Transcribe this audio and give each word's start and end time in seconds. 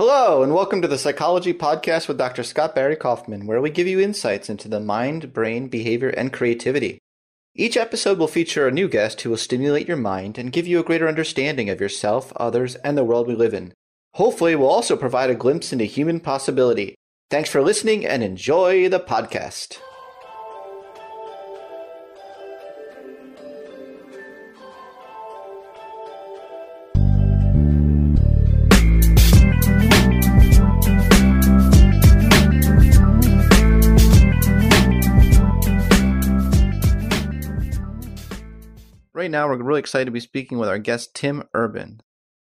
Hello, 0.00 0.42
and 0.42 0.54
welcome 0.54 0.80
to 0.80 0.88
the 0.88 0.96
Psychology 0.96 1.52
Podcast 1.52 2.08
with 2.08 2.16
Dr. 2.16 2.42
Scott 2.42 2.74
Barry 2.74 2.96
Kaufman, 2.96 3.46
where 3.46 3.60
we 3.60 3.68
give 3.68 3.86
you 3.86 4.00
insights 4.00 4.48
into 4.48 4.66
the 4.66 4.80
mind, 4.80 5.34
brain, 5.34 5.68
behavior, 5.68 6.08
and 6.08 6.32
creativity. 6.32 7.00
Each 7.54 7.76
episode 7.76 8.16
will 8.16 8.26
feature 8.26 8.66
a 8.66 8.70
new 8.70 8.88
guest 8.88 9.20
who 9.20 9.28
will 9.28 9.36
stimulate 9.36 9.86
your 9.86 9.98
mind 9.98 10.38
and 10.38 10.54
give 10.54 10.66
you 10.66 10.80
a 10.80 10.82
greater 10.82 11.06
understanding 11.06 11.68
of 11.68 11.82
yourself, 11.82 12.32
others, 12.36 12.76
and 12.76 12.96
the 12.96 13.04
world 13.04 13.28
we 13.28 13.34
live 13.34 13.52
in. 13.52 13.74
Hopefully, 14.14 14.56
we'll 14.56 14.70
also 14.70 14.96
provide 14.96 15.28
a 15.28 15.34
glimpse 15.34 15.70
into 15.70 15.84
human 15.84 16.18
possibility. 16.18 16.94
Thanks 17.28 17.50
for 17.50 17.60
listening 17.60 18.06
and 18.06 18.22
enjoy 18.22 18.88
the 18.88 19.00
podcast. 19.00 19.80
Right 39.20 39.30
now, 39.30 39.48
we're 39.48 39.62
really 39.62 39.80
excited 39.80 40.06
to 40.06 40.12
be 40.12 40.18
speaking 40.18 40.56
with 40.56 40.70
our 40.70 40.78
guest, 40.78 41.14
Tim 41.14 41.42
Urban. 41.52 42.00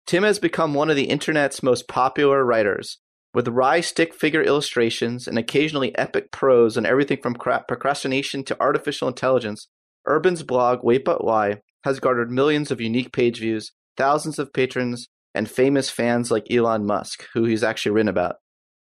Tim 0.07 0.23
has 0.23 0.39
become 0.39 0.75
one 0.75 0.91
of 0.91 0.97
the 0.97 1.09
internet's 1.09 1.63
most 1.63 1.89
popular 1.89 2.45
writers, 2.45 2.99
with 3.33 3.49
wry 3.49 3.81
stick 3.81 4.13
figure 4.13 4.43
illustrations 4.43 5.27
and 5.27 5.39
occasionally 5.39 5.97
epic 5.97 6.31
prose 6.31 6.77
on 6.77 6.85
everything 6.85 7.23
from 7.23 7.33
procrastination 7.33 8.45
to 8.45 8.61
artificial 8.61 9.09
intelligence. 9.09 9.69
Urban's 10.07 10.43
blog, 10.43 10.81
Wait 10.83 11.07
But 11.07 11.25
Why, 11.25 11.63
has 11.85 12.01
garnered 12.01 12.31
millions 12.31 12.71
of 12.71 12.83
unique 12.83 13.15
page 13.15 13.39
views, 13.39 13.73
thousands 13.97 14.39
of 14.39 14.53
patrons, 14.53 15.09
and 15.35 15.51
famous 15.51 15.89
fans 15.89 16.31
like 16.31 16.53
Elon 16.53 16.85
Musk, 16.85 17.25
who 17.33 17.45
he's 17.45 17.65
actually 17.65 17.93
written 17.93 18.11
about. 18.11 18.37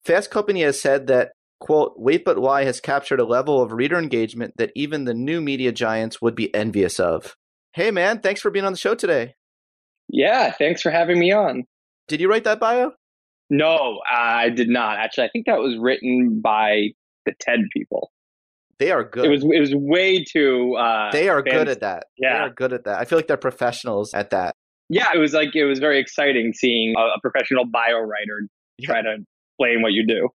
Fast 0.03 0.31
Company 0.31 0.63
has 0.63 0.81
said 0.81 1.05
that, 1.05 1.33
quote, 1.59 1.93
Wait 1.97 2.25
But 2.25 2.39
Why 2.39 2.63
has 2.63 2.81
captured 2.81 3.19
a 3.19 3.25
level 3.25 3.61
of 3.61 3.73
reader 3.73 3.99
engagement 3.99 4.55
that 4.57 4.71
even 4.75 5.05
the 5.05 5.13
new 5.13 5.39
media 5.39 5.71
giants 5.71 6.19
would 6.19 6.33
be 6.33 6.51
envious 6.55 6.99
of. 6.99 7.35
Hey, 7.75 7.91
man, 7.91 8.19
thanks 8.19 8.39
for 8.39 8.49
being 8.51 8.63
on 8.63 8.71
the 8.71 8.77
show 8.77 8.95
today. 8.95 9.35
Yeah, 10.07 10.53
thanks 10.53 10.81
for 10.81 10.91
having 10.91 11.19
me 11.19 11.33
on. 11.33 11.65
Did 12.07 12.21
you 12.21 12.29
write 12.29 12.45
that 12.45 12.57
bio? 12.57 12.93
No, 13.49 13.99
I 14.09 14.47
did 14.47 14.69
not. 14.69 14.97
Actually, 14.97 15.25
I 15.25 15.29
think 15.33 15.45
that 15.47 15.59
was 15.59 15.75
written 15.77 16.39
by 16.39 16.91
the 17.25 17.33
TED 17.37 17.59
people. 17.73 18.13
They 18.79 18.91
are 18.91 19.03
good. 19.03 19.25
It 19.25 19.29
was 19.29 19.43
it 19.43 19.59
was 19.59 19.75
way 19.75 20.23
too. 20.23 20.75
Uh, 20.75 21.11
they 21.11 21.27
are 21.27 21.41
good 21.41 21.67
at 21.67 21.81
that. 21.81 22.05
Yeah, 22.17 22.37
they 22.37 22.39
are 22.45 22.49
good 22.49 22.71
at 22.71 22.85
that. 22.85 22.97
I 22.97 23.03
feel 23.03 23.17
like 23.17 23.27
they're 23.27 23.35
professionals 23.35 24.13
at 24.13 24.29
that. 24.29 24.55
Yeah, 24.87 25.07
it 25.13 25.17
was 25.17 25.33
like 25.33 25.53
it 25.53 25.65
was 25.65 25.79
very 25.79 25.99
exciting 25.99 26.53
seeing 26.53 26.93
a, 26.97 27.01
a 27.01 27.19
professional 27.21 27.65
bio 27.65 27.99
writer 27.99 28.47
try 28.83 29.01
to 29.01 29.17
explain 29.51 29.81
what 29.81 29.91
you 29.91 30.07
do. 30.07 30.29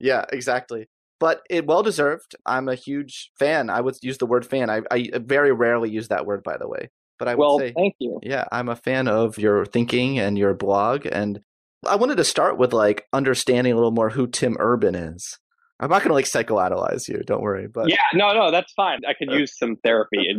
Yeah, 0.00 0.24
exactly 0.32 0.88
but 1.20 1.42
it 1.50 1.66
well 1.66 1.82
deserved. 1.82 2.34
I'm 2.46 2.68
a 2.68 2.74
huge 2.74 3.30
fan. 3.38 3.70
I 3.70 3.80
would 3.80 3.96
use 4.02 4.18
the 4.18 4.26
word 4.26 4.44
fan. 4.44 4.70
I, 4.70 4.80
I 4.90 5.10
very 5.16 5.52
rarely 5.52 5.90
use 5.90 6.08
that 6.08 6.26
word, 6.26 6.42
by 6.42 6.56
the 6.56 6.66
way. 6.66 6.90
But 7.18 7.28
I 7.28 7.34
well, 7.34 7.58
would 7.58 7.68
say, 7.68 7.72
thank 7.76 7.94
you. 7.98 8.18
Yeah, 8.22 8.46
I'm 8.50 8.70
a 8.70 8.74
fan 8.74 9.06
of 9.06 9.38
your 9.38 9.66
thinking 9.66 10.18
and 10.18 10.38
your 10.38 10.54
blog, 10.54 11.06
and 11.06 11.40
I 11.86 11.96
wanted 11.96 12.16
to 12.16 12.24
start 12.24 12.56
with 12.56 12.72
like 12.72 13.06
understanding 13.12 13.74
a 13.74 13.76
little 13.76 13.90
more 13.90 14.10
who 14.10 14.26
Tim 14.26 14.56
Urban 14.58 14.94
is. 14.94 15.38
I'm 15.78 15.90
not 15.90 16.02
going 16.02 16.08
to 16.08 16.14
like 16.14 16.24
psychoanalyze 16.24 17.08
you. 17.08 17.22
Don't 17.24 17.42
worry. 17.42 17.66
But 17.66 17.90
yeah, 17.90 17.98
no, 18.14 18.32
no, 18.32 18.50
that's 18.50 18.72
fine. 18.72 19.00
I 19.06 19.14
could 19.14 19.30
use 19.30 19.56
some 19.56 19.76
therapy. 19.84 20.28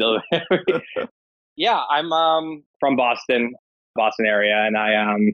yeah, 1.56 1.82
I'm 1.90 2.12
um 2.12 2.64
from 2.80 2.96
Boston, 2.96 3.54
Boston 3.96 4.26
area, 4.26 4.66
and 4.66 4.76
I 4.76 4.96
um 4.96 5.34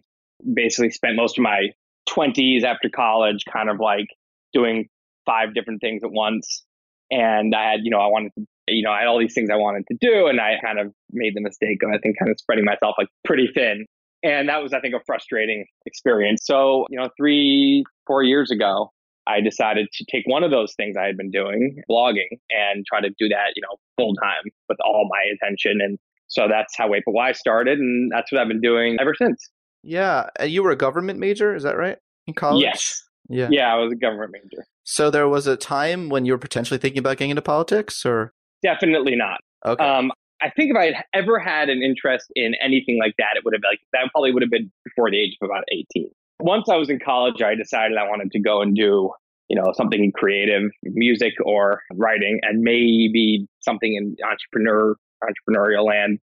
basically 0.54 0.92
spent 0.92 1.16
most 1.16 1.38
of 1.38 1.44
my 1.44 1.70
20s 2.10 2.64
after 2.64 2.90
college 2.90 3.44
kind 3.52 3.70
of 3.70 3.80
like 3.80 4.08
doing 4.54 4.88
five 5.28 5.54
different 5.54 5.82
things 5.82 6.02
at 6.04 6.12
once. 6.12 6.64
And 7.12 7.54
I 7.54 7.70
had, 7.70 7.82
you 7.84 7.92
know, 7.92 8.00
I 8.00 8.08
wanted 8.08 8.32
to, 8.40 8.46
you 8.68 8.82
know, 8.82 8.92
I 8.92 9.00
had 9.00 9.08
all 9.08 9.20
these 9.20 9.36
things 9.36 9.50
I 9.52 9.56
wanted 9.56 9.84
to 9.92 9.98
do. 10.02 10.28
And 10.28 10.42
I 10.42 10.56
kind 10.64 10.80
of 10.80 10.92
made 11.12 11.36
the 11.36 11.42
mistake 11.42 11.84
of, 11.84 11.92
I 11.94 12.00
think, 12.00 12.18
kind 12.18 12.32
of 12.32 12.40
spreading 12.40 12.66
myself 12.66 12.96
like 12.98 13.08
pretty 13.24 13.50
thin. 13.54 13.86
And 14.24 14.50
that 14.50 14.64
was, 14.64 14.74
I 14.74 14.80
think, 14.80 14.96
a 14.96 15.00
frustrating 15.06 15.66
experience. 15.86 16.42
So, 16.44 16.88
you 16.90 16.98
know, 16.98 17.10
three, 17.16 17.84
four 18.08 18.24
years 18.24 18.50
ago, 18.50 18.92
I 19.28 19.42
decided 19.42 19.88
to 19.94 20.06
take 20.10 20.24
one 20.26 20.44
of 20.44 20.52
those 20.52 20.74
things 20.76 20.96
I 20.98 21.06
had 21.06 21.18
been 21.18 21.32
doing, 21.32 21.82
blogging, 21.90 22.40
and 22.50 22.86
try 22.88 23.02
to 23.02 23.10
do 23.20 23.30
that, 23.30 23.54
you 23.56 23.62
know, 23.62 23.78
full 23.98 24.16
time 24.16 24.52
with 24.70 24.78
all 24.84 25.08
my 25.10 25.22
attention. 25.34 25.80
And 25.82 26.00
so 26.28 26.48
that's 26.50 26.76
how 26.76 26.90
Wait 26.90 27.04
But 27.06 27.12
Why 27.12 27.32
started. 27.34 27.78
And 27.80 28.12
that's 28.12 28.32
what 28.32 28.42
I've 28.42 28.48
been 28.48 28.62
doing 28.62 28.98
ever 29.00 29.14
since. 29.14 29.50
Yeah. 29.84 30.30
Uh, 30.40 30.46
you 30.46 30.64
were 30.64 30.72
a 30.72 30.76
government 30.76 31.20
major, 31.20 31.56
is 31.56 31.64
that 31.64 31.78
right? 31.78 31.98
In 32.26 32.34
college? 32.34 32.64
Yes. 32.64 33.04
Yeah. 33.30 33.48
Yeah, 33.52 33.74
I 33.74 33.78
was 33.78 33.92
a 33.92 33.96
government 33.96 34.32
major. 34.34 34.66
So 34.84 35.10
there 35.10 35.28
was 35.28 35.48
a 35.48 35.58
time 35.58 36.10
when 36.10 36.26
you 36.26 36.32
were 36.32 36.38
potentially 36.38 36.78
thinking 36.78 37.00
about 37.00 37.18
getting 37.18 37.32
into 37.32 37.42
politics, 37.42 38.06
or 38.06 38.34
definitely 38.64 39.16
not. 39.16 39.40
Okay. 39.66 39.84
Um, 39.84 40.12
I 40.42 40.50
think 40.52 40.72
if 40.72 40.78
I 40.78 40.86
had 40.86 41.06
ever 41.14 41.40
had 41.40 41.70
an 41.70 41.82
interest 41.82 42.32
in 42.36 42.54
anything 42.64 43.00
like 43.00 43.14
that, 43.18 43.36
it 43.36 43.44
would 43.44 43.54
have 43.54 43.62
been 43.62 43.72
like 43.72 43.80
that 43.94 44.12
probably 44.12 44.32
would 44.32 44.44
have 44.44 44.52
been 44.52 44.72
before 44.86 45.10
the 45.10 45.20
age 45.20 45.36
of 45.42 45.50
about 45.50 45.64
eighteen. 45.72 46.10
Once 46.40 46.70
I 46.70 46.76
was 46.76 46.90
in 46.90 47.00
college, 47.04 47.42
I 47.42 47.56
decided 47.56 47.98
I 47.98 48.08
wanted 48.08 48.32
to 48.32 48.40
go 48.40 48.62
and 48.62 48.76
do 48.76 49.12
you 49.50 49.56
know 49.56 49.74
something 49.74 50.12
creative, 50.16 50.70
music 50.84 51.34
or 51.44 51.82
writing, 51.94 52.40
and 52.44 52.62
maybe 52.62 53.48
something 53.60 53.96
in 53.96 54.16
entrepreneur 54.24 54.96
entrepreneurial 55.24 55.86
land. 55.86 56.20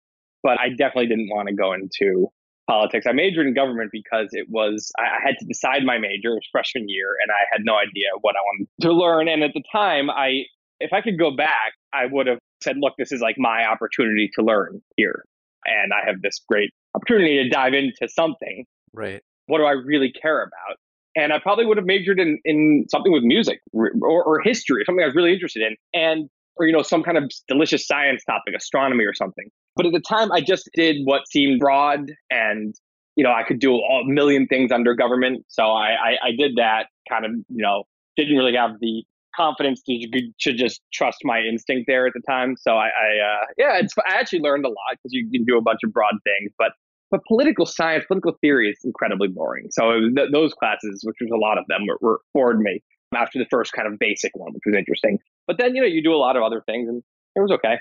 But 0.42 0.58
I 0.60 0.70
definitely 0.70 1.08
didn't 1.08 1.28
want 1.30 1.48
to 1.48 1.54
go 1.54 1.72
into 1.74 2.28
politics. 2.68 3.06
I 3.08 3.12
majored 3.12 3.46
in 3.46 3.54
government 3.54 3.90
because 3.92 4.28
it 4.32 4.46
was 4.48 4.92
I 4.98 5.18
had 5.24 5.36
to 5.38 5.46
decide 5.46 5.84
my 5.84 5.98
major. 5.98 6.32
It 6.32 6.34
was 6.34 6.48
freshman 6.52 6.88
year, 6.88 7.16
and 7.22 7.30
I 7.32 7.42
had 7.50 7.62
no 7.64 7.74
idea 7.76 8.08
what 8.20 8.36
I 8.36 8.40
wanted 8.40 8.68
to 8.82 8.92
learn. 8.92 9.28
And 9.28 9.42
at 9.42 9.52
the 9.54 9.62
time, 9.72 10.10
I 10.10 10.44
if 10.80 10.92
I 10.92 11.00
could 11.00 11.18
go 11.18 11.30
back, 11.30 11.72
I 11.92 12.06
would 12.06 12.26
have 12.26 12.38
said, 12.62 12.76
"Look, 12.78 12.94
this 12.98 13.10
is 13.10 13.20
like 13.20 13.36
my 13.38 13.64
opportunity 13.64 14.30
to 14.34 14.44
learn 14.44 14.80
here, 14.96 15.24
and 15.64 15.92
I 15.92 16.06
have 16.06 16.22
this 16.22 16.40
great 16.48 16.70
opportunity 16.94 17.42
to 17.42 17.48
dive 17.48 17.74
into 17.74 18.08
something. 18.08 18.64
Right. 18.92 19.22
What 19.46 19.58
do 19.58 19.64
I 19.64 19.72
really 19.72 20.12
care 20.12 20.42
about?" 20.42 20.76
And 21.16 21.32
I 21.32 21.38
probably 21.40 21.66
would 21.66 21.78
have 21.78 21.86
majored 21.86 22.20
in 22.20 22.38
in 22.44 22.84
something 22.90 23.12
with 23.12 23.22
music 23.22 23.60
or, 23.72 23.90
or 24.02 24.40
history, 24.40 24.84
something 24.84 25.02
I 25.02 25.06
was 25.06 25.16
really 25.16 25.32
interested 25.32 25.62
in, 25.62 25.76
and 25.94 26.28
or 26.56 26.66
you 26.66 26.72
know 26.72 26.82
some 26.82 27.02
kind 27.02 27.16
of 27.16 27.30
delicious 27.48 27.86
science 27.86 28.22
topic, 28.24 28.54
astronomy 28.54 29.04
or 29.04 29.14
something. 29.14 29.48
But 29.78 29.86
at 29.86 29.92
the 29.92 30.00
time, 30.00 30.30
I 30.32 30.42
just 30.42 30.68
did 30.74 30.96
what 31.04 31.22
seemed 31.28 31.60
broad 31.60 32.12
and 32.30 32.74
you 33.18 33.24
know, 33.24 33.32
I 33.32 33.42
could 33.42 33.58
do 33.58 33.74
a 33.74 34.04
million 34.04 34.46
things 34.46 34.70
under 34.70 34.94
government. 34.94 35.44
So 35.48 35.64
I, 35.64 35.88
I, 35.88 36.28
I 36.28 36.30
did 36.38 36.52
that 36.54 36.86
kind 37.08 37.24
of, 37.24 37.32
you 37.48 37.62
know, 37.64 37.82
didn't 38.16 38.36
really 38.36 38.54
have 38.54 38.78
the 38.80 39.02
confidence 39.34 39.82
to, 39.82 40.06
to 40.40 40.52
just 40.52 40.80
trust 40.94 41.18
my 41.24 41.40
instinct 41.40 41.86
there 41.88 42.06
at 42.06 42.12
the 42.14 42.22
time. 42.30 42.54
So 42.56 42.74
I, 42.74 42.86
I 42.86 42.88
uh, 42.88 43.44
yeah, 43.56 43.78
it's, 43.78 43.92
I 44.08 44.14
actually 44.20 44.38
learned 44.38 44.64
a 44.64 44.68
lot 44.68 44.92
because 44.92 45.12
you 45.12 45.28
can 45.32 45.44
do 45.44 45.58
a 45.58 45.60
bunch 45.60 45.80
of 45.84 45.92
broad 45.92 46.14
things, 46.22 46.52
but 46.58 46.72
but 47.10 47.20
political 47.26 47.66
science, 47.66 48.04
political 48.06 48.36
theory 48.40 48.68
is 48.68 48.78
incredibly 48.84 49.28
boring. 49.28 49.66
So 49.70 49.98
th- 50.14 50.28
those 50.30 50.52
classes, 50.52 51.00
which 51.02 51.16
was 51.20 51.30
a 51.32 51.38
lot 51.38 51.56
of 51.56 51.64
them, 51.66 51.86
were, 51.88 51.98
were 52.02 52.20
bored 52.34 52.60
me 52.60 52.82
after 53.16 53.38
the 53.38 53.46
first 53.50 53.72
kind 53.72 53.88
of 53.90 53.98
basic 53.98 54.30
one, 54.36 54.52
which 54.52 54.62
was 54.66 54.76
interesting. 54.76 55.18
But 55.48 55.58
then 55.58 55.74
you 55.74 55.80
know 55.80 55.88
you 55.88 56.04
do 56.04 56.14
a 56.14 56.20
lot 56.22 56.36
of 56.36 56.44
other 56.44 56.62
things, 56.66 56.88
and 56.88 57.02
it 57.34 57.40
was 57.40 57.50
okay. 57.50 57.78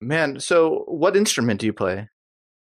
Man, 0.00 0.40
so 0.40 0.84
what 0.86 1.16
instrument 1.16 1.60
do 1.60 1.66
you 1.66 1.72
play? 1.72 2.08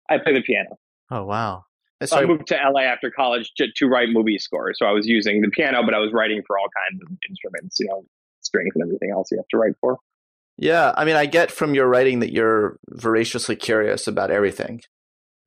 I 0.08 0.18
play 0.18 0.34
the 0.34 0.42
piano. 0.42 0.78
Oh 1.10 1.24
wow! 1.24 1.64
So 2.04 2.16
I 2.16 2.24
moved 2.24 2.46
to 2.48 2.56
LA 2.56 2.82
after 2.82 3.10
college 3.10 3.52
to, 3.56 3.66
to 3.76 3.86
write 3.86 4.08
movie 4.10 4.38
scores. 4.38 4.78
So 4.78 4.86
I 4.86 4.92
was 4.92 5.06
using 5.06 5.40
the 5.40 5.48
piano, 5.48 5.82
but 5.84 5.94
I 5.94 5.98
was 5.98 6.12
writing 6.12 6.42
for 6.46 6.58
all 6.58 6.66
kinds 6.66 7.02
of 7.02 7.08
instruments, 7.28 7.78
you 7.80 7.86
know, 7.86 8.04
strings 8.42 8.72
and 8.74 8.84
everything 8.84 9.10
else 9.10 9.28
you 9.30 9.38
have 9.38 9.48
to 9.50 9.56
write 9.56 9.74
for. 9.80 9.98
Yeah, 10.58 10.92
I 10.96 11.04
mean, 11.04 11.16
I 11.16 11.26
get 11.26 11.50
from 11.50 11.74
your 11.74 11.86
writing 11.86 12.20
that 12.20 12.32
you're 12.32 12.78
voraciously 12.88 13.56
curious 13.56 14.06
about 14.06 14.30
everything. 14.30 14.82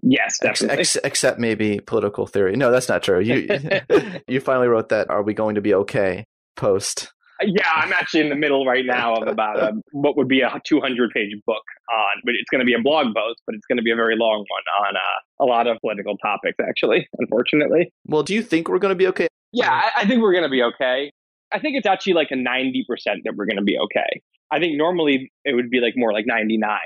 Yes, 0.02 0.38
definitely. 0.40 0.80
Ex- 0.80 0.96
ex- 0.96 1.06
except 1.06 1.40
maybe 1.40 1.80
political 1.80 2.26
theory. 2.26 2.56
No, 2.56 2.72
that's 2.72 2.90
not 2.90 3.04
true. 3.04 3.20
You 3.20 3.48
you 4.28 4.40
finally 4.40 4.68
wrote 4.68 4.90
that 4.90 5.10
"Are 5.10 5.24
we 5.24 5.34
going 5.34 5.56
to 5.56 5.62
be 5.62 5.74
okay?" 5.74 6.26
post. 6.56 7.12
Yeah, 7.42 7.68
I'm 7.76 7.94
actually 7.94 8.22
in 8.22 8.30
the 8.30 8.36
middle 8.36 8.66
right 8.66 8.86
now 8.88 9.16
of 9.16 9.28
about 9.28 9.60
a, 9.60 9.74
what 9.92 10.18
would 10.18 10.28
be 10.28 10.42
a 10.42 10.62
200 10.66 11.12
page 11.12 11.32
book 11.46 11.64
on, 11.92 12.22
but 12.24 12.36
it's 12.36 12.50
going 12.50 12.60
to 12.60 12.66
be 12.66 12.74
a 12.74 12.82
blog 12.82 13.08
post, 13.16 13.42
but 13.46 13.56
it's 13.56 13.66
going 13.66 13.78
to 13.78 13.84
be 13.84 13.92
a 13.92 13.96
very 13.96 14.16
long 14.18 14.46
one 14.48 14.88
on 14.88 14.96
uh, 14.96 15.44
a 15.44 15.46
lot 15.46 15.68
of 15.68 15.78
political 15.82 16.18
topics, 16.18 16.58
actually, 16.62 17.08
unfortunately. 17.18 17.92
Well, 18.06 18.24
do 18.24 18.34
you 18.34 18.42
think 18.42 18.68
we're 18.68 18.80
going 18.80 18.94
to 18.94 18.98
be 18.98 19.08
okay? 19.08 19.28
Yeah, 19.52 19.72
I, 19.72 20.02
I 20.02 20.08
think 20.08 20.22
we're 20.22 20.34
going 20.34 20.44
to 20.44 20.50
be 20.50 20.64
okay. 20.64 21.12
I 21.52 21.60
think 21.60 21.76
it's 21.78 21.88
actually 21.88 22.14
like 22.14 22.30
a 22.32 22.36
90% 22.36 22.84
that 23.24 23.34
we're 23.36 23.46
going 23.46 23.58
to 23.58 23.64
be 23.64 23.78
okay. 23.80 24.22
I 24.52 24.60
think 24.60 24.78
normally 24.78 25.32
it 25.46 25.56
would 25.56 25.70
be 25.70 25.80
like 25.80 25.94
more 25.96 26.14
like 26.14 26.26
99. 26.28 26.80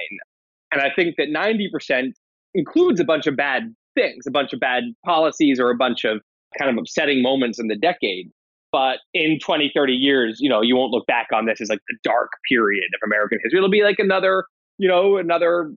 And 0.72 0.82
I 0.82 0.90
think 0.96 1.16
that 1.18 1.30
90% 1.30 2.14
includes 2.54 3.00
a 3.00 3.04
bunch 3.04 3.28
of 3.28 3.36
bad 3.36 3.74
things, 3.96 4.26
a 4.28 4.32
bunch 4.32 4.54
of 4.54 4.60
bad 4.60 4.84
policies 5.06 5.60
or 5.60 5.70
a 5.70 5.76
bunch 5.76 6.04
of 6.04 6.22
kind 6.58 6.72
of 6.72 6.78
upsetting 6.78 7.22
moments 7.22 7.60
in 7.60 7.68
the 7.68 7.76
decade. 7.76 8.32
But 8.74 9.00
in 9.14 9.38
20, 9.40 9.72
30 9.74 9.94
years, 9.94 10.40
you 10.42 10.50
know, 10.50 10.62
you 10.62 10.75
won't 10.75 10.92
look 10.92 11.06
back 11.06 11.28
on 11.31 11.46
this 11.46 11.62
as 11.62 11.70
like 11.70 11.80
the 11.88 11.96
dark 12.04 12.31
period 12.50 12.90
of 12.96 13.00
American 13.06 13.38
history. 13.42 13.60
It'll 13.60 13.70
be 13.70 13.84
like 13.84 14.00
another, 14.00 14.46
you 14.80 14.90
know, 14.90 15.18
another 15.18 15.72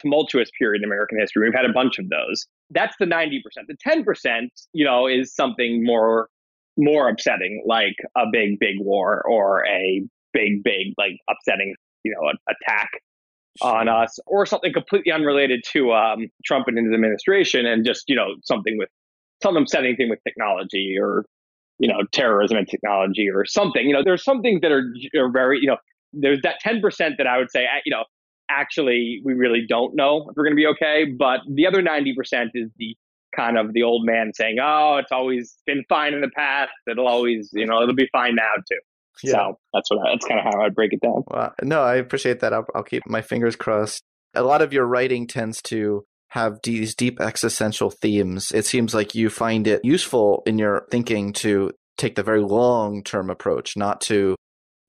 tumultuous 0.00 0.50
period 0.58 0.82
in 0.82 0.84
American 0.84 1.20
history. 1.20 1.46
We've 1.46 1.54
had 1.54 1.64
a 1.64 1.72
bunch 1.72 2.00
of 2.00 2.08
those. 2.08 2.44
That's 2.70 2.96
the 2.98 3.06
90%. 3.06 3.40
The 3.68 3.76
10%, 3.86 4.48
you 4.72 4.84
know, 4.84 5.06
is 5.06 5.34
something 5.34 5.84
more 5.84 6.28
more 6.78 7.08
upsetting, 7.08 7.62
like 7.66 7.96
a 8.16 8.24
big, 8.32 8.58
big 8.58 8.76
war 8.80 9.22
or 9.28 9.64
a 9.66 10.02
big, 10.32 10.64
big, 10.64 10.94
like 10.96 11.18
upsetting, 11.28 11.74
you 12.02 12.12
know, 12.12 12.32
attack 12.48 12.88
on 13.60 13.88
us 13.88 14.18
or 14.26 14.46
something 14.46 14.72
completely 14.72 15.12
unrelated 15.12 15.62
to 15.70 15.92
um, 15.92 16.28
Trump 16.44 16.68
and 16.68 16.78
his 16.78 16.92
administration 16.92 17.66
and 17.66 17.84
just, 17.84 18.04
you 18.08 18.16
know, 18.16 18.34
something 18.42 18.78
with 18.78 18.88
some 19.42 19.56
upsetting 19.56 19.96
thing 19.96 20.08
with 20.08 20.18
technology 20.26 20.96
or 20.98 21.26
you 21.82 21.88
know, 21.88 21.98
terrorism 22.12 22.56
and 22.56 22.68
technology 22.68 23.28
or 23.28 23.44
something. 23.44 23.84
You 23.84 23.92
know, 23.92 24.02
there's 24.04 24.22
some 24.22 24.40
things 24.40 24.60
that 24.60 24.70
are, 24.70 24.84
are 25.18 25.30
very, 25.30 25.58
you 25.60 25.66
know, 25.66 25.76
there's 26.12 26.40
that 26.42 26.56
10% 26.64 26.80
that 27.18 27.26
I 27.26 27.38
would 27.38 27.50
say, 27.50 27.66
you 27.84 27.90
know, 27.90 28.04
actually 28.48 29.20
we 29.24 29.34
really 29.34 29.66
don't 29.68 29.96
know 29.96 30.28
if 30.30 30.36
we're 30.36 30.44
going 30.44 30.52
to 30.52 30.56
be 30.56 30.66
okay. 30.66 31.06
But 31.06 31.40
the 31.52 31.66
other 31.66 31.82
90% 31.82 32.12
is 32.54 32.70
the 32.76 32.96
kind 33.34 33.58
of 33.58 33.72
the 33.72 33.82
old 33.82 34.06
man 34.06 34.30
saying, 34.32 34.58
oh, 34.62 34.98
it's 34.98 35.10
always 35.10 35.56
been 35.66 35.82
fine 35.88 36.14
in 36.14 36.20
the 36.20 36.30
past. 36.36 36.70
It'll 36.88 37.08
always, 37.08 37.50
you 37.52 37.66
know, 37.66 37.82
it'll 37.82 37.96
be 37.96 38.08
fine 38.12 38.36
now 38.36 38.52
too. 38.70 38.78
Yeah. 39.24 39.32
So 39.32 39.58
that's 39.74 39.90
what 39.90 40.00
that's 40.04 40.24
kind 40.24 40.38
of 40.38 40.54
how 40.54 40.62
I'd 40.62 40.76
break 40.76 40.92
it 40.92 41.00
down. 41.00 41.24
Well, 41.26 41.52
no, 41.62 41.82
I 41.82 41.96
appreciate 41.96 42.38
that. 42.40 42.52
I'll, 42.52 42.66
I'll 42.76 42.84
keep 42.84 43.02
my 43.06 43.22
fingers 43.22 43.56
crossed. 43.56 44.04
A 44.34 44.42
lot 44.42 44.62
of 44.62 44.72
your 44.72 44.86
writing 44.86 45.26
tends 45.26 45.60
to 45.62 46.04
have 46.32 46.58
these 46.64 46.94
deep 46.94 47.20
existential 47.20 47.90
themes, 47.90 48.52
it 48.52 48.64
seems 48.64 48.94
like 48.94 49.14
you 49.14 49.28
find 49.28 49.66
it 49.66 49.84
useful 49.84 50.42
in 50.46 50.58
your 50.58 50.86
thinking 50.90 51.30
to 51.30 51.70
take 51.98 52.14
the 52.14 52.22
very 52.22 52.40
long 52.40 53.02
term 53.02 53.28
approach, 53.28 53.76
not 53.76 54.00
to 54.00 54.34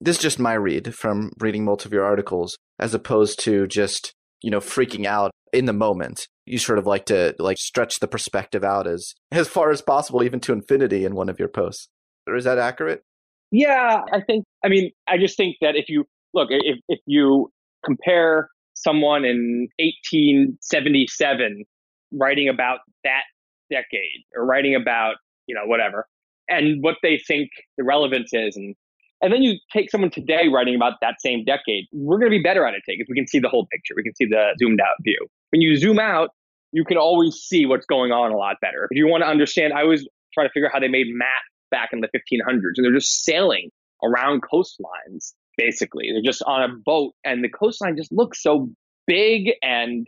this 0.00 0.16
is 0.16 0.22
just 0.22 0.38
my 0.38 0.54
read 0.54 0.94
from 0.94 1.32
reading 1.38 1.66
multiple 1.66 1.90
of 1.90 1.92
your 1.92 2.04
articles, 2.04 2.56
as 2.78 2.94
opposed 2.94 3.40
to 3.40 3.66
just, 3.66 4.14
you 4.42 4.50
know, 4.50 4.58
freaking 4.58 5.04
out 5.04 5.32
in 5.52 5.66
the 5.66 5.74
moment. 5.74 6.28
You 6.46 6.56
sort 6.56 6.78
of 6.78 6.86
like 6.86 7.04
to 7.06 7.34
like 7.38 7.58
stretch 7.58 8.00
the 8.00 8.08
perspective 8.08 8.64
out 8.64 8.86
as 8.86 9.12
as 9.30 9.46
far 9.46 9.70
as 9.70 9.82
possible, 9.82 10.22
even 10.22 10.40
to 10.40 10.54
infinity 10.54 11.04
in 11.04 11.14
one 11.14 11.28
of 11.28 11.38
your 11.38 11.48
posts. 11.48 11.88
Or 12.26 12.36
is 12.36 12.44
that 12.44 12.58
accurate? 12.58 13.02
Yeah, 13.50 14.00
I 14.10 14.22
think 14.22 14.44
I 14.64 14.68
mean, 14.70 14.92
I 15.06 15.18
just 15.18 15.36
think 15.36 15.56
that 15.60 15.76
if 15.76 15.90
you 15.90 16.06
look, 16.32 16.48
if 16.50 16.78
if 16.88 17.00
you 17.04 17.50
compare 17.84 18.48
someone 18.84 19.24
in 19.24 19.68
1877 19.78 21.64
writing 22.12 22.48
about 22.48 22.80
that 23.02 23.22
decade 23.70 24.22
or 24.36 24.44
writing 24.44 24.74
about, 24.74 25.16
you 25.46 25.54
know, 25.54 25.62
whatever, 25.64 26.06
and 26.48 26.82
what 26.82 26.96
they 27.02 27.18
think 27.26 27.50
the 27.78 27.84
relevance 27.84 28.30
is. 28.32 28.56
And, 28.56 28.76
and 29.20 29.32
then 29.32 29.42
you 29.42 29.58
take 29.72 29.90
someone 29.90 30.10
today 30.10 30.48
writing 30.52 30.74
about 30.74 30.94
that 31.00 31.14
same 31.20 31.44
decade, 31.44 31.86
we're 31.92 32.18
going 32.18 32.30
to 32.30 32.36
be 32.36 32.42
better 32.42 32.66
at 32.66 32.74
it 32.74 32.82
because 32.86 33.06
we 33.08 33.16
can 33.16 33.26
see 33.26 33.38
the 33.38 33.48
whole 33.48 33.66
picture. 33.72 33.94
We 33.96 34.02
can 34.02 34.14
see 34.14 34.26
the 34.26 34.54
zoomed 34.58 34.80
out 34.80 34.96
view. 35.02 35.26
When 35.50 35.62
you 35.62 35.76
zoom 35.76 35.98
out, 35.98 36.30
you 36.72 36.84
can 36.84 36.96
always 36.96 37.34
see 37.34 37.66
what's 37.66 37.86
going 37.86 38.12
on 38.12 38.32
a 38.32 38.36
lot 38.36 38.56
better. 38.60 38.88
If 38.90 38.96
you 38.96 39.06
want 39.06 39.22
to 39.22 39.28
understand, 39.28 39.72
I 39.72 39.82
always 39.82 40.06
try 40.34 40.44
to 40.44 40.50
figure 40.50 40.66
out 40.68 40.72
how 40.72 40.80
they 40.80 40.88
made 40.88 41.06
maps 41.08 41.30
back 41.70 41.90
in 41.92 42.00
the 42.00 42.08
1500s, 42.08 42.72
and 42.76 42.84
they're 42.84 42.92
just 42.92 43.24
sailing 43.24 43.70
around 44.02 44.42
coastlines 44.42 45.32
basically. 45.56 46.10
They're 46.12 46.22
just 46.22 46.42
on 46.46 46.62
a 46.62 46.68
boat 46.84 47.14
and 47.24 47.42
the 47.42 47.48
coastline 47.48 47.96
just 47.96 48.12
looks 48.12 48.42
so 48.42 48.68
big 49.06 49.52
and 49.62 50.06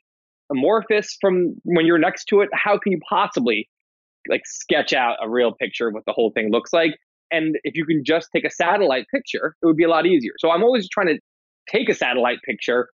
amorphous 0.51 1.17
from 1.21 1.57
when 1.65 1.87
you're 1.87 1.99
next 1.99 2.27
to 2.27 2.41
it. 2.41 2.49
How 2.53 2.79
can 2.79 2.93
you 2.93 3.01
possibly 3.09 3.69
like 4.29 4.43
sketch 4.45 4.93
out 4.93 5.17
a 5.23 5.29
real 5.29 5.53
picture 5.53 5.89
of 5.89 5.95
what 5.95 6.05
the 6.07 6.13
whole 6.13 6.31
thing 6.31 6.51
looks 6.51 6.73
like? 6.73 6.97
And 7.31 7.57
if 7.65 7.77
you 7.77 7.85
can 7.85 8.03
just 8.05 8.29
take 8.35 8.45
a 8.45 8.51
satellite 8.51 9.07
picture, 9.13 9.57
it 9.61 9.67
would 9.67 9.77
be 9.77 9.85
a 9.85 9.89
lot 9.89 10.07
easier. 10.07 10.33
So 10.39 10.51
I'm 10.51 10.63
always 10.63 10.89
trying 10.89 11.09
to 11.09 11.19
take 11.69 11.89
a 11.89 11.95
satellite 11.95 12.39
picture, 12.45 12.89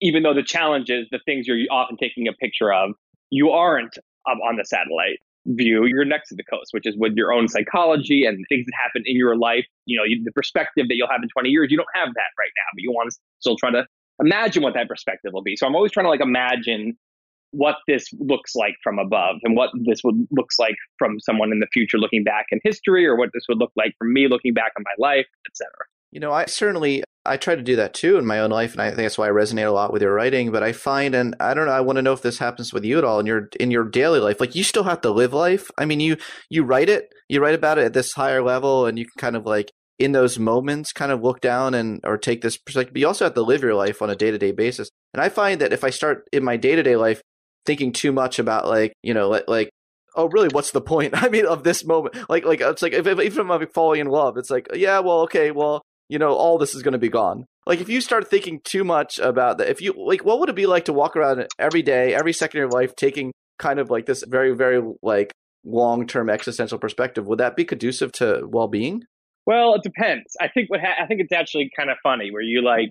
even 0.00 0.22
though 0.22 0.34
the 0.34 0.42
challenge 0.42 0.90
is 0.90 1.06
the 1.10 1.20
things 1.24 1.46
you're 1.46 1.58
often 1.70 1.96
taking 1.96 2.28
a 2.28 2.32
picture 2.32 2.72
of, 2.72 2.90
you 3.30 3.50
aren't 3.50 3.96
um, 4.30 4.38
on 4.46 4.56
the 4.56 4.64
satellite 4.64 5.18
view, 5.46 5.86
you're 5.86 6.04
next 6.04 6.28
to 6.28 6.34
the 6.34 6.44
coast, 6.44 6.68
which 6.72 6.86
is 6.86 6.94
with 6.96 7.14
your 7.16 7.32
own 7.32 7.48
psychology 7.48 8.24
and 8.24 8.44
things 8.48 8.66
that 8.66 8.72
happen 8.82 9.02
in 9.06 9.16
your 9.16 9.36
life. 9.36 9.64
You 9.86 9.98
know, 9.98 10.04
you, 10.04 10.22
the 10.24 10.32
perspective 10.32 10.86
that 10.88 10.96
you'll 10.96 11.08
have 11.08 11.22
in 11.22 11.28
20 11.28 11.48
years, 11.48 11.68
you 11.70 11.76
don't 11.76 11.88
have 11.94 12.08
that 12.08 12.30
right 12.38 12.50
now, 12.56 12.68
but 12.74 12.82
you 12.82 12.90
want 12.90 13.10
to 13.10 13.18
still 13.40 13.56
try 13.56 13.70
to 13.70 13.86
imagine 14.20 14.62
what 14.62 14.74
that 14.74 14.88
perspective 14.88 15.32
will 15.32 15.42
be. 15.42 15.56
So 15.56 15.66
I'm 15.66 15.74
always 15.74 15.92
trying 15.92 16.04
to 16.04 16.10
like 16.10 16.20
imagine 16.20 16.96
what 17.52 17.76
this 17.86 18.08
looks 18.18 18.54
like 18.54 18.74
from 18.82 18.98
above 18.98 19.36
and 19.42 19.56
what 19.56 19.70
this 19.86 20.00
would 20.04 20.26
looks 20.30 20.58
like 20.58 20.74
from 20.98 21.18
someone 21.20 21.50
in 21.50 21.60
the 21.60 21.66
future 21.72 21.96
looking 21.96 22.22
back 22.22 22.46
in 22.50 22.60
history 22.62 23.06
or 23.06 23.16
what 23.16 23.30
this 23.32 23.44
would 23.48 23.58
look 23.58 23.72
like 23.76 23.94
from 23.98 24.12
me 24.12 24.28
looking 24.28 24.52
back 24.52 24.72
on 24.76 24.84
my 24.84 25.06
life, 25.06 25.26
etc. 25.50 25.70
You 26.10 26.20
know, 26.20 26.32
I 26.32 26.46
certainly 26.46 27.04
I 27.28 27.36
try 27.36 27.54
to 27.54 27.62
do 27.62 27.76
that 27.76 27.94
too 27.94 28.18
in 28.18 28.26
my 28.26 28.40
own 28.40 28.50
life, 28.50 28.72
and 28.72 28.82
I 28.82 28.88
think 28.88 28.98
that's 28.98 29.18
why 29.18 29.28
I 29.28 29.30
resonate 29.30 29.66
a 29.66 29.70
lot 29.70 29.92
with 29.92 30.02
your 30.02 30.14
writing. 30.14 30.50
But 30.50 30.62
I 30.62 30.72
find, 30.72 31.14
and 31.14 31.34
I 31.40 31.54
don't 31.54 31.66
know, 31.66 31.72
I 31.72 31.80
want 31.80 31.96
to 31.96 32.02
know 32.02 32.12
if 32.12 32.22
this 32.22 32.38
happens 32.38 32.72
with 32.72 32.84
you 32.84 32.98
at 32.98 33.04
all 33.04 33.20
in 33.20 33.26
your 33.26 33.48
in 33.60 33.70
your 33.70 33.84
daily 33.84 34.20
life. 34.20 34.40
Like 34.40 34.54
you 34.54 34.64
still 34.64 34.84
have 34.84 35.00
to 35.02 35.10
live 35.10 35.32
life. 35.32 35.70
I 35.78 35.84
mean, 35.84 36.00
you 36.00 36.16
you 36.50 36.64
write 36.64 36.88
it, 36.88 37.12
you 37.28 37.40
write 37.40 37.54
about 37.54 37.78
it 37.78 37.84
at 37.84 37.92
this 37.94 38.12
higher 38.12 38.42
level, 38.42 38.86
and 38.86 38.98
you 38.98 39.04
can 39.04 39.18
kind 39.18 39.36
of 39.36 39.46
like 39.46 39.70
in 39.98 40.12
those 40.12 40.38
moments 40.38 40.92
kind 40.92 41.10
of 41.10 41.22
look 41.22 41.40
down 41.40 41.74
and 41.74 42.00
or 42.04 42.16
take 42.16 42.40
this 42.40 42.56
perspective. 42.56 42.94
But 42.94 43.00
you 43.00 43.06
also 43.06 43.24
have 43.24 43.34
to 43.34 43.42
live 43.42 43.62
your 43.62 43.74
life 43.74 44.00
on 44.02 44.10
a 44.10 44.16
day 44.16 44.30
to 44.30 44.38
day 44.38 44.52
basis. 44.52 44.88
And 45.14 45.22
I 45.22 45.28
find 45.28 45.60
that 45.60 45.72
if 45.72 45.84
I 45.84 45.90
start 45.90 46.28
in 46.32 46.44
my 46.44 46.56
day 46.56 46.76
to 46.76 46.82
day 46.82 46.96
life 46.96 47.22
thinking 47.66 47.92
too 47.92 48.12
much 48.12 48.38
about 48.38 48.66
like 48.66 48.94
you 49.02 49.12
know 49.12 49.28
like, 49.28 49.44
like 49.46 49.70
oh 50.16 50.26
really 50.28 50.48
what's 50.52 50.70
the 50.70 50.80
point 50.80 51.12
i 51.22 51.28
mean 51.28 51.44
of 51.44 51.64
this 51.64 51.84
moment 51.84 52.16
like 52.30 52.44
like 52.46 52.62
it's 52.62 52.80
like 52.80 52.94
if, 52.94 53.06
if 53.06 53.18
if 53.18 53.38
i'm 53.38 53.66
falling 53.68 54.00
in 54.00 54.06
love 54.06 54.38
it's 54.38 54.48
like 54.48 54.66
yeah 54.74 55.00
well 55.00 55.20
okay 55.20 55.50
well 55.50 55.82
you 56.08 56.18
know, 56.18 56.32
all 56.32 56.58
this 56.58 56.74
is 56.74 56.82
going 56.82 56.92
to 56.92 56.98
be 56.98 57.08
gone. 57.08 57.46
Like 57.66 57.80
if 57.80 57.88
you 57.88 58.00
start 58.00 58.28
thinking 58.28 58.60
too 58.64 58.84
much 58.84 59.18
about 59.18 59.58
that, 59.58 59.68
if 59.68 59.80
you 59.80 59.94
like, 59.96 60.24
what 60.24 60.40
would 60.40 60.48
it 60.48 60.56
be 60.56 60.66
like 60.66 60.86
to 60.86 60.92
walk 60.92 61.16
around 61.16 61.46
every 61.58 61.82
day, 61.82 62.14
every 62.14 62.32
second 62.32 62.60
of 62.60 62.62
your 62.62 62.80
life, 62.80 62.96
taking 62.96 63.32
kind 63.58 63.78
of 63.78 63.90
like 63.90 64.06
this 64.06 64.24
very, 64.26 64.54
very 64.54 64.82
like 65.02 65.32
long 65.64 66.06
term 66.06 66.30
existential 66.30 66.78
perspective, 66.78 67.26
would 67.26 67.38
that 67.38 67.56
be 67.56 67.64
conducive 67.64 68.12
to 68.12 68.46
well 68.48 68.68
being? 68.68 69.02
Well, 69.44 69.74
it 69.74 69.82
depends. 69.82 70.36
I 70.40 70.48
think 70.48 70.70
what 70.70 70.80
ha- 70.80 71.02
I 71.02 71.06
think 71.06 71.20
it's 71.20 71.32
actually 71.32 71.70
kind 71.76 71.90
of 71.90 71.98
funny 72.02 72.30
where 72.30 72.42
you 72.42 72.62
like 72.62 72.90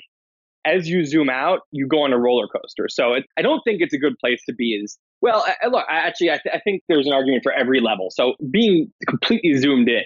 as 0.68 0.88
you 0.90 1.06
zoom 1.06 1.30
out, 1.30 1.62
you 1.72 1.88
go 1.88 2.04
on 2.04 2.14
a 2.14 2.20
roller 2.20 2.48
coaster. 2.48 2.88
So 2.90 3.14
it, 3.14 3.26
I 3.38 3.42
don't 3.42 3.62
think 3.64 3.82
it's 3.82 3.94
a 3.94 3.98
good 3.98 4.16
place 4.20 4.42
to 4.48 4.54
be. 4.54 4.72
Is 4.72 4.98
well, 5.22 5.46
I, 5.62 5.68
look, 5.68 5.86
I 5.90 5.98
actually, 5.98 6.30
I, 6.30 6.40
th- 6.44 6.54
I 6.54 6.60
think 6.60 6.84
there's 6.88 7.08
an 7.08 7.14
argument 7.14 7.44
for 7.44 7.52
every 7.52 7.80
level. 7.80 8.10
So 8.12 8.34
being 8.52 8.92
completely 9.08 9.54
zoomed 9.58 9.90
in, 9.90 10.04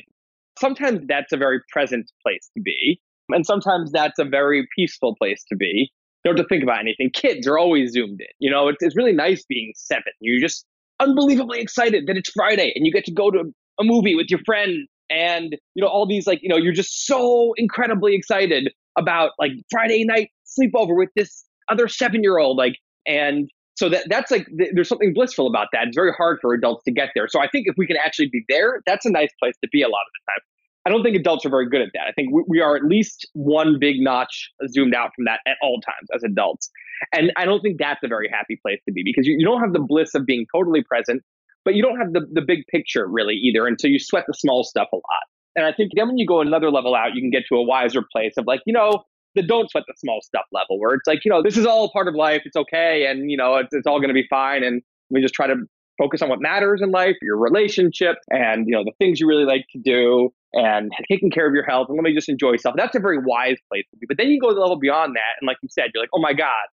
sometimes 0.61 1.01
that's 1.07 1.33
a 1.33 1.37
very 1.37 1.59
present 1.71 2.09
place 2.23 2.49
to 2.55 2.61
be, 2.61 3.01
and 3.29 3.45
sometimes 3.45 3.91
that's 3.91 4.19
a 4.19 4.25
very 4.25 4.67
peaceful 4.75 5.15
place 5.15 5.43
to 5.49 5.55
be. 5.55 5.91
You 6.23 6.29
don't 6.29 6.37
have 6.37 6.45
to 6.45 6.49
think 6.49 6.63
about 6.63 6.79
anything. 6.79 7.09
Kids 7.13 7.47
are 7.47 7.57
always 7.57 7.91
zoomed 7.91 8.21
in. 8.21 8.27
You 8.39 8.51
know, 8.51 8.67
it's, 8.67 8.77
it's 8.81 8.95
really 8.95 9.13
nice 9.13 9.43
being 9.43 9.73
seven. 9.75 10.13
You're 10.21 10.39
just 10.39 10.65
unbelievably 10.99 11.59
excited 11.59 12.05
that 12.07 12.15
it's 12.15 12.29
Friday 12.29 12.71
and 12.75 12.85
you 12.85 12.93
get 12.93 13.05
to 13.05 13.11
go 13.11 13.31
to 13.31 13.51
a 13.79 13.83
movie 13.83 14.15
with 14.15 14.27
your 14.29 14.39
friend 14.45 14.87
and 15.09 15.57
you 15.73 15.81
know 15.81 15.87
all 15.87 16.07
these 16.07 16.27
like 16.27 16.39
you 16.43 16.49
know 16.49 16.57
you're 16.57 16.73
just 16.73 17.05
so 17.05 17.53
incredibly 17.57 18.15
excited 18.15 18.71
about 18.97 19.31
like 19.39 19.51
Friday 19.71 20.05
night 20.05 20.29
sleepover 20.45 20.95
with 20.95 21.09
this 21.15 21.43
other 21.69 21.87
seven 21.87 22.21
year 22.21 22.37
old 22.37 22.57
like 22.57 22.75
and 23.07 23.49
so 23.75 23.89
that 23.89 24.05
that's 24.09 24.29
like 24.29 24.47
there's 24.73 24.87
something 24.87 25.13
blissful 25.13 25.47
about 25.47 25.67
that 25.73 25.87
it's 25.87 25.95
very 25.95 26.11
hard 26.13 26.37
for 26.41 26.53
adults 26.53 26.83
to 26.83 26.91
get 26.91 27.09
there 27.15 27.27
so 27.27 27.41
i 27.41 27.47
think 27.47 27.65
if 27.67 27.75
we 27.77 27.87
can 27.87 27.97
actually 27.97 28.29
be 28.31 28.43
there 28.47 28.81
that's 28.85 29.05
a 29.05 29.09
nice 29.09 29.31
place 29.41 29.55
to 29.63 29.69
be 29.71 29.81
a 29.81 29.87
lot 29.87 30.01
of 30.01 30.11
the 30.13 30.31
time 30.31 30.41
i 30.85 30.89
don't 30.89 31.03
think 31.03 31.15
adults 31.15 31.45
are 31.45 31.49
very 31.49 31.67
good 31.69 31.81
at 31.81 31.89
that 31.93 32.03
i 32.07 32.11
think 32.11 32.33
we, 32.33 32.43
we 32.47 32.61
are 32.61 32.75
at 32.75 32.83
least 32.83 33.27
one 33.33 33.77
big 33.79 33.95
notch 33.99 34.49
zoomed 34.69 34.93
out 34.93 35.11
from 35.15 35.25
that 35.25 35.39
at 35.47 35.57
all 35.61 35.79
times 35.81 36.07
as 36.13 36.23
adults 36.23 36.69
and 37.13 37.31
i 37.37 37.45
don't 37.45 37.61
think 37.61 37.77
that's 37.79 38.03
a 38.03 38.07
very 38.07 38.29
happy 38.31 38.59
place 38.61 38.79
to 38.85 38.91
be 38.91 39.01
because 39.03 39.25
you, 39.25 39.35
you 39.37 39.45
don't 39.45 39.61
have 39.61 39.73
the 39.73 39.79
bliss 39.79 40.13
of 40.15 40.25
being 40.25 40.45
totally 40.53 40.83
present 40.83 41.21
but 41.63 41.75
you 41.75 41.83
don't 41.83 41.99
have 41.99 42.11
the, 42.13 42.21
the 42.33 42.41
big 42.41 42.65
picture 42.67 43.07
really 43.07 43.35
either 43.35 43.67
and 43.67 43.79
so 43.79 43.87
you 43.87 43.99
sweat 43.99 44.25
the 44.27 44.33
small 44.33 44.63
stuff 44.63 44.87
a 44.93 44.95
lot 44.95 45.23
and 45.55 45.65
I 45.65 45.73
think 45.73 45.91
then 45.95 46.07
when 46.07 46.17
you 46.17 46.25
go 46.25 46.41
another 46.41 46.71
level 46.71 46.95
out, 46.95 47.13
you 47.13 47.21
can 47.21 47.29
get 47.29 47.43
to 47.49 47.55
a 47.55 47.63
wiser 47.63 48.01
place 48.11 48.33
of 48.37 48.47
like, 48.47 48.61
you 48.65 48.73
know, 48.73 49.03
the 49.35 49.41
don't 49.41 49.69
sweat 49.69 49.83
the 49.87 49.93
small 49.97 50.21
stuff 50.21 50.45
level 50.51 50.79
where 50.79 50.93
it's 50.93 51.07
like, 51.07 51.23
you 51.23 51.31
know, 51.31 51.41
this 51.41 51.57
is 51.57 51.65
all 51.65 51.91
part 51.91 52.07
of 52.07 52.15
life. 52.15 52.41
It's 52.45 52.55
okay. 52.55 53.05
And, 53.05 53.29
you 53.29 53.37
know, 53.37 53.55
it's, 53.55 53.73
it's 53.73 53.87
all 53.87 53.99
going 53.99 54.09
to 54.09 54.13
be 54.13 54.27
fine. 54.29 54.63
And 54.63 54.81
we 55.09 55.21
just 55.21 55.33
try 55.33 55.47
to 55.47 55.55
focus 55.97 56.21
on 56.21 56.29
what 56.29 56.41
matters 56.41 56.81
in 56.81 56.91
life, 56.91 57.15
your 57.21 57.37
relationship 57.37 58.17
and, 58.29 58.67
you 58.67 58.75
know, 58.75 58.83
the 58.83 58.93
things 58.97 59.19
you 59.19 59.27
really 59.27 59.45
like 59.45 59.65
to 59.71 59.79
do 59.79 60.33
and 60.53 60.91
taking 61.09 61.29
care 61.29 61.47
of 61.47 61.53
your 61.53 61.63
health. 61.63 61.87
And 61.89 61.97
let 61.97 62.03
me 62.03 62.13
just 62.13 62.29
enjoy 62.29 62.51
yourself. 62.51 62.75
That's 62.77 62.95
a 62.95 62.99
very 62.99 63.17
wise 63.17 63.57
place 63.69 63.85
to 63.91 63.97
be. 63.97 64.05
But 64.07 64.17
then 64.17 64.27
you 64.27 64.39
go 64.39 64.53
the 64.53 64.59
level 64.59 64.79
beyond 64.79 65.15
that. 65.15 65.39
And 65.39 65.47
like 65.47 65.57
you 65.61 65.69
said, 65.71 65.85
you're 65.93 66.03
like, 66.03 66.09
oh 66.13 66.21
my 66.21 66.33
God, 66.33 66.67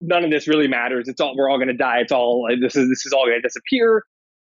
none 0.00 0.24
of 0.24 0.30
this 0.30 0.46
really 0.46 0.68
matters. 0.68 1.08
It's 1.08 1.20
all, 1.20 1.36
we're 1.36 1.50
all 1.50 1.58
going 1.58 1.68
to 1.68 1.76
die. 1.76 1.98
It's 2.00 2.12
all, 2.12 2.46
uh, 2.50 2.56
this 2.60 2.76
is, 2.76 2.88
this 2.88 3.04
is 3.04 3.12
all 3.12 3.26
going 3.26 3.40
to 3.40 3.46
disappear. 3.46 4.04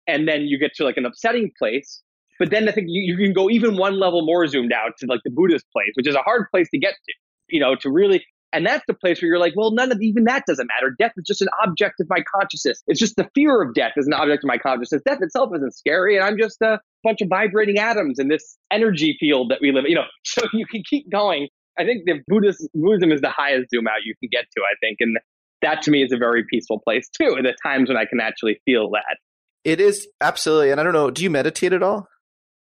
And 0.07 0.27
then 0.27 0.41
you 0.41 0.59
get 0.59 0.73
to 0.75 0.83
like 0.83 0.97
an 0.97 1.05
upsetting 1.05 1.51
place 1.57 2.03
but 2.39 2.49
then 2.51 2.67
I 2.67 2.71
think 2.71 2.87
you, 2.89 3.15
you 3.15 3.17
can 3.17 3.33
go 3.33 3.49
even 3.49 3.77
one 3.77 3.99
level 3.99 4.25
more 4.25 4.47
zoomed 4.47 4.73
out 4.73 4.97
to 4.99 5.05
like 5.05 5.21
the 5.23 5.31
Buddhist 5.31 5.65
place, 5.71 5.91
which 5.95 6.07
is 6.07 6.15
a 6.15 6.21
hard 6.21 6.47
place 6.51 6.69
to 6.71 6.77
get 6.77 6.93
to, 6.93 7.13
you 7.49 7.59
know, 7.59 7.75
to 7.75 7.89
really 7.89 8.25
and 8.55 8.65
that's 8.65 8.85
the 8.87 8.93
place 8.93 9.21
where 9.21 9.27
you're 9.27 9.39
like, 9.39 9.53
well, 9.55 9.71
none 9.71 9.91
of 9.91 10.01
even 10.01 10.23
that 10.23 10.45
doesn't 10.47 10.67
matter. 10.67 10.95
Death 10.97 11.11
is 11.17 11.25
just 11.25 11.41
an 11.41 11.49
object 11.61 11.99
of 11.99 12.07
my 12.09 12.23
consciousness. 12.33 12.81
It's 12.87 12.99
just 12.99 13.17
the 13.17 13.29
fear 13.35 13.61
of 13.61 13.73
death 13.73 13.91
is 13.97 14.07
an 14.07 14.13
object 14.13 14.45
of 14.45 14.47
my 14.47 14.57
consciousness. 14.57 15.01
Death 15.05 15.19
itself 15.21 15.51
isn't 15.55 15.75
scary, 15.75 16.15
and 16.15 16.25
I'm 16.25 16.37
just 16.37 16.61
a 16.61 16.79
bunch 17.03 17.19
of 17.21 17.27
vibrating 17.27 17.77
atoms 17.77 18.17
in 18.17 18.29
this 18.29 18.57
energy 18.71 19.17
field 19.19 19.51
that 19.51 19.59
we 19.61 19.73
live. 19.73 19.83
In. 19.83 19.91
You 19.91 19.95
know, 19.97 20.05
so 20.23 20.43
you 20.53 20.65
can 20.65 20.83
keep 20.89 21.11
going. 21.11 21.49
I 21.77 21.83
think 21.83 22.05
the 22.05 22.21
Buddhist 22.27 22.65
Buddhism 22.73 23.11
is 23.11 23.19
the 23.19 23.29
highest 23.29 23.71
zoom 23.71 23.87
out 23.87 24.05
you 24.05 24.15
can 24.21 24.29
get 24.31 24.45
to. 24.55 24.61
I 24.61 24.75
think, 24.79 24.97
and 25.01 25.17
that 25.61 25.81
to 25.83 25.91
me 25.91 26.03
is 26.03 26.13
a 26.13 26.17
very 26.17 26.45
peaceful 26.49 26.79
place 26.79 27.09
too. 27.09 27.35
At 27.37 27.43
the 27.43 27.55
times 27.61 27.89
when 27.89 27.97
I 27.97 28.05
can 28.05 28.21
actually 28.21 28.61
feel 28.63 28.89
that. 28.91 29.17
It 29.65 29.81
is 29.81 30.07
absolutely, 30.21 30.71
and 30.71 30.79
I 30.79 30.83
don't 30.83 30.93
know. 30.93 31.11
Do 31.11 31.23
you 31.23 31.29
meditate 31.29 31.73
at 31.73 31.83
all? 31.83 32.07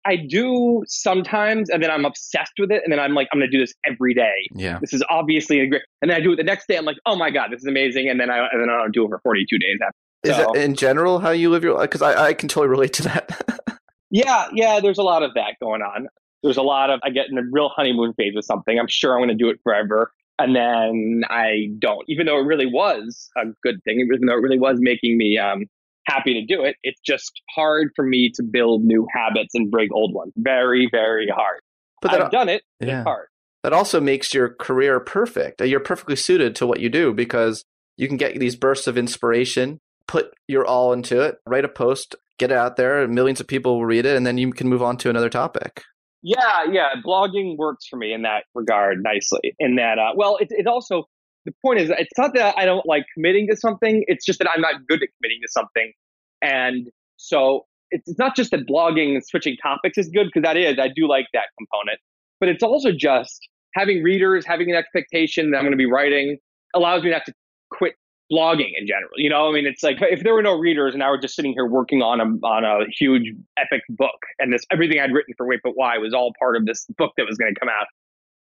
I 0.05 0.17
do 0.17 0.83
sometimes, 0.87 1.71
and 1.71 1.83
then 1.83 1.91
I'm 1.91 2.05
obsessed 2.05 2.53
with 2.59 2.71
it, 2.71 2.83
and 2.85 2.93
then 2.93 2.99
I'm 2.99 3.15
like, 3.15 3.29
I'm 3.33 3.39
gonna 3.39 3.51
do 3.51 3.59
this 3.59 3.73
every 3.87 4.15
day. 4.15 4.35
Yeah, 4.55 4.79
this 4.81 4.93
is 4.93 5.03
obviously 5.11 5.61
a 5.61 5.67
great. 5.67 5.83
And 6.01 6.11
then 6.11 6.19
I 6.19 6.21
do 6.21 6.33
it 6.33 6.37
the 6.37 6.45
next 6.45 6.67
day. 6.69 6.77
I'm 6.77 6.85
like, 6.85 6.97
oh 7.07 7.17
my 7.17 7.31
god, 7.31 7.51
this 7.51 7.61
is 7.61 7.67
amazing, 7.67 8.09
and 8.09 8.19
then 8.19 8.31
I 8.31 8.49
and 8.51 8.61
then 8.61 8.69
I 8.69 8.79
don't 8.79 8.93
do 8.93 9.05
it 9.05 9.09
for 9.09 9.21
42 9.23 9.59
days 9.59 9.79
after. 9.83 9.97
Is 10.25 10.37
so, 10.37 10.53
in 10.53 10.75
general 10.75 11.19
how 11.19 11.31
you 11.31 11.51
live 11.51 11.65
your 11.65 11.75
life? 11.75 11.91
Because 11.91 12.03
I, 12.03 12.29
I 12.29 12.35
can 12.35 12.49
totally 12.49 12.69
relate 12.69 12.93
to 12.95 13.03
that. 13.03 13.79
yeah, 14.11 14.47
yeah. 14.53 14.81
There's 14.81 14.99
a 14.99 15.03
lot 15.03 15.23
of 15.23 15.35
that 15.35 15.55
going 15.61 15.83
on. 15.83 16.09
There's 16.43 16.57
a 16.57 16.63
lot 16.63 16.91
of 16.91 17.01
I 17.03 17.11
get 17.11 17.29
in 17.29 17.39
a 17.39 17.43
real 17.51 17.69
honeymoon 17.69 18.15
phase 18.15 18.33
with 18.35 18.45
something. 18.45 18.79
I'm 18.79 18.89
sure 18.89 19.15
I'm 19.15 19.21
going 19.21 19.37
to 19.37 19.45
do 19.45 19.51
it 19.51 19.59
forever, 19.63 20.13
and 20.39 20.55
then 20.55 21.23
I 21.29 21.69
don't, 21.79 22.05
even 22.09 22.27
though 22.27 22.39
it 22.39 22.45
really 22.45 22.67
was 22.67 23.31
a 23.37 23.47
good 23.63 23.83
thing. 23.85 24.01
Even 24.01 24.27
though 24.27 24.35
it 24.35 24.43
really 24.43 24.59
was 24.59 24.79
making 24.81 25.19
me 25.19 25.39
um, 25.39 25.67
happy 26.07 26.35
to 26.35 26.45
do 26.45 26.63
it. 26.63 26.77
It's 26.83 27.01
just 27.01 27.41
hard 27.55 27.91
for 27.95 28.05
me 28.05 28.31
to 28.35 28.43
build 28.43 28.85
new 28.85 29.07
habits 29.13 29.55
and 29.55 29.71
break 29.71 29.91
old 29.93 30.15
ones. 30.15 30.33
Very, 30.37 30.89
very 30.91 31.29
hard. 31.29 31.61
But 32.01 32.13
that, 32.13 32.23
I've 32.23 32.31
done 32.31 32.49
it. 32.49 32.63
Yeah. 32.81 33.01
It's 33.01 33.05
hard. 33.05 33.29
That 33.63 33.73
also 33.73 34.01
makes 34.01 34.35
your 34.35 34.55
career 34.55 34.99
perfect. 34.99 35.61
You're 35.61 35.81
perfectly 35.81 36.17
suited 36.17 36.57
to 36.57 36.67
what 36.67 36.81
you 36.81 36.89
do 36.89 37.13
because 37.13 37.65
you 37.97 38.09
can 38.09 38.17
get 38.17 38.39
these 38.39 38.57
bursts 38.57 38.89
of 38.89 38.99
inspiration, 38.99 39.79
put 40.09 40.33
your 40.49 40.67
all 40.67 40.93
into 40.93 41.21
it, 41.21 41.37
write 41.47 41.65
a 41.65 41.69
post, 41.69 42.17
get 42.39 42.51
it 42.51 42.57
out 42.57 42.77
there, 42.77 43.03
and 43.03 43.15
millions 43.15 43.41
of 43.41 43.47
people 43.47 43.77
will 43.77 43.87
read 43.87 44.05
it, 44.05 44.17
and 44.17 44.27
then 44.27 44.37
you 44.37 44.53
can 44.53 44.69
move 44.69 44.83
on 44.83 44.97
to 44.97 45.11
another 45.11 45.31
topic. 45.31 45.83
Yeah, 46.23 46.65
yeah. 46.71 46.91
Blogging 47.05 47.57
works 47.57 47.87
for 47.89 47.97
me 47.97 48.13
in 48.13 48.23
that 48.23 48.45
regard 48.55 49.03
nicely. 49.03 49.55
In 49.59 49.77
that, 49.77 49.99
uh, 49.99 50.13
well, 50.17 50.39
it, 50.39 50.49
it 50.51 50.67
also 50.67 51.05
the 51.45 51.53
point 51.65 51.81
is, 51.81 51.91
it's 51.91 52.17
not 52.17 52.35
that 52.35 52.55
I 52.57 52.65
don't 52.65 52.87
like 52.87 53.05
committing 53.15 53.49
to 53.49 53.57
something. 53.57 54.05
It's 54.07 54.25
just 54.25 54.39
that 54.39 54.49
I'm 54.49 54.61
not 54.61 54.87
good 54.89 55.03
at 55.03 55.09
committing 55.19 55.41
to 55.43 55.49
something. 55.49 55.93
And 56.41 56.89
so 57.17 57.67
it's 57.91 58.19
not 58.19 58.37
just 58.37 58.51
that 58.53 58.67
blogging 58.67 59.15
and 59.15 59.25
switching 59.25 59.57
topics 59.63 59.99
is 59.99 60.09
good, 60.09 60.27
because 60.27 60.43
that 60.43 60.57
is, 60.57 60.79
I 60.79 60.89
do 60.89 61.09
like 61.09 61.27
that 61.33 61.47
component. 61.59 61.99
But 62.41 62.49
it's 62.49 62.63
also 62.63 62.91
just 62.93 63.49
having 63.75 64.03
readers, 64.03 64.45
having 64.47 64.71
an 64.71 64.77
expectation 64.77 65.51
that 65.51 65.59
I'm 65.59 65.65
going 65.65 65.73
to 65.73 65.77
be 65.77 65.87
writing 65.87 66.39
allows 66.75 67.03
me 67.03 67.11
not 67.11 67.25
to 67.27 67.33
quit 67.71 67.95
blogging 68.33 68.71
in 68.77 68.87
general. 68.87 69.11
You 69.17 69.29
know, 69.29 69.49
I 69.49 69.53
mean, 69.53 69.67
it's 69.67 69.83
like 69.83 69.99
if 70.01 70.23
there 70.23 70.33
were 70.33 70.43
no 70.43 70.59
readers 70.59 70.95
and 70.95 71.03
I 71.03 71.11
were 71.11 71.19
just 71.19 71.35
sitting 71.35 71.53
here 71.53 71.67
working 71.67 72.03
on 72.03 72.21
a 72.21 72.25
on 72.47 72.65
a 72.65 72.87
huge 72.99 73.35
epic 73.59 73.83
book, 73.91 74.19
and 74.39 74.53
this 74.53 74.65
everything 74.71 75.01
I'd 75.01 75.13
written 75.13 75.35
for 75.37 75.47
Wait 75.47 75.61
But 75.63 75.73
Why 75.75 75.99
was 75.99 76.15
all 76.15 76.33
part 76.39 76.57
of 76.57 76.65
this 76.67 76.87
book 76.97 77.13
that 77.19 77.27
was 77.27 77.37
going 77.37 77.53
to 77.53 77.61
come 77.61 77.69
out. 77.69 77.87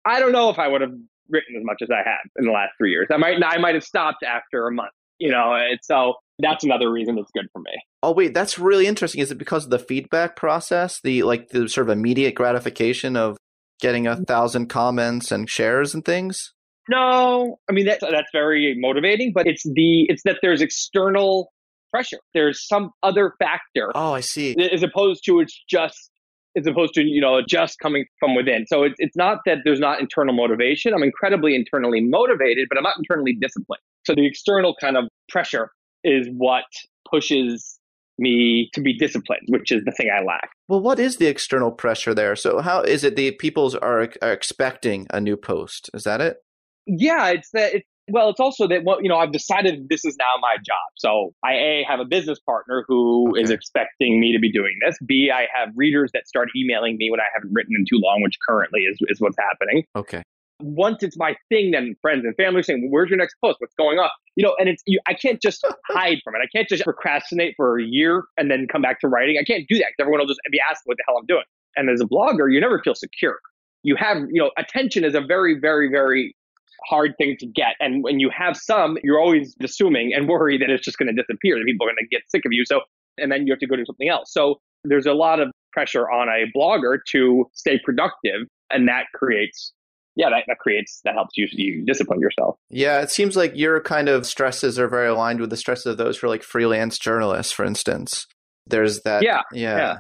I 0.06 0.20
don't 0.20 0.32
know 0.32 0.50
if 0.50 0.58
I 0.58 0.68
would 0.68 0.82
have 0.82 0.94
written 1.30 1.56
as 1.58 1.64
much 1.64 1.82
as 1.82 1.90
I 1.92 1.98
have 2.08 2.20
in 2.38 2.46
the 2.46 2.52
last 2.52 2.72
three 2.78 2.92
years. 2.92 3.08
I 3.12 3.18
might 3.18 3.38
I 3.44 3.58
might 3.58 3.76
have 3.76 3.84
stopped 3.84 4.24
after 4.24 4.68
a 4.68 4.72
month. 4.72 4.92
You 5.20 5.30
know, 5.30 5.54
and 5.54 5.78
so 5.84 6.16
that's 6.40 6.64
another 6.64 6.92
reason 6.92 7.18
it's 7.20 7.32
good 7.32 7.48
for 7.54 7.60
me. 7.60 7.72
Oh 8.02 8.12
wait, 8.12 8.34
that's 8.34 8.58
really 8.58 8.88
interesting. 8.88 9.22
Is 9.22 9.32
it 9.32 9.38
because 9.38 9.66
of 9.66 9.70
the 9.70 9.80
feedback 9.80 10.36
process, 10.36 11.00
the 11.04 11.24
like 11.24 11.50
the 11.50 11.70
sort 11.70 11.88
of 11.88 11.96
immediate 11.96 12.34
gratification 12.34 13.16
of 13.16 13.38
getting 13.80 14.08
a 14.08 14.16
thousand 14.16 14.68
comments 14.68 15.32
and 15.32 15.50
shares 15.50 15.94
and 15.94 16.04
things? 16.04 16.54
No, 16.90 17.60
I 17.70 17.74
mean 17.74 17.86
that's 17.86 18.02
that's 18.02 18.30
very 18.34 18.76
motivating, 18.80 19.32
but 19.34 19.48
it's 19.48 19.64
the 19.64 20.06
it's 20.10 20.24
that 20.24 20.40
there's 20.42 20.62
external 20.62 21.52
pressure. 21.92 22.20
There's 22.34 22.66
some 22.68 22.92
other 23.04 23.34
factor. 23.40 23.92
Oh, 23.94 24.14
I 24.14 24.22
see. 24.22 24.56
As 24.72 24.84
opposed 24.84 25.24
to 25.26 25.40
it's 25.40 25.64
just 25.70 26.11
as 26.58 26.66
opposed 26.68 26.94
to 26.94 27.04
you 27.04 27.22
know 27.22 27.42
just 27.48 27.80
coming 27.80 28.06
from 28.20 28.36
within. 28.36 28.66
So 28.68 28.84
it's, 28.84 28.96
it's 28.98 29.16
not 29.16 29.40
that 29.46 29.60
there's 29.64 29.80
not 29.80 30.00
internal 30.00 30.34
motivation. 30.34 30.94
I'm 30.94 31.04
incredibly 31.04 31.56
internally 31.56 32.02
motivated 32.02 32.68
but 32.70 32.78
i'm 32.78 32.84
not 32.84 32.98
internally 32.98 33.34
disciplined. 33.34 33.82
So 34.04 34.16
the 34.16 34.26
external 34.26 34.76
kind 34.80 34.98
of 34.98 35.06
pressure 35.30 35.72
is 36.04 36.28
what 36.36 36.66
pushes 37.10 37.78
me 38.18 38.70
to 38.74 38.82
be 38.82 38.96
disciplined 38.96 39.42
which 39.48 39.72
is 39.72 39.84
the 39.84 39.92
thing 39.92 40.10
i 40.16 40.24
lack. 40.24 40.50
Well 40.68 40.82
what 40.82 41.00
is 41.00 41.18
the 41.18 41.28
external 41.28 41.72
pressure 41.72 42.14
there? 42.14 42.36
So 42.36 42.60
how 42.60 42.82
is 42.82 43.04
it 43.04 43.16
the 43.16 43.32
people's 43.32 43.76
are, 43.76 44.10
are 44.22 44.34
expecting 44.34 45.08
a 45.12 45.22
new 45.22 45.38
post? 45.38 45.90
Is 45.94 46.04
that 46.04 46.22
it? 46.22 46.38
Yeah 46.86 47.30
it's 47.30 47.50
that 47.52 47.74
it's 47.76 47.88
well, 48.12 48.30
it's 48.30 48.40
also 48.40 48.68
that 48.68 48.84
well, 48.84 49.02
you 49.02 49.10
know 49.10 49.18
I've 49.18 49.32
decided 49.32 49.88
this 49.90 50.06
is 50.06 50.16
now 50.18 50.40
my 50.42 50.56
job. 50.58 50.90
So 50.98 51.34
I 51.44 51.54
a 51.54 51.86
have 51.88 52.00
a 52.00 52.06
business 52.06 52.40
partner 52.40 52.86
who 52.88 53.32
okay. 53.32 53.42
is 53.42 53.50
expecting 53.50 54.20
me 54.20 54.34
to 54.34 54.40
be 54.40 54.52
doing 54.52 54.78
this. 54.86 54.98
B 55.06 55.32
I 55.34 55.48
have 55.54 55.70
readers 55.76 56.12
that 56.14 56.28
start 56.28 56.50
emailing 56.56 56.98
me 56.98 57.10
when 57.10 57.20
I 57.20 57.26
haven't 57.34 57.52
written 57.54 57.74
in 57.78 57.86
too 57.90 58.00
long, 58.02 58.22
which 58.22 58.38
currently 58.48 58.82
is 58.82 58.98
is 59.08 59.20
what's 59.20 59.38
happening. 59.38 59.84
Okay. 59.96 60.24
Once 60.64 61.02
it's 61.02 61.18
my 61.18 61.36
thing, 61.50 61.72
then 61.72 61.96
friends 62.04 62.24
and 62.24 62.36
family 62.36 62.60
are 62.60 62.64
saying, 62.64 62.84
well, 62.84 62.92
"Where's 62.92 63.10
your 63.10 63.18
next 63.18 63.36
post? 63.44 63.58
What's 63.60 63.74
going 63.76 63.98
on?" 63.98 64.10
You 64.36 64.46
know, 64.46 64.56
and 64.60 64.70
it's 64.70 64.84
you, 64.86 65.00
I 65.08 65.14
can't 65.14 65.42
just 65.42 65.66
hide 65.90 66.20
from 66.24 66.36
it. 66.36 66.40
I 66.44 66.48
can't 66.56 66.70
just 66.70 66.84
procrastinate 66.84 67.56
for 67.58 67.80
a 67.80 67.84
year 67.84 68.24
and 68.38 68.52
then 68.52 68.68
come 68.72 68.82
back 68.82 69.00
to 69.02 69.08
writing. 69.08 69.38
I 69.40 69.44
can't 69.44 69.68
do 69.68 69.78
that 69.78 69.88
because 69.90 70.02
everyone 70.02 70.20
will 70.20 70.28
just 70.28 70.42
be 70.52 70.60
asking 70.60 70.84
what 70.86 70.98
the 70.98 71.04
hell 71.08 71.18
I'm 71.18 71.26
doing. 71.26 71.44
And 71.76 71.90
as 71.90 72.02
a 72.02 72.06
blogger, 72.06 72.52
you 72.52 72.60
never 72.60 72.80
feel 72.84 72.96
secure 72.96 73.40
you 73.84 73.96
have 73.96 74.18
you 74.32 74.42
know 74.42 74.52
attention 74.58 75.04
is 75.04 75.16
a 75.16 75.22
very 75.22 75.60
very 75.60 75.90
very 75.90 76.36
hard 76.86 77.14
thing 77.18 77.38
to 77.40 77.46
get. 77.46 77.76
And 77.80 78.04
when 78.04 78.20
you 78.20 78.30
have 78.36 78.58
some, 78.58 78.98
you're 79.04 79.20
always 79.20 79.56
assuming 79.62 80.14
and 80.14 80.28
worry 80.28 80.58
that 80.58 80.70
it's 80.70 80.84
just 80.84 80.98
going 80.98 81.14
to 81.14 81.22
disappear, 81.22 81.58
that 81.58 81.66
people 81.66 81.88
are 81.88 81.90
going 81.90 81.98
to 81.98 82.08
get 82.08 82.24
sick 82.30 82.46
of 82.46 82.52
you. 82.52 82.66
So, 82.66 82.82
and 83.18 83.32
then 83.32 83.46
you 83.46 83.54
have 83.54 83.60
to 83.60 83.68
go 83.68 83.76
do 83.76 83.86
something 83.86 84.10
else. 84.10 84.32
So 84.32 84.60
there's 84.84 85.06
a 85.06 85.14
lot 85.14 85.40
of 85.40 85.52
pressure 85.74 86.10
on 86.10 86.28
a 86.28 86.46
blogger 86.58 87.00
to 87.12 87.46
stay 87.54 87.80
productive, 87.84 88.48
and 88.70 88.88
that 88.88 89.06
creates 89.14 89.74
yeah, 90.16 90.30
that, 90.30 90.44
that 90.48 90.58
creates 90.60 91.00
that 91.06 91.14
helps 91.14 91.38
you 91.38 91.48
you 91.52 91.86
discipline 91.86 92.20
yourself. 92.20 92.58
Yeah, 92.70 93.02
it 93.02 93.10
seems 93.10 93.38
like 93.38 93.56
your 93.56 93.82
kind 93.82 94.10
of 94.10 94.26
stresses 94.26 94.78
are 94.78 94.88
very 94.88 95.08
aligned 95.08 95.40
with 95.40 95.50
the 95.50 95.58
stresses 95.58 95.86
of 95.86 95.98
those 95.98 96.18
for 96.18 96.28
like 96.28 96.44
freelance 96.44 97.00
journalists, 97.00 97.54
for 97.54 97.64
instance. 97.64 98.28
There's 98.68 99.02
that. 99.02 99.24
Yeah, 99.24 99.42
yeah. 99.54 99.78
yeah. 99.78 99.96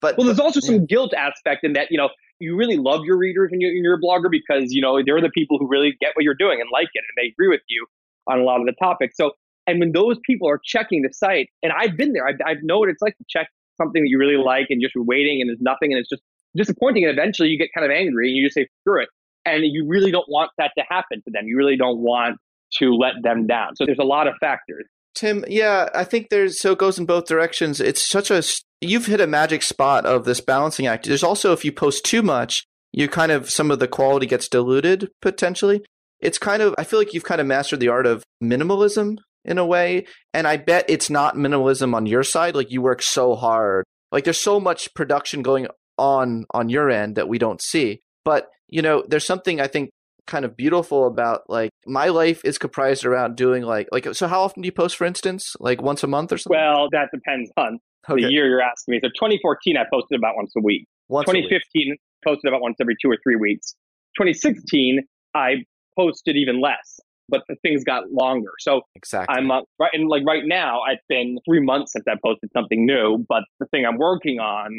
But 0.00 0.16
well, 0.16 0.26
there's 0.26 0.38
also 0.38 0.60
yeah. 0.62 0.66
some 0.66 0.86
guilt 0.86 1.14
aspect 1.14 1.64
in 1.64 1.72
that 1.72 1.88
you 1.90 1.98
know 1.98 2.10
you 2.40 2.56
really 2.56 2.76
love 2.76 3.04
your 3.04 3.16
readers 3.16 3.50
when 3.50 3.60
you're, 3.60 3.94
a 3.94 4.00
blogger 4.00 4.30
because 4.30 4.72
you 4.72 4.80
know 4.80 5.02
they're 5.04 5.20
the 5.20 5.30
people 5.30 5.58
who 5.58 5.66
really 5.66 5.96
get 6.00 6.12
what 6.14 6.22
you're 6.24 6.34
doing 6.34 6.60
and 6.60 6.68
like 6.72 6.88
it 6.94 7.04
and 7.08 7.16
they 7.16 7.28
agree 7.28 7.48
with 7.48 7.62
you 7.68 7.86
on 8.26 8.38
a 8.38 8.42
lot 8.42 8.60
of 8.60 8.66
the 8.66 8.74
topics. 8.80 9.16
So 9.16 9.32
and 9.66 9.80
when 9.80 9.92
those 9.92 10.16
people 10.24 10.48
are 10.48 10.60
checking 10.64 11.02
the 11.02 11.12
site, 11.12 11.50
and 11.62 11.72
I've 11.72 11.96
been 11.96 12.12
there, 12.14 12.26
I've, 12.26 12.36
I've 12.46 12.62
know 12.62 12.78
what 12.78 12.88
it's 12.88 13.02
like 13.02 13.16
to 13.18 13.24
check 13.28 13.48
something 13.76 14.02
that 14.02 14.08
you 14.08 14.18
really 14.18 14.42
like 14.42 14.66
and 14.70 14.80
just 14.80 14.94
waiting 14.96 15.40
and 15.40 15.50
there's 15.50 15.60
nothing 15.60 15.92
and 15.92 16.00
it's 16.00 16.08
just 16.08 16.22
disappointing 16.56 17.04
and 17.04 17.12
eventually 17.12 17.48
you 17.48 17.58
get 17.58 17.68
kind 17.74 17.84
of 17.84 17.90
angry 17.90 18.28
and 18.28 18.36
you 18.36 18.44
just 18.44 18.54
say 18.54 18.66
screw 18.80 19.02
it. 19.02 19.08
And 19.44 19.64
you 19.64 19.86
really 19.86 20.10
don't 20.10 20.28
want 20.28 20.50
that 20.58 20.72
to 20.76 20.84
happen 20.88 21.22
to 21.22 21.30
them. 21.30 21.46
You 21.46 21.56
really 21.56 21.76
don't 21.76 21.98
want 21.98 22.38
to 22.78 22.94
let 22.94 23.14
them 23.22 23.46
down. 23.46 23.76
So 23.76 23.86
there's 23.86 23.98
a 23.98 24.04
lot 24.04 24.26
of 24.26 24.34
factors 24.40 24.86
Tim, 25.18 25.44
yeah, 25.48 25.88
I 25.96 26.04
think 26.04 26.28
there's 26.28 26.60
so 26.60 26.72
it 26.72 26.78
goes 26.78 26.96
in 26.96 27.04
both 27.04 27.26
directions. 27.26 27.80
It's 27.80 28.00
such 28.00 28.30
a 28.30 28.40
you've 28.80 29.06
hit 29.06 29.20
a 29.20 29.26
magic 29.26 29.62
spot 29.62 30.06
of 30.06 30.24
this 30.24 30.40
balancing 30.40 30.86
act. 30.86 31.06
There's 31.06 31.24
also 31.24 31.52
if 31.52 31.64
you 31.64 31.72
post 31.72 32.04
too 32.04 32.22
much, 32.22 32.64
you 32.92 33.08
kind 33.08 33.32
of 33.32 33.50
some 33.50 33.72
of 33.72 33.80
the 33.80 33.88
quality 33.88 34.26
gets 34.26 34.48
diluted 34.48 35.10
potentially. 35.20 35.82
It's 36.20 36.38
kind 36.38 36.62
of 36.62 36.72
I 36.78 36.84
feel 36.84 37.00
like 37.00 37.14
you've 37.14 37.24
kind 37.24 37.40
of 37.40 37.48
mastered 37.48 37.80
the 37.80 37.88
art 37.88 38.06
of 38.06 38.22
minimalism 38.40 39.16
in 39.44 39.58
a 39.58 39.66
way, 39.66 40.06
and 40.32 40.46
I 40.46 40.56
bet 40.56 40.84
it's 40.86 41.10
not 41.10 41.34
minimalism 41.34 41.96
on 41.96 42.06
your 42.06 42.22
side. 42.22 42.54
Like 42.54 42.70
you 42.70 42.80
work 42.80 43.02
so 43.02 43.34
hard. 43.34 43.84
Like 44.12 44.22
there's 44.22 44.40
so 44.40 44.60
much 44.60 44.94
production 44.94 45.42
going 45.42 45.66
on 45.98 46.46
on 46.52 46.68
your 46.68 46.90
end 46.90 47.16
that 47.16 47.28
we 47.28 47.38
don't 47.38 47.60
see. 47.60 48.02
But, 48.24 48.46
you 48.68 48.82
know, 48.82 49.02
there's 49.08 49.26
something 49.26 49.60
I 49.60 49.66
think 49.66 49.90
kind 50.28 50.44
of 50.44 50.56
beautiful 50.56 51.06
about 51.08 51.42
like 51.48 51.70
my 51.86 52.08
life 52.08 52.40
is 52.44 52.58
comprised 52.58 53.04
around 53.04 53.36
doing 53.36 53.64
like 53.64 53.88
like 53.90 54.14
so 54.14 54.28
how 54.28 54.42
often 54.42 54.62
do 54.62 54.66
you 54.66 54.72
post 54.72 54.96
for 54.96 55.04
instance? 55.04 55.56
Like 55.58 55.82
once 55.82 56.04
a 56.04 56.06
month 56.06 56.30
or 56.32 56.38
something? 56.38 56.56
Well 56.56 56.88
that 56.92 57.08
depends 57.12 57.50
on 57.56 57.80
Okay. 58.08 58.22
the 58.22 58.30
year 58.30 58.46
you're 58.48 58.62
asking 58.62 58.92
me. 58.92 59.00
So 59.02 59.08
2014 59.08 59.76
i 59.76 59.82
posted 59.92 60.18
about 60.18 60.36
once 60.36 60.52
a 60.56 60.60
week. 60.62 60.86
Once 61.08 61.28
a 61.28 61.32
week. 61.32 61.48
2015 61.50 61.96
posted 62.24 62.48
about 62.48 62.62
once 62.62 62.76
every 62.80 62.94
two 63.02 63.10
or 63.10 63.18
three 63.24 63.36
weeks. 63.36 63.74
2016 64.16 65.00
i 65.34 65.56
posted 65.98 66.36
even 66.36 66.60
less 66.60 67.00
but 67.30 67.42
the 67.48 67.56
things 67.56 67.84
got 67.84 68.10
longer. 68.10 68.52
So 68.60 68.80
exactly. 68.94 69.36
I'm 69.36 69.50
uh, 69.50 69.60
right 69.78 69.90
and 69.92 70.08
like 70.08 70.22
right 70.26 70.44
now 70.46 70.80
it's 70.88 71.02
been 71.08 71.38
three 71.44 71.60
months 71.60 71.92
since 71.92 72.04
i 72.08 72.14
posted 72.24 72.50
something 72.52 72.86
new 72.86 73.24
but 73.28 73.42
the 73.60 73.66
thing 73.66 73.84
i'm 73.84 73.98
working 73.98 74.38
on 74.38 74.78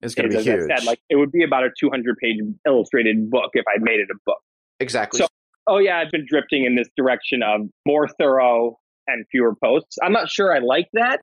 it's 0.00 0.14
going 0.14 0.28
to 0.30 0.32
be 0.32 0.38
as 0.38 0.44
huge 0.44 0.70
i 0.70 0.76
said 0.76 0.84
like 0.84 1.00
it 1.10 1.16
would 1.16 1.32
be 1.32 1.42
about 1.42 1.64
a 1.64 1.70
200 1.78 2.16
page 2.22 2.36
illustrated 2.66 3.28
book 3.30 3.50
if 3.54 3.64
i 3.66 3.78
made 3.80 3.98
it 3.98 4.08
a 4.12 4.18
book 4.24 4.38
exactly 4.80 5.18
So, 5.18 5.26
oh 5.66 5.78
yeah, 5.78 5.98
I've 5.98 6.10
been 6.10 6.26
drifting 6.28 6.64
in 6.64 6.76
this 6.76 6.88
direction 6.96 7.42
of 7.42 7.62
more 7.86 8.08
thorough 8.08 8.78
and 9.06 9.24
fewer 9.30 9.54
posts. 9.62 9.96
I'm 10.02 10.12
not 10.12 10.30
sure 10.30 10.54
I 10.54 10.58
like 10.58 10.88
that. 10.92 11.20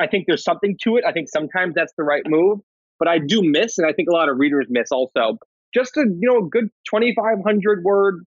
I 0.00 0.06
think 0.06 0.24
there's 0.26 0.44
something 0.44 0.76
to 0.82 0.96
it. 0.96 1.04
I 1.06 1.12
think 1.12 1.28
sometimes 1.28 1.74
that's 1.74 1.92
the 1.96 2.04
right 2.04 2.22
move, 2.26 2.58
but 2.98 3.08
I 3.08 3.18
do 3.18 3.42
miss, 3.42 3.78
and 3.78 3.86
I 3.86 3.92
think 3.92 4.08
a 4.08 4.12
lot 4.12 4.28
of 4.28 4.38
readers 4.38 4.66
miss 4.68 4.90
also. 4.90 5.38
Just 5.74 5.96
a 5.96 6.00
you 6.00 6.28
know 6.28 6.46
a 6.46 6.48
good 6.48 6.68
2,500 6.90 7.84
word 7.84 8.24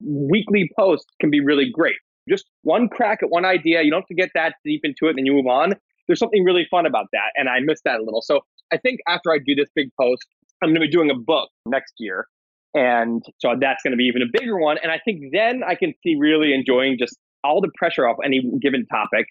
weekly 0.00 0.70
post 0.78 1.06
can 1.20 1.30
be 1.30 1.40
really 1.40 1.70
great. 1.70 1.96
Just 2.28 2.46
one 2.62 2.88
crack 2.88 3.22
at 3.22 3.30
one 3.30 3.44
idea. 3.44 3.82
You 3.82 3.90
don't 3.90 4.00
have 4.00 4.08
to 4.08 4.14
get 4.14 4.30
that 4.34 4.54
deep 4.64 4.80
into 4.84 5.06
it, 5.06 5.10
and 5.10 5.18
then 5.18 5.26
you 5.26 5.34
move 5.34 5.46
on. 5.46 5.74
There's 6.06 6.18
something 6.18 6.44
really 6.44 6.66
fun 6.70 6.86
about 6.86 7.06
that, 7.12 7.32
and 7.34 7.48
I 7.48 7.60
miss 7.60 7.80
that 7.84 8.00
a 8.00 8.02
little. 8.02 8.22
So 8.22 8.40
I 8.72 8.76
think 8.76 9.00
after 9.08 9.32
I 9.32 9.38
do 9.44 9.54
this 9.54 9.68
big 9.74 9.90
post, 10.00 10.24
I'm 10.62 10.70
going 10.70 10.80
to 10.80 10.86
be 10.86 10.90
doing 10.90 11.10
a 11.10 11.14
book 11.14 11.50
next 11.66 11.94
year. 11.98 12.26
And 12.76 13.24
so 13.38 13.54
that's 13.58 13.82
going 13.82 13.92
to 13.92 13.96
be 13.96 14.04
even 14.04 14.20
a 14.20 14.26
bigger 14.30 14.58
one. 14.58 14.76
And 14.82 14.92
I 14.92 15.00
think 15.02 15.32
then 15.32 15.62
I 15.66 15.74
can 15.74 15.94
see 16.02 16.16
really 16.20 16.52
enjoying 16.52 16.98
just 16.98 17.16
all 17.42 17.62
the 17.62 17.70
pressure 17.74 18.06
off 18.06 18.18
any 18.22 18.42
given 18.60 18.84
topic 18.86 19.26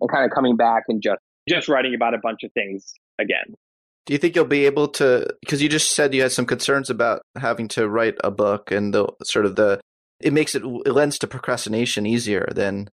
and 0.00 0.10
kind 0.10 0.24
of 0.24 0.34
coming 0.34 0.56
back 0.56 0.84
and 0.88 1.02
just 1.02 1.20
just 1.48 1.68
writing 1.68 1.94
about 1.94 2.14
a 2.14 2.18
bunch 2.18 2.40
of 2.42 2.50
things 2.52 2.94
again. 3.20 3.54
do 4.06 4.12
you 4.12 4.18
think 4.18 4.34
you'll 4.34 4.44
be 4.44 4.66
able 4.66 4.88
to 4.88 5.26
because 5.42 5.62
you 5.62 5.68
just 5.68 5.94
said 5.94 6.14
you 6.14 6.22
had 6.22 6.32
some 6.32 6.46
concerns 6.46 6.90
about 6.90 7.22
having 7.38 7.68
to 7.68 7.88
write 7.88 8.16
a 8.24 8.30
book 8.30 8.72
and 8.72 8.94
the 8.94 9.06
sort 9.22 9.46
of 9.46 9.56
the 9.56 9.78
it 10.20 10.32
makes 10.32 10.54
it 10.54 10.62
it 10.64 10.92
lends 10.92 11.18
to 11.18 11.26
procrastination 11.26 12.06
easier 12.06 12.48
than 12.54 12.88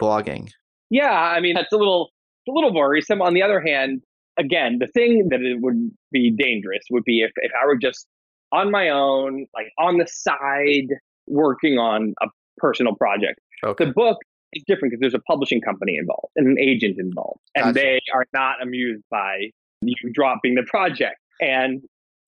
blogging 0.00 0.50
Yeah, 0.88 1.10
I 1.10 1.40
mean 1.40 1.54
that's 1.54 1.72
a 1.72 1.76
little 1.76 2.10
a 2.48 2.52
little 2.52 2.74
worrisome. 2.74 3.22
On 3.22 3.34
the 3.34 3.42
other 3.42 3.60
hand, 3.60 4.02
again, 4.38 4.78
the 4.78 4.86
thing 4.86 5.28
that 5.30 5.40
it 5.40 5.60
would 5.60 5.90
be 6.10 6.30
dangerous 6.36 6.82
would 6.90 7.04
be 7.04 7.20
if, 7.20 7.30
if 7.36 7.52
I 7.60 7.66
were 7.66 7.76
just 7.76 8.06
on 8.52 8.70
my 8.70 8.88
own, 8.88 9.46
like 9.54 9.72
on 9.78 9.98
the 9.98 10.06
side, 10.06 10.88
working 11.26 11.78
on 11.78 12.14
a 12.22 12.26
personal 12.58 12.94
project. 12.94 13.40
okay 13.64 13.86
The 13.86 13.92
book 13.92 14.18
is 14.52 14.64
different 14.66 14.92
because 14.92 15.00
there's 15.00 15.14
a 15.14 15.20
publishing 15.20 15.60
company 15.60 15.96
involved 15.96 16.32
and 16.36 16.46
an 16.46 16.58
agent 16.58 16.98
involved, 16.98 17.40
and 17.54 17.66
Gotcha. 17.66 17.74
they 17.74 18.00
are 18.14 18.26
not 18.32 18.62
amused 18.62 19.04
by 19.10 19.50
you 19.82 19.94
dropping 20.12 20.54
the 20.54 20.64
project. 20.64 21.18
And 21.40 21.82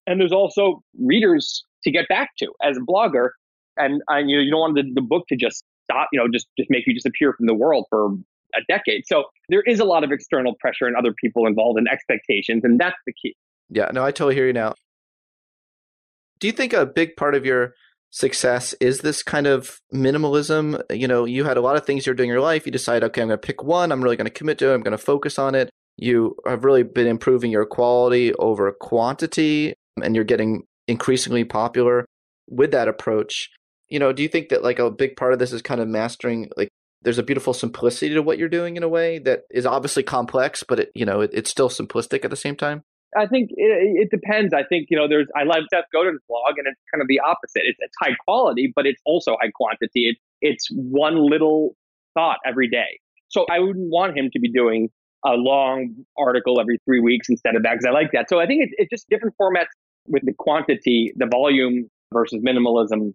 and 0.07 0.21
there's 0.21 0.33
also 0.33 0.83
readers 0.99 1.65
to 1.85 1.91
get 1.91 2.09
back 2.09 2.31
to 2.39 2.53
as 2.63 2.77
a 2.77 2.81
blogger, 2.81 3.31
and, 3.77 4.03
and 4.09 4.31
you 4.31 4.37
know 4.37 4.43
you 4.43 4.51
don't 4.51 4.61
want 4.61 4.75
the, 4.77 4.85
the 4.95 5.01
book 5.01 5.27
to 5.29 5.37
just 5.37 5.65
stop, 5.85 6.09
you 6.13 6.19
know, 6.19 6.29
just 6.33 6.49
just 6.59 6.71
make 6.71 6.87
you 6.87 6.95
disappear 6.95 7.33
from 7.33 7.47
the 7.47 7.55
world 7.55 7.87
for 7.91 8.15
a 8.55 8.61
decade. 8.69 9.07
So 9.07 9.25
there 9.49 9.63
is 9.63 9.81
a 9.81 9.85
lot 9.85 10.05
of 10.05 10.13
external 10.13 10.55
pressure 10.61 10.87
and 10.87 10.97
other 10.97 11.13
people 11.13 11.47
involved 11.47 11.79
and 11.79 11.89
expectations, 11.89 12.65
and 12.65 12.79
that's 12.79 12.99
the 13.07 13.13
key. 13.13 13.35
Yeah, 13.71 13.91
no, 13.93 14.05
I 14.05 14.11
totally 14.11 14.35
hear 14.35 14.47
you 14.47 14.53
now. 14.53 14.75
Do 16.43 16.49
you 16.49 16.53
think 16.53 16.73
a 16.73 16.85
big 16.85 17.15
part 17.15 17.37
of 17.37 17.47
your 17.47 17.75
success 18.11 18.75
is 18.81 19.03
this 19.03 19.23
kind 19.23 19.47
of 19.47 19.81
minimalism? 19.95 20.83
You 20.91 21.07
know, 21.07 21.25
you 21.25 21.45
had 21.45 21.57
a 21.57 21.61
lot 21.61 21.77
of 21.77 21.87
things 21.87 22.05
you're 22.05 22.17
doing 22.17 22.31
in 22.31 22.33
your 22.33 22.43
life. 22.43 22.67
You 22.67 22.73
decide, 22.73 23.05
okay, 23.05 23.23
I'm 23.23 23.29
going 23.29 23.39
to 23.39 23.47
pick 23.47 23.63
one. 23.63 23.93
I'm 23.93 24.03
really 24.03 24.17
going 24.17 24.25
to 24.25 24.31
commit 24.33 24.59
to 24.59 24.71
it. 24.71 24.75
I'm 24.75 24.83
going 24.83 24.91
to 24.91 24.99
focus 24.99 25.39
on 25.39 25.55
it. 25.55 25.71
You 25.97 26.35
have 26.45 26.65
really 26.65 26.83
been 26.83 27.07
improving 27.07 27.53
your 27.53 27.65
quality 27.65 28.35
over 28.35 28.73
quantity, 28.73 29.75
and 30.03 30.17
you're 30.17 30.25
getting 30.25 30.65
increasingly 30.89 31.45
popular 31.45 32.07
with 32.51 32.73
that 32.73 32.89
approach. 32.89 33.49
You 33.89 34.01
know, 34.01 34.13
do 34.13 34.25
you 34.25 34.29
think 34.29 34.49
that 34.49 34.65
like 34.65 34.81
a 34.81 34.91
big 34.91 35.15
part 35.15 35.33
of 35.33 35.39
this 35.39 35.53
is 35.53 35.63
kind 35.63 35.81
of 35.81 35.87
mastering 35.87 36.51
like 36.57 36.71
there's 37.03 37.19
a 37.19 37.23
beautiful 37.23 37.55
simplicity 37.55 38.15
to 38.15 38.21
what 38.23 38.39
you're 38.39 38.49
doing 38.49 38.77
in 38.77 38.83
a 38.83 38.89
way 38.89 39.21
that 39.21 39.43
is 39.53 39.65
obviously 39.65 40.03
complex, 40.03 40.65
but 40.65 40.81
it 40.81 40.91
you 40.93 41.07
know 41.07 41.21
it, 41.21 41.31
it's 41.33 41.51
still 41.51 41.69
simplistic 41.69 42.25
at 42.25 42.31
the 42.31 42.37
same 42.37 42.57
time. 42.57 42.83
I 43.17 43.27
think 43.27 43.51
it, 43.53 44.09
it 44.09 44.11
depends. 44.11 44.55
I 44.55 44.63
think 44.65 44.87
you 44.91 44.97
know, 44.97 45.09
there's 45.09 45.29
I 45.37 45.45
love 45.45 45.65
Seth 45.73 45.85
Godin's 45.93 46.21
blog, 46.29 46.59
and 46.59 46.67
it's 46.67 46.81
kind 46.93 47.03
of 47.03 47.09
the 47.09 47.21
opposite. 47.21 47.63
It's, 47.65 47.79
it's 47.81 47.95
high 48.01 48.15
quality, 48.25 48.73
but 48.75 48.87
it's 48.87 49.01
also 49.05 49.37
high 49.41 49.51
quantity. 49.55 50.09
It, 50.09 50.17
it's 50.41 50.69
one 50.73 51.17
little 51.17 51.77
thought 52.15 52.39
every 52.47 52.69
day. 52.69 52.99
So 53.29 53.47
I 53.51 53.59
wouldn't 53.61 53.91
want 53.91 54.17
him 54.17 54.29
to 54.33 54.41
be 54.41 54.51
doing 54.51 54.89
a 55.25 55.33
long 55.33 55.95
article 56.19 56.61
every 56.61 56.79
three 56.85 57.01
weeks 57.01 57.29
instead 57.29 57.55
of 57.55 57.63
that 57.63 57.73
because 57.73 57.87
I 57.87 57.91
like 57.91 58.11
that. 58.13 58.29
So 58.29 58.41
I 58.41 58.47
think 58.47 58.65
it's, 58.65 58.73
it's 58.77 58.91
just 58.91 59.09
different 59.09 59.35
formats 59.41 59.67
with 60.07 60.23
the 60.25 60.35
quantity, 60.39 61.13
the 61.17 61.27
volume 61.27 61.89
versus 62.13 62.43
minimalism 62.47 63.15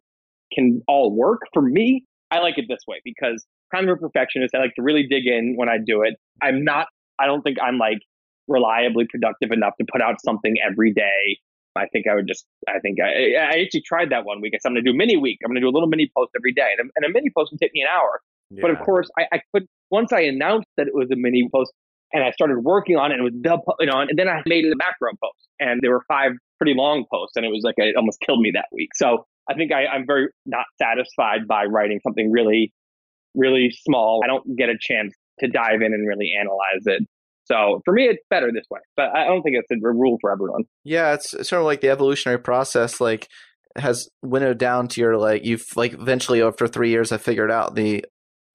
can 0.53 0.81
all 0.87 1.13
work. 1.15 1.41
For 1.53 1.61
me, 1.61 2.03
I 2.31 2.39
like 2.39 2.57
it 2.57 2.65
this 2.69 2.79
way 2.87 3.01
because 3.03 3.45
kind 3.73 3.89
of 3.89 3.97
a 3.97 3.99
perfectionist. 3.99 4.55
I 4.55 4.59
like 4.59 4.75
to 4.75 4.81
really 4.81 5.05
dig 5.07 5.27
in 5.27 5.55
when 5.55 5.69
I 5.69 5.77
do 5.85 6.01
it. 6.01 6.15
I'm 6.41 6.63
not. 6.63 6.87
I 7.19 7.25
don't 7.25 7.41
think 7.41 7.57
I'm 7.61 7.77
like 7.77 7.99
reliably 8.47 9.05
productive 9.09 9.51
enough 9.51 9.73
to 9.79 9.85
put 9.91 10.01
out 10.01 10.15
something 10.21 10.55
every 10.65 10.93
day. 10.93 11.39
I 11.75 11.85
think 11.93 12.07
I 12.07 12.15
would 12.15 12.27
just, 12.27 12.45
I 12.67 12.79
think 12.79 12.97
I, 12.99 13.35
I 13.35 13.61
actually 13.61 13.83
tried 13.85 14.09
that 14.09 14.25
one 14.25 14.41
week. 14.41 14.53
I 14.55 14.57
said, 14.57 14.69
I'm 14.69 14.73
going 14.73 14.85
to 14.85 14.91
do 14.91 14.97
mini 14.97 15.15
week. 15.15 15.37
I'm 15.43 15.49
going 15.49 15.61
to 15.61 15.61
do 15.61 15.69
a 15.69 15.75
little 15.75 15.87
mini 15.87 16.09
post 16.17 16.31
every 16.35 16.51
day. 16.51 16.71
And 16.77 16.89
a, 16.89 16.91
and 16.95 17.05
a 17.05 17.09
mini 17.09 17.29
post 17.35 17.51
would 17.51 17.59
take 17.59 17.71
me 17.73 17.81
an 17.81 17.87
hour. 17.87 18.19
But 18.61 18.71
of 18.71 18.79
course, 18.79 19.09
I, 19.19 19.25
I 19.31 19.41
could, 19.53 19.67
once 19.91 20.11
I 20.11 20.21
announced 20.21 20.69
that 20.77 20.87
it 20.87 20.95
was 20.95 21.11
a 21.11 21.15
mini 21.15 21.47
post 21.53 21.71
and 22.13 22.23
I 22.23 22.31
started 22.31 22.59
working 22.63 22.95
on 22.95 23.11
it, 23.11 23.19
and 23.19 23.27
it 23.27 23.31
was 23.31 23.41
the, 23.43 23.59
you 23.81 23.91
know, 23.91 23.99
and 23.99 24.17
then 24.17 24.29
I 24.29 24.41
made 24.47 24.65
it 24.65 24.71
a 24.71 24.77
macro 24.77 25.11
post. 25.21 25.47
And 25.59 25.81
there 25.81 25.91
were 25.91 26.03
five 26.07 26.31
pretty 26.57 26.73
long 26.73 27.05
posts. 27.13 27.35
And 27.35 27.45
it 27.45 27.49
was 27.49 27.61
like, 27.63 27.75
it 27.77 27.95
almost 27.95 28.19
killed 28.21 28.39
me 28.39 28.51
that 28.55 28.67
week. 28.71 28.89
So 28.95 29.25
I 29.49 29.53
think 29.53 29.71
I, 29.71 29.85
I'm 29.85 30.05
very 30.07 30.29
not 30.45 30.65
satisfied 30.81 31.47
by 31.47 31.65
writing 31.65 31.99
something 32.01 32.31
really, 32.31 32.73
really 33.35 33.69
small. 33.83 34.21
I 34.23 34.27
don't 34.27 34.55
get 34.55 34.69
a 34.69 34.77
chance 34.79 35.13
to 35.41 35.47
dive 35.47 35.81
in 35.81 35.93
and 35.93 36.07
really 36.07 36.31
analyze 36.39 36.85
it. 36.85 37.05
So 37.47 37.81
for 37.85 37.93
me, 37.93 38.05
it's 38.05 38.23
better 38.29 38.51
this 38.53 38.65
way, 38.69 38.79
but 38.97 39.15
I 39.15 39.25
don't 39.25 39.41
think 39.41 39.55
it's 39.57 39.71
a 39.71 39.75
rule 39.81 40.17
for 40.19 40.31
everyone. 40.31 40.63
Yeah, 40.83 41.13
it's 41.13 41.31
sort 41.47 41.61
of 41.61 41.65
like 41.65 41.81
the 41.81 41.89
evolutionary 41.89 42.39
process. 42.39 42.99
Like 42.99 43.29
has 43.77 44.09
winnowed 44.21 44.57
down 44.57 44.87
to 44.89 45.01
your 45.01 45.17
like 45.17 45.45
you've 45.45 45.65
like 45.75 45.93
eventually 45.93 46.41
after 46.41 46.67
three 46.67 46.89
years, 46.89 47.11
I 47.11 47.17
figured 47.17 47.51
out 47.51 47.75
the 47.75 48.03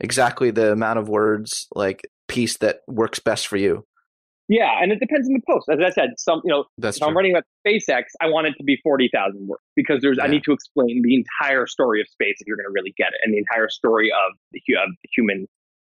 exactly 0.00 0.50
the 0.50 0.72
amount 0.72 0.98
of 0.98 1.09
words 1.09 1.66
like 1.74 2.02
piece 2.28 2.59
that 2.59 2.81
works 2.87 3.18
best 3.18 3.46
for 3.46 3.57
you. 3.57 3.85
Yeah, 4.48 4.83
and 4.83 4.92
it 4.92 5.00
depends 5.00 5.28
on 5.28 5.35
the 5.35 5.40
post. 5.48 5.68
As 5.70 5.78
I 5.81 5.90
said, 5.90 6.11
some 6.18 6.42
you 6.44 6.50
know, 6.50 6.64
That's 6.76 6.98
if 6.98 7.02
I'm 7.02 7.16
writing 7.16 7.33
about 7.33 7.44
SpaceX, 7.66 8.02
I 8.20 8.26
want 8.26 8.48
it 8.48 8.55
to 8.59 8.64
be 8.64 8.78
forty 8.83 9.09
thousand 9.12 9.48
words 9.48 9.62
because 9.74 10.02
there's 10.02 10.18
I 10.18 10.26
need 10.26 10.44
to 10.44 10.52
explain 10.52 11.00
the 11.02 11.14
entire 11.14 11.66
story 11.66 12.02
of 12.02 12.09
space 12.09 12.37
if 12.40 12.46
you're 12.46 12.57
going 12.57 12.66
to 12.66 12.72
really 12.72 12.92
get 12.98 13.09
it, 13.09 13.20
and 13.24 13.33
the 13.33 13.38
entire 13.38 13.70
story 13.70 14.11
of 14.11 14.37
the 14.50 14.61
of 14.76 14.90
the 15.02 15.09
human, 15.16 15.46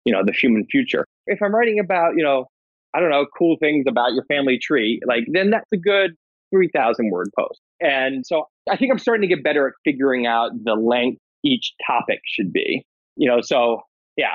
you 0.07 0.13
know, 0.13 0.23
the 0.25 0.33
human 0.33 0.65
future. 0.71 1.05
If 1.27 1.43
I'm 1.43 1.55
writing 1.55 1.79
about 1.81 2.15
you 2.17 2.23
know, 2.23 2.47
I 2.97 3.01
don't 3.01 3.11
know, 3.11 3.27
cool 3.37 3.57
things 3.61 3.85
about 3.87 4.15
your 4.15 4.25
family 4.25 4.59
tree, 4.59 5.01
like 5.07 5.25
then 5.31 5.51
that's 5.51 5.71
a 5.73 5.77
good 5.77 6.13
three 6.51 6.71
thousand 6.75 7.11
word 7.11 7.29
post. 7.39 7.61
And 7.81 8.25
so 8.27 8.45
I 8.71 8.77
think 8.77 8.91
I'm 8.91 8.99
starting 8.99 9.29
to 9.29 9.35
get 9.35 9.45
better 9.45 9.69
at 9.69 9.75
figuring 9.85 10.27
out 10.27 10.53
the 10.65 10.75
length 10.75 11.21
each 11.45 11.73
topic 11.87 12.21
should 12.25 12.53
be. 12.53 12.85
You 13.17 13.29
know, 13.29 13.41
so 13.43 13.83
yeah. 14.17 14.35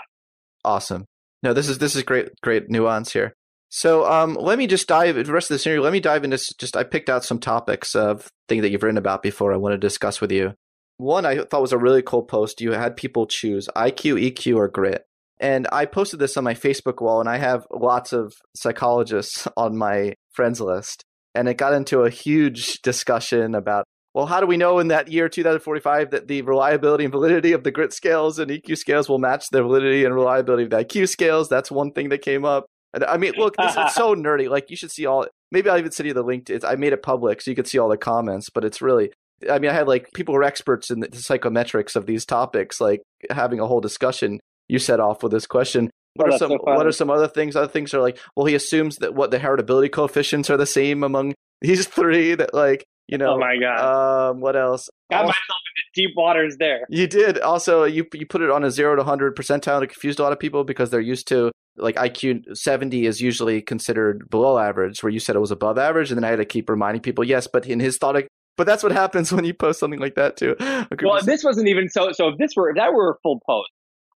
Awesome. 0.64 1.06
No, 1.44 1.54
this 1.54 1.68
is 1.68 1.80
this 1.80 1.96
is 1.96 2.04
great 2.04 2.30
great 2.42 2.70
nuance 2.70 3.14
here. 3.14 3.34
So 3.70 4.06
um, 4.06 4.36
let 4.36 4.58
me 4.58 4.68
just 4.68 4.88
dive 4.88 5.16
the 5.16 5.32
rest 5.32 5.50
of 5.50 5.58
the 5.58 5.70
interview. 5.70 5.82
Let 5.82 5.94
me 5.94 6.02
dive 6.02 6.24
into 6.24 6.38
just 6.58 6.76
I 6.76 6.84
picked 6.84 7.10
out 7.10 7.24
some 7.24 7.40
topics 7.40 7.96
of 7.96 8.30
things 8.50 8.62
that 8.62 8.70
you've 8.70 8.84
written 8.84 8.98
about 8.98 9.24
before 9.24 9.54
I 9.54 9.58
want 9.58 9.74
to 9.74 9.78
discuss 9.78 10.20
with 10.20 10.32
you. 10.32 10.54
One 10.98 11.26
I 11.26 11.46
thought 11.46 11.62
was 11.62 11.72
a 11.72 11.78
really 11.78 12.04
cool 12.04 12.22
post. 12.22 12.62
You 12.62 12.74
had 12.74 12.96
people 12.96 13.26
choose 13.26 13.70
IQ, 13.76 14.34
EQ, 14.34 14.58
or 14.58 14.68
grit. 14.68 15.06
And 15.42 15.68
I 15.72 15.86
posted 15.86 16.20
this 16.20 16.38
on 16.38 16.44
my 16.44 16.54
Facebook 16.54 17.02
wall, 17.02 17.20
and 17.20 17.28
I 17.28 17.38
have 17.38 17.66
lots 17.74 18.14
of 18.14 18.34
psychologists 18.56 19.48
on 19.58 19.76
my 19.76 20.14
friends 20.32 20.62
list. 20.62 21.04
And 21.34 21.50
it 21.50 21.58
got 21.58 21.74
into 21.74 22.04
a 22.04 22.10
huge 22.10 22.82
discussion 22.82 23.56
about, 23.56 23.86
well, 24.14 24.28
how 24.28 24.40
do 24.40 24.46
we 24.46 24.58
know 24.58 24.80
in 24.80 24.90
that 24.90 25.08
year 25.08 25.30
2045 25.30 26.12
that 26.12 26.28
the 26.28 26.42
reliability 26.44 27.06
and 27.06 27.12
validity 27.12 27.54
of 27.54 27.64
the 27.64 27.72
grit 27.72 27.94
scales 27.94 28.38
and 28.38 28.52
EQ 28.52 28.78
scales 28.78 29.10
will 29.10 29.18
match 29.18 29.46
the 29.52 29.64
validity 29.64 30.06
and 30.06 30.14
reliability 30.14 30.64
of 30.64 30.70
the 30.70 30.84
IQ 30.84 31.10
scales? 31.10 31.50
That's 31.50 31.72
one 31.72 31.92
thing 31.92 32.10
that 32.10 32.22
came 32.22 32.46
up. 32.46 32.66
And 32.94 33.06
I 33.06 33.18
mean, 33.18 33.34
look, 33.38 33.56
this 33.56 33.72
is 33.72 33.94
so 33.94 34.14
nerdy. 34.16 34.50
Like, 34.50 34.70
you 34.70 34.76
should 34.76 34.92
see 34.92 35.06
all. 35.06 35.26
Maybe 35.52 35.70
I'll 35.70 35.80
even 35.80 35.92
send 35.92 36.08
you 36.08 36.14
the 36.14 36.24
link 36.24 36.48
to 36.48 36.56
it. 36.56 36.66
I 36.66 36.76
made 36.76 36.94
it 36.94 37.02
public 37.02 37.42
so 37.42 37.50
you 37.50 37.56
could 37.56 37.68
see 37.68 37.80
all 37.80 37.90
the 37.90 37.98
comments, 37.98 38.50
but 38.50 38.66
it's 38.66 38.82
really 38.82 39.12
I 39.50 39.60
mean, 39.60 39.72
I 39.72 39.74
had 39.74 39.88
like 39.88 40.12
people 40.14 40.36
who 40.36 40.40
are 40.40 40.44
experts 40.44 40.92
in 40.92 41.00
the 41.00 41.08
psychometrics 41.08 41.96
of 41.96 42.06
these 42.06 42.26
topics, 42.26 42.80
like 42.80 43.02
having 43.30 43.60
a 43.60 43.68
whole 43.68 43.82
discussion. 43.82 44.40
You 44.72 44.80
set 44.80 45.02
off 45.02 45.22
with 45.22 45.34
this 45.34 45.46
question. 45.46 45.90
What 46.16 46.32
oh, 46.32 46.36
are 46.36 46.38
some 46.38 46.50
so 46.52 46.58
What 46.64 46.88
are 46.88 46.94
some 46.94 47.10
other 47.10 47.28
things? 47.28 47.58
Other 47.58 47.68
things 47.68 47.94
are 47.94 48.00
like, 48.00 48.18
well, 48.38 48.46
he 48.46 48.56
assumes 48.56 48.98
that 48.98 49.14
what 49.14 49.30
the 49.30 49.38
heritability 49.38 49.92
coefficients 49.92 50.50
are 50.50 50.56
the 50.56 50.66
same 50.66 51.04
among 51.04 51.34
these 51.62 51.86
three. 51.86 52.36
That 52.36 52.54
like, 52.54 52.86
you 53.10 53.18
know. 53.18 53.34
Oh 53.34 53.38
my 53.38 53.58
god. 53.58 54.30
Um, 54.30 54.40
what 54.40 54.56
else? 54.56 54.90
Got 55.12 55.26
also, 55.26 55.28
myself 55.28 55.60
into 55.76 56.08
deep 56.08 56.16
waters 56.16 56.56
there. 56.58 56.86
You 56.90 57.06
did. 57.06 57.38
Also, 57.40 57.84
you 57.84 58.06
you 58.14 58.26
put 58.26 58.42
it 58.42 58.50
on 58.50 58.64
a 58.64 58.72
zero 58.72 58.96
to 58.96 59.04
hundred 59.04 59.36
percentile. 59.36 59.84
It 59.84 59.88
confused 59.88 60.20
a 60.20 60.24
lot 60.24 60.32
of 60.32 60.40
people 60.40 60.64
because 60.64 60.90
they're 60.90 61.02
used 61.02 61.28
to 61.28 61.52
like 61.76 61.96
IQ 61.98 62.56
70 62.56 63.06
is 63.06 63.20
usually 63.20 63.62
considered 63.62 64.30
below 64.30 64.58
average, 64.58 65.04
where 65.04 65.12
you 65.12 65.20
said 65.20 65.36
it 65.36 65.40
was 65.40 65.52
above 65.52 65.78
average. 65.78 66.12
And 66.12 66.18
then 66.18 66.24
I 66.24 66.30
had 66.30 66.38
to 66.38 66.46
keep 66.46 66.70
reminding 66.70 67.02
people, 67.02 67.26
yes, 67.26 67.48
but 67.48 67.66
in 67.66 67.82
his 67.82 67.98
thought 67.98 68.24
but 68.58 68.68
that's 68.68 68.84
what 68.84 68.92
happens 68.94 69.32
when 69.34 69.44
you 69.44 69.54
post 69.54 69.80
something 69.80 70.00
like 70.00 70.16
that 70.16 70.38
too. 70.38 70.56
Well, 71.02 71.22
this 71.26 71.44
wasn't 71.44 71.68
even 71.68 71.90
so. 71.90 72.14
So 72.14 72.30
if 72.30 72.38
this 72.38 72.56
were 72.56 72.70
if 72.70 72.78
that 72.78 72.94
were 72.94 73.12
a 73.12 73.16
full 73.22 73.42
post, 73.46 73.70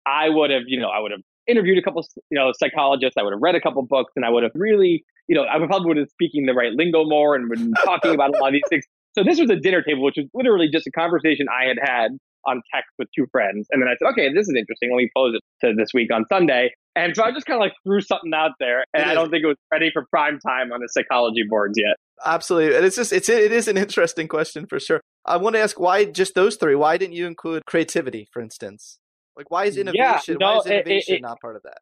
I 0.07 0.29
would 0.29 0.51
have 0.51 0.62
you 0.67 0.81
know 0.81 0.88
I 0.88 1.01
would 1.01 1.12
have 1.12 1.21
interviewed 1.47 1.79
a 1.79 1.83
couple 1.83 2.07
you 2.31 2.38
know 2.38 2.53
psychologists. 2.59 3.17
I 3.19 3.23
would 3.23 3.33
have 3.33 3.43
read 3.43 3.55
a 3.55 3.61
couple 3.61 3.83
books, 3.83 4.12
and 4.17 4.25
I 4.25 4.31
would 4.31 4.43
have 4.43 4.53
really 4.55 5.05
you 5.29 5.35
know 5.35 5.45
I 5.45 5.59
would 5.59 5.69
probably 5.69 5.88
would 5.88 5.97
have 5.99 6.11
speaking 6.11 6.47
the 6.47 6.55
right 6.55 6.73
lingo 6.73 7.05
more 7.05 7.35
and 7.35 7.49
been 7.49 7.73
talking 7.85 8.14
about 8.14 8.31
a 8.31 8.38
lot 8.38 8.49
of 8.49 8.53
these 8.53 8.62
things. 8.69 8.85
So 9.14 9.23
this 9.23 9.38
was 9.38 9.49
a 9.49 9.57
dinner 9.57 9.81
table, 9.83 10.03
which 10.03 10.17
was 10.17 10.27
literally 10.35 10.69
just 10.69 10.87
a 10.88 10.90
conversation 10.90 11.47
I 11.49 11.69
had 11.69 11.79
had 11.81 12.19
on 12.47 12.61
text 12.75 12.90
with 12.99 13.09
two 13.17 13.27
friends, 13.33 13.69
and 13.71 13.81
then 13.81 13.88
I 13.88 13.93
said, 13.99 14.11
okay, 14.11 14.33
this 14.33 14.49
is 14.49 14.55
interesting. 14.57 14.90
Let 14.90 14.99
me 14.99 15.11
pose 15.17 15.35
it 15.35 15.67
to 15.67 15.73
this 15.75 15.95
week 15.95 16.12
on 16.12 16.27
Sunday. 16.31 16.73
And 16.97 17.17
so 17.17 17.25
I 17.25 17.33
just 17.33 17.47
kind 17.47 17.57
of 17.57 17.61
like 17.61 17.73
threw 17.85 18.01
something 18.01 18.33
out 18.35 18.53
there, 18.61 18.85
and 18.93 19.05
I 19.05 19.14
don't 19.14 19.31
think 19.31 19.45
it 19.45 19.49
was 19.49 19.57
ready 19.73 19.90
for 19.93 20.05
prime 20.11 20.38
time 20.40 20.73
on 20.73 20.81
the 20.81 20.88
psychology 20.88 21.43
boards 21.49 21.75
yet. 21.77 21.97
Absolutely, 22.25 22.77
and 22.77 22.85
it's 22.85 22.97
just 22.97 23.12
it's 23.12 23.29
it 23.29 23.53
is 23.53 23.67
an 23.69 23.77
interesting 23.85 24.29
question 24.29 24.67
for 24.67 24.79
sure. 24.79 25.01
I 25.25 25.37
want 25.37 25.57
to 25.57 25.61
ask 25.61 25.81
why 25.81 26.05
just 26.05 26.35
those 26.35 26.57
three? 26.57 26.75
Why 26.75 26.97
didn't 26.97 27.14
you 27.14 27.27
include 27.27 27.64
creativity, 27.67 28.29
for 28.33 28.43
instance? 28.43 28.99
Like, 29.37 29.51
why 29.51 29.64
is 29.66 29.77
innovation? 29.77 30.01
Yeah, 30.29 30.37
no, 30.38 30.55
why 30.55 30.59
is 30.59 30.66
innovation 30.66 31.14
it, 31.14 31.18
it, 31.18 31.23
not 31.23 31.40
part 31.40 31.57
of 31.57 31.62
that? 31.62 31.79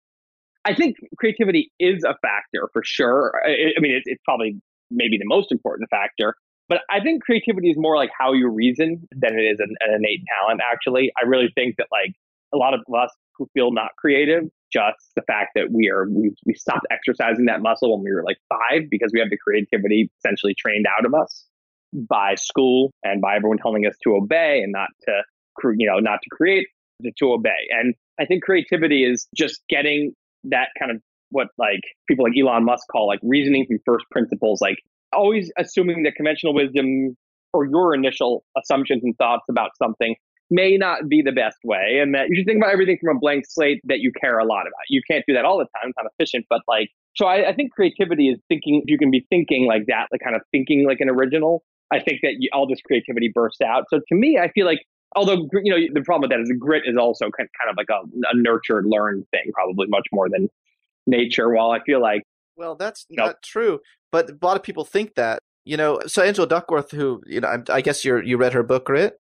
I 0.65 0.75
think 0.75 0.97
creativity 1.19 1.73
is 1.79 2.05
a 2.05 2.15
factor 2.23 2.69
for 2.73 2.83
sure. 2.85 3.33
I, 3.45 3.51
I 3.77 3.81
mean, 3.81 3.93
it's, 3.93 4.07
it's 4.07 4.23
probably 4.25 4.61
maybe 4.91 5.19
the 5.19 5.27
most 5.27 5.51
important 5.51 5.91
factor. 5.91 6.35
But 6.69 6.81
I 6.89 7.01
think 7.01 7.23
creativity 7.23 7.71
is 7.71 7.77
more 7.77 7.97
like 7.97 8.11
how 8.19 8.33
you 8.33 8.49
reason 8.49 9.07
than 9.11 9.39
it 9.39 9.43
is 9.43 9.59
an, 9.61 9.75
an 9.81 9.95
innate 9.97 10.23
talent. 10.39 10.61
Actually, 10.71 11.13
I 11.21 11.27
really 11.27 11.51
think 11.55 11.77
that 11.79 11.89
like 11.91 12.15
a 12.55 12.57
lot 12.57 12.75
of 12.75 12.81
us 12.95 13.11
who 13.37 13.49
feel 13.55 13.73
not 13.73 13.91
creative 13.99 14.45
just 14.73 15.13
the 15.17 15.23
fact 15.23 15.51
that 15.55 15.71
we 15.71 15.91
are 15.91 16.09
we, 16.09 16.33
we 16.47 16.55
stopped 16.55 16.87
exercising 16.91 17.45
that 17.45 17.61
muscle 17.61 17.95
when 17.95 18.03
we 18.03 18.11
were 18.11 18.25
like 18.25 18.39
five 18.49 18.89
because 18.91 19.11
we 19.13 19.21
have 19.21 19.29
the 19.29 19.37
creativity 19.37 20.11
essentially 20.19 20.55
trained 20.59 20.87
out 20.99 21.05
of 21.05 21.13
us 21.15 21.45
by 21.93 22.35
school 22.37 22.91
and 23.05 23.21
by 23.21 23.37
everyone 23.37 23.59
telling 23.59 23.85
us 23.87 23.95
to 24.03 24.17
obey 24.17 24.63
and 24.63 24.73
not 24.73 24.89
to 25.03 25.13
you 25.77 25.87
know 25.87 25.99
not 25.99 26.21
to 26.23 26.31
create 26.31 26.67
to 27.17 27.33
obey 27.33 27.51
and 27.71 27.95
i 28.21 28.25
think 28.25 28.43
creativity 28.43 29.05
is 29.05 29.27
just 29.35 29.63
getting 29.69 30.13
that 30.45 30.69
kind 30.79 30.91
of 30.91 30.99
what 31.31 31.49
like 31.59 31.81
people 32.09 32.25
like 32.25 32.35
elon 32.39 32.65
musk 32.65 32.87
call 32.91 33.07
like 33.07 33.21
reasoning 33.23 33.65
from 33.67 33.79
first 33.85 34.05
principles 34.11 34.61
like 34.61 34.77
always 35.13 35.51
assuming 35.59 36.03
that 36.03 36.15
conventional 36.15 36.55
wisdom 36.55 37.17
or 37.53 37.67
your 37.67 37.95
initial 37.95 38.45
assumptions 38.57 39.03
and 39.05 39.17
thoughts 39.19 39.45
about 39.49 39.71
something 39.83 40.15
may 40.53 40.77
not 40.77 41.09
be 41.09 41.23
the 41.23 41.33
best 41.33 41.57
way 41.65 41.99
and 42.01 42.15
that 42.15 42.29
you 42.29 42.37
should 42.37 42.47
think 42.47 42.59
about 42.59 42.73
everything 42.73 42.99
from 43.03 43.17
a 43.17 43.19
blank 43.19 43.45
slate 43.49 43.81
that 43.85 44.01
you 44.01 44.13
care 44.21 44.39
a 44.39 44.45
lot 44.45 44.63
about. 44.63 44.85
You 44.89 45.01
can't 45.11 45.25
do 45.27 45.35
that 45.35 45.45
all 45.45 45.59
the 45.59 45.65
time. 45.65 45.89
It's 45.89 45.97
not 45.97 46.11
efficient, 46.13 46.45
but 46.51 46.61
like, 46.69 46.91
so 47.17 47.27
I, 47.27 47.49
I 47.49 47.55
think 47.55 47.73
creativity 47.73 48.29
is 48.29 48.39
thinking, 48.49 48.83
you 48.87 48.99
can 48.99 49.11
be 49.11 49.27
thinking 49.31 49.67
like 49.67 49.87
that, 49.89 50.09
like 50.13 50.21
kind 50.23 50.37
of 50.37 50.43
thinking 50.53 50.87
like 50.87 51.01
an 51.01 51.09
original. 51.09 51.65
I 51.91 52.01
think 52.01 52.21
that 52.23 52.37
you, 52.39 52.51
all 52.53 52.67
this 52.69 52.81
creativity 52.87 53.31
bursts 53.35 53.61
out. 53.63 53.85
So 53.89 53.99
to 53.99 54.15
me, 54.15 54.39
I 54.39 54.51
feel 54.51 54.67
like, 54.67 54.81
although, 55.15 55.49
you 55.63 55.73
know, 55.73 55.79
the 55.93 56.03
problem 56.03 56.23
with 56.23 56.31
that 56.31 56.41
is 56.41 56.53
grit 56.59 56.85
is 56.87 56.97
also 56.97 57.31
kind 57.31 57.49
of 57.69 57.77
like 57.77 57.89
a, 57.91 58.03
a 58.31 58.37
nurtured, 58.37 58.85
learned 58.87 59.27
thing, 59.31 59.51
probably 59.53 59.87
much 59.89 60.07
more 60.13 60.29
than 60.29 60.49
nature. 61.07 61.51
While 61.51 61.71
I 61.71 61.81
feel 61.85 62.01
like, 62.01 62.23
well, 62.57 62.75
that's 62.75 63.07
not 63.11 63.43
true, 63.43 63.81
but 64.11 64.31
a 64.31 64.39
lot 64.43 64.57
of 64.57 64.63
people 64.63 64.85
think 64.85 65.15
that. 65.15 65.41
You 65.65 65.77
know, 65.77 66.01
so 66.09 66.25
Angela 66.25 66.49
Duckworth, 66.49 66.91
who 66.91 67.23
you 67.25 67.41
know, 67.41 67.47
I, 67.47 67.59
I 67.73 67.81
guess 67.83 68.05
you 68.05 68.21
you 68.21 68.37
read 68.37 68.53
her 68.53 68.65
book, 68.65 68.87
Grit. 68.87 69.17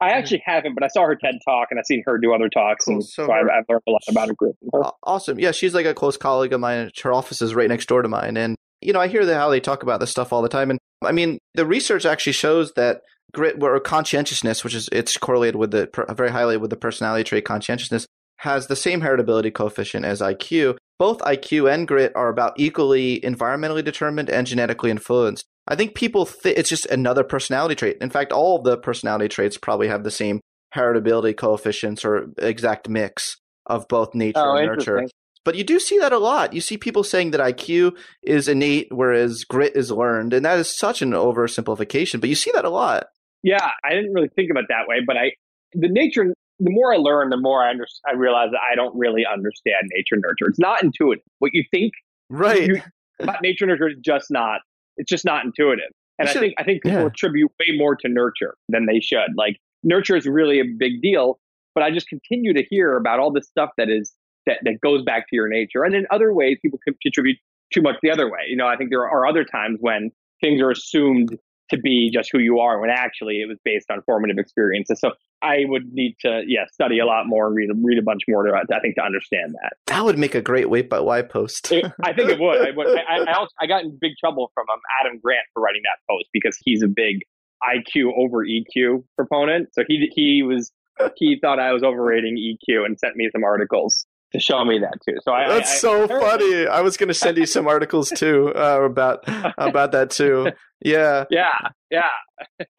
I 0.00 0.10
actually 0.10 0.42
haven't, 0.44 0.74
but 0.74 0.82
I 0.82 0.88
saw 0.88 1.04
her 1.06 1.14
TED 1.14 1.34
talk 1.44 1.68
and 1.70 1.78
I've 1.78 1.86
seen 1.86 2.02
her 2.06 2.18
do 2.18 2.34
other 2.34 2.48
talks, 2.48 2.86
cool. 2.86 2.94
and 2.94 3.04
so, 3.04 3.26
so 3.26 3.32
I've, 3.32 3.46
I've, 3.46 3.64
learned 3.68 3.82
a 3.86 3.90
lot 3.90 4.02
about 4.08 4.28
her 4.28 4.34
group. 4.34 4.56
Awesome, 5.02 5.38
yeah, 5.38 5.52
she's 5.52 5.74
like 5.74 5.86
a 5.86 5.94
close 5.94 6.16
colleague 6.16 6.52
of 6.52 6.60
mine. 6.60 6.90
Her 7.02 7.12
office 7.12 7.42
is 7.42 7.54
right 7.54 7.68
next 7.68 7.86
door 7.86 8.02
to 8.02 8.08
mine, 8.08 8.36
and 8.36 8.56
you 8.80 8.92
know 8.92 9.00
I 9.00 9.08
hear 9.08 9.30
how 9.34 9.50
they 9.50 9.60
talk 9.60 9.82
about 9.82 10.00
this 10.00 10.10
stuff 10.10 10.32
all 10.32 10.42
the 10.42 10.48
time. 10.48 10.70
And 10.70 10.80
I 11.06 11.12
mean, 11.12 11.38
the 11.54 11.66
research 11.66 12.06
actually 12.06 12.32
shows 12.32 12.72
that 12.72 13.02
grit 13.32 13.56
or 13.62 13.78
conscientiousness, 13.80 14.64
which 14.64 14.74
is 14.74 14.88
it's 14.92 15.16
correlated 15.16 15.56
with 15.56 15.70
the 15.70 15.88
very 16.10 16.30
highly 16.30 16.56
with 16.56 16.70
the 16.70 16.76
personality 16.76 17.24
trait 17.24 17.44
conscientiousness, 17.44 18.06
has 18.38 18.66
the 18.66 18.76
same 18.76 19.00
heritability 19.00 19.52
coefficient 19.52 20.04
as 20.04 20.20
IQ. 20.20 20.76
Both 20.98 21.18
IQ 21.20 21.72
and 21.72 21.88
grit 21.88 22.12
are 22.14 22.28
about 22.28 22.54
equally 22.56 23.20
environmentally 23.20 23.84
determined 23.84 24.30
and 24.30 24.46
genetically 24.46 24.90
influenced. 24.90 25.44
I 25.66 25.76
think 25.76 25.94
people 25.94 26.26
th- 26.26 26.56
it's 26.56 26.68
just 26.68 26.86
another 26.86 27.24
personality 27.24 27.74
trait. 27.74 27.96
In 28.00 28.10
fact, 28.10 28.32
all 28.32 28.58
of 28.58 28.64
the 28.64 28.76
personality 28.76 29.28
traits 29.28 29.56
probably 29.56 29.88
have 29.88 30.04
the 30.04 30.10
same 30.10 30.40
heritability 30.74 31.36
coefficients 31.36 32.04
or 32.04 32.28
exact 32.38 32.88
mix 32.88 33.38
of 33.66 33.88
both 33.88 34.14
nature 34.14 34.38
oh, 34.38 34.56
and 34.56 34.66
nurture. 34.66 35.08
But 35.44 35.56
you 35.56 35.64
do 35.64 35.78
see 35.78 35.98
that 35.98 36.12
a 36.12 36.18
lot. 36.18 36.52
You 36.54 36.60
see 36.60 36.78
people 36.78 37.04
saying 37.04 37.32
that 37.32 37.40
IQ 37.40 37.96
is 38.22 38.48
innate, 38.48 38.88
whereas 38.90 39.44
grit 39.44 39.76
is 39.76 39.90
learned, 39.90 40.32
and 40.32 40.44
that 40.44 40.58
is 40.58 40.76
such 40.76 41.02
an 41.02 41.10
oversimplification. 41.10 42.20
But 42.20 42.30
you 42.30 42.34
see 42.34 42.50
that 42.52 42.64
a 42.64 42.70
lot. 42.70 43.06
Yeah, 43.42 43.70
I 43.84 43.90
didn't 43.90 44.14
really 44.14 44.30
think 44.34 44.50
about 44.50 44.64
that 44.70 44.88
way, 44.88 44.96
but 45.06 45.16
I 45.16 45.32
the 45.72 45.88
nature. 45.88 46.32
The 46.60 46.70
more 46.70 46.94
I 46.94 46.98
learn, 46.98 47.30
the 47.30 47.36
more 47.36 47.64
I 47.64 47.70
under, 47.70 47.84
I 48.08 48.14
realize 48.14 48.50
that 48.52 48.60
I 48.60 48.76
don't 48.76 48.96
really 48.96 49.24
understand 49.30 49.90
nature 49.92 50.16
nurture. 50.16 50.48
It's 50.48 50.58
not 50.58 50.82
intuitive. 50.84 51.24
What 51.40 51.50
you 51.52 51.64
think, 51.70 51.92
right? 52.30 52.68
You, 52.68 52.80
about 53.20 53.42
nature 53.42 53.66
nurture 53.66 53.88
is 53.88 53.96
just 54.02 54.30
not 54.30 54.60
it's 54.96 55.10
just 55.10 55.24
not 55.24 55.44
intuitive. 55.44 55.90
And 56.18 56.28
should, 56.28 56.38
I 56.38 56.40
think 56.40 56.54
I 56.58 56.64
think 56.64 56.82
people 56.82 57.00
yeah. 57.00 57.06
attribute 57.06 57.50
way 57.58 57.76
more 57.76 57.96
to 57.96 58.08
nurture 58.08 58.54
than 58.68 58.86
they 58.86 59.00
should. 59.00 59.34
Like 59.36 59.58
nurture 59.82 60.16
is 60.16 60.26
really 60.26 60.60
a 60.60 60.64
big 60.64 61.02
deal, 61.02 61.38
but 61.74 61.82
I 61.82 61.90
just 61.90 62.08
continue 62.08 62.54
to 62.54 62.62
hear 62.70 62.96
about 62.96 63.18
all 63.18 63.32
this 63.32 63.46
stuff 63.48 63.70
that 63.76 63.90
is 63.90 64.14
that 64.46 64.58
that 64.62 64.80
goes 64.82 65.02
back 65.02 65.28
to 65.28 65.36
your 65.36 65.48
nature. 65.48 65.84
And 65.84 65.94
in 65.94 66.06
other 66.10 66.32
ways, 66.32 66.58
people 66.62 66.78
contribute 67.02 67.38
too 67.72 67.82
much 67.82 67.96
the 68.02 68.10
other 68.10 68.30
way. 68.30 68.40
You 68.48 68.56
know, 68.56 68.66
I 68.66 68.76
think 68.76 68.90
there 68.90 69.08
are 69.08 69.26
other 69.26 69.44
times 69.44 69.78
when 69.80 70.10
things 70.40 70.60
are 70.60 70.70
assumed 70.70 71.38
to 71.70 71.78
be 71.78 72.10
just 72.12 72.30
who 72.30 72.38
you 72.38 72.58
are 72.58 72.78
when 72.78 72.90
actually 72.90 73.40
it 73.40 73.48
was 73.48 73.58
based 73.64 73.90
on 73.90 74.02
formative 74.02 74.38
experiences. 74.38 75.00
So 75.00 75.12
I 75.42 75.64
would 75.66 75.92
need 75.92 76.16
to, 76.20 76.42
yeah, 76.46 76.64
study 76.72 76.98
a 76.98 77.06
lot 77.06 77.26
more 77.26 77.46
and 77.46 77.56
read 77.56 77.70
read 77.82 77.98
a 77.98 78.02
bunch 78.02 78.22
more 78.28 78.44
to, 78.44 78.52
I 78.52 78.80
think, 78.80 78.96
to 78.96 79.02
understand 79.02 79.54
that. 79.62 79.74
That 79.86 80.04
would 80.04 80.18
make 80.18 80.34
a 80.34 80.42
great 80.42 80.68
wait 80.70 80.88
but 80.88 81.04
why 81.04 81.22
post. 81.22 81.72
it, 81.72 81.86
I 82.02 82.12
think 82.12 82.30
it 82.30 82.38
would. 82.38 82.60
I, 82.60 82.70
would. 82.76 82.86
I, 82.86 83.18
I, 83.18 83.32
also, 83.38 83.52
I 83.60 83.66
got 83.66 83.84
in 83.84 83.96
big 84.00 84.12
trouble 84.18 84.50
from 84.54 84.66
um, 84.72 84.80
Adam 85.00 85.18
Grant 85.22 85.46
for 85.52 85.62
writing 85.62 85.82
that 85.84 85.98
post 86.10 86.28
because 86.32 86.58
he's 86.62 86.82
a 86.82 86.88
big 86.88 87.20
IQ 87.62 88.12
over 88.16 88.44
EQ 88.44 89.04
proponent. 89.16 89.68
So 89.72 89.84
he 89.88 90.10
he 90.14 90.42
was 90.42 90.70
he 91.16 91.38
thought 91.40 91.58
I 91.58 91.72
was 91.72 91.82
overrating 91.82 92.36
EQ 92.36 92.84
and 92.84 92.98
sent 92.98 93.16
me 93.16 93.28
some 93.32 93.42
articles 93.42 94.06
to 94.34 94.40
show 94.40 94.64
me 94.64 94.80
that 94.80 94.98
too. 95.08 95.16
So 95.22 95.32
I, 95.32 95.48
that's 95.48 95.70
I, 95.70 95.76
so 95.76 96.04
I, 96.04 96.08
funny. 96.08 96.66
I 96.66 96.80
was 96.80 96.96
going 96.96 97.08
to 97.08 97.14
send 97.14 97.38
you 97.38 97.46
some 97.46 97.68
articles 97.68 98.10
too 98.10 98.52
uh, 98.54 98.80
about 98.82 99.24
about 99.56 99.92
that 99.92 100.10
too. 100.10 100.48
Yeah, 100.80 101.24
yeah, 101.30 101.52
yeah. 101.90 102.10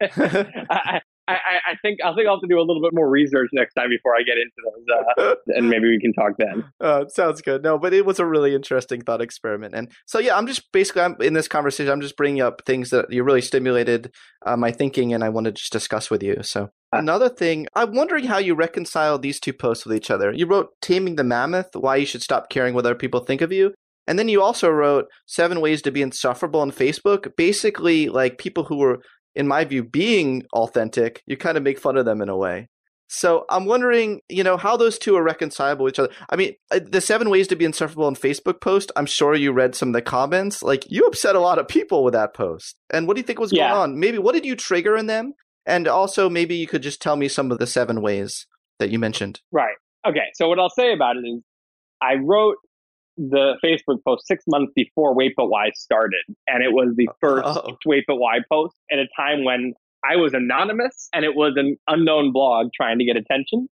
I, 0.70 1.00
I, 1.28 1.72
I, 1.72 1.74
think 1.82 1.98
I 2.04 2.14
think 2.14 2.28
I'll 2.28 2.36
have 2.36 2.42
to 2.42 2.46
do 2.48 2.58
a 2.58 2.62
little 2.62 2.80
bit 2.80 2.94
more 2.94 3.08
research 3.08 3.48
next 3.52 3.74
time 3.74 3.88
before 3.90 4.14
I 4.14 4.22
get 4.22 4.36
into 4.38 4.54
those, 4.64 5.26
uh, 5.26 5.34
and 5.56 5.68
maybe 5.68 5.88
we 5.88 5.98
can 6.00 6.12
talk 6.12 6.32
then. 6.38 6.64
Uh, 6.80 7.06
sounds 7.08 7.42
good. 7.42 7.62
No, 7.62 7.78
but 7.78 7.92
it 7.92 8.06
was 8.06 8.20
a 8.20 8.26
really 8.26 8.54
interesting 8.54 9.00
thought 9.00 9.20
experiment, 9.20 9.74
and 9.74 9.90
so 10.06 10.18
yeah, 10.18 10.36
I'm 10.36 10.46
just 10.46 10.70
basically 10.72 11.02
I'm 11.02 11.16
in 11.20 11.32
this 11.32 11.48
conversation. 11.48 11.92
I'm 11.92 12.00
just 12.00 12.16
bringing 12.16 12.40
up 12.40 12.62
things 12.64 12.90
that 12.90 13.12
you 13.12 13.24
really 13.24 13.40
stimulated 13.40 14.12
uh, 14.44 14.56
my 14.56 14.70
thinking, 14.70 15.12
and 15.12 15.24
I 15.24 15.28
want 15.28 15.46
to 15.46 15.52
just 15.52 15.72
discuss 15.72 16.10
with 16.10 16.22
you. 16.22 16.42
So 16.42 16.64
uh, 16.64 16.98
another 16.98 17.28
thing, 17.28 17.66
I'm 17.74 17.94
wondering 17.94 18.24
how 18.24 18.38
you 18.38 18.54
reconcile 18.54 19.18
these 19.18 19.40
two 19.40 19.52
posts 19.52 19.84
with 19.84 19.96
each 19.96 20.10
other. 20.10 20.32
You 20.32 20.46
wrote 20.46 20.68
"Taming 20.80 21.16
the 21.16 21.24
Mammoth: 21.24 21.70
Why 21.74 21.96
You 21.96 22.06
Should 22.06 22.22
Stop 22.22 22.50
Caring 22.50 22.74
What 22.74 22.86
Other 22.86 22.94
People 22.94 23.20
Think 23.20 23.40
of 23.40 23.52
You," 23.52 23.74
And 24.06 24.18
then 24.18 24.28
you 24.28 24.40
also 24.40 24.70
wrote 24.70 25.06
Seven 25.26 25.60
Ways 25.60 25.82
to 25.82 25.90
Be 25.90 26.02
Insufferable 26.02 26.60
on 26.60 26.70
Facebook. 26.70 27.34
Basically, 27.36 28.08
like 28.08 28.38
people 28.38 28.64
who 28.64 28.76
were 28.76 29.00
in 29.36 29.46
my 29.46 29.64
view, 29.64 29.84
being 29.84 30.42
authentic, 30.54 31.22
you 31.26 31.36
kind 31.36 31.56
of 31.56 31.62
make 31.62 31.78
fun 31.78 31.96
of 31.96 32.06
them 32.06 32.22
in 32.22 32.28
a 32.28 32.36
way. 32.36 32.68
So 33.08 33.44
I'm 33.48 33.66
wondering, 33.66 34.20
you 34.28 34.42
know, 34.42 34.56
how 34.56 34.76
those 34.76 34.98
two 34.98 35.14
are 35.16 35.22
reconcilable 35.22 35.84
with 35.84 35.94
each 35.94 35.98
other. 36.00 36.12
I 36.28 36.34
mean, 36.34 36.54
uh, 36.72 36.80
the 36.84 37.00
seven 37.00 37.30
ways 37.30 37.46
to 37.48 37.56
be 37.56 37.64
insufferable 37.64 38.06
on 38.06 38.16
Facebook 38.16 38.60
post, 38.60 38.90
I'm 38.96 39.06
sure 39.06 39.36
you 39.36 39.52
read 39.52 39.76
some 39.76 39.90
of 39.90 39.92
the 39.92 40.02
comments. 40.02 40.62
Like, 40.62 40.90
you 40.90 41.06
upset 41.06 41.36
a 41.36 41.40
lot 41.40 41.60
of 41.60 41.68
people 41.68 42.02
with 42.02 42.14
that 42.14 42.34
post. 42.34 42.76
And 42.92 43.06
what 43.06 43.14
do 43.14 43.20
you 43.20 43.26
think 43.26 43.38
was 43.38 43.52
yeah. 43.52 43.68
going 43.68 43.80
on? 43.80 44.00
Maybe 44.00 44.18
what 44.18 44.32
did 44.32 44.44
you 44.44 44.56
trigger 44.56 44.96
in 44.96 45.06
them? 45.06 45.34
And 45.66 45.86
also, 45.86 46.28
maybe 46.28 46.56
you 46.56 46.66
could 46.66 46.82
just 46.82 47.00
tell 47.00 47.16
me 47.16 47.28
some 47.28 47.52
of 47.52 47.58
the 47.58 47.66
seven 47.66 48.00
ways 48.00 48.46
that 48.78 48.90
you 48.90 48.98
mentioned. 48.98 49.40
Right. 49.52 49.76
Okay. 50.06 50.26
So, 50.34 50.48
what 50.48 50.58
I'll 50.58 50.70
say 50.70 50.92
about 50.92 51.16
it 51.16 51.28
is 51.28 51.42
I 52.02 52.14
wrote 52.14 52.56
the 53.16 53.56
Facebook 53.64 54.02
post 54.04 54.26
six 54.26 54.44
months 54.46 54.72
before 54.74 55.14
Wait 55.14 55.32
But 55.36 55.46
Why 55.46 55.70
started. 55.74 56.22
And 56.46 56.62
it 56.62 56.72
was 56.72 56.94
the 56.96 57.08
oh. 57.08 57.14
first 57.20 57.46
oh. 57.46 57.76
Wait 57.86 58.04
But 58.06 58.16
Why 58.16 58.38
post 58.50 58.76
at 58.90 58.98
a 58.98 59.06
time 59.16 59.44
when 59.44 59.74
I 60.08 60.16
was 60.16 60.34
anonymous 60.34 61.08
and 61.14 61.24
it 61.24 61.34
was 61.34 61.54
an 61.56 61.76
unknown 61.88 62.32
blog 62.32 62.68
trying 62.74 62.98
to 62.98 63.04
get 63.04 63.16
attention. 63.16 63.68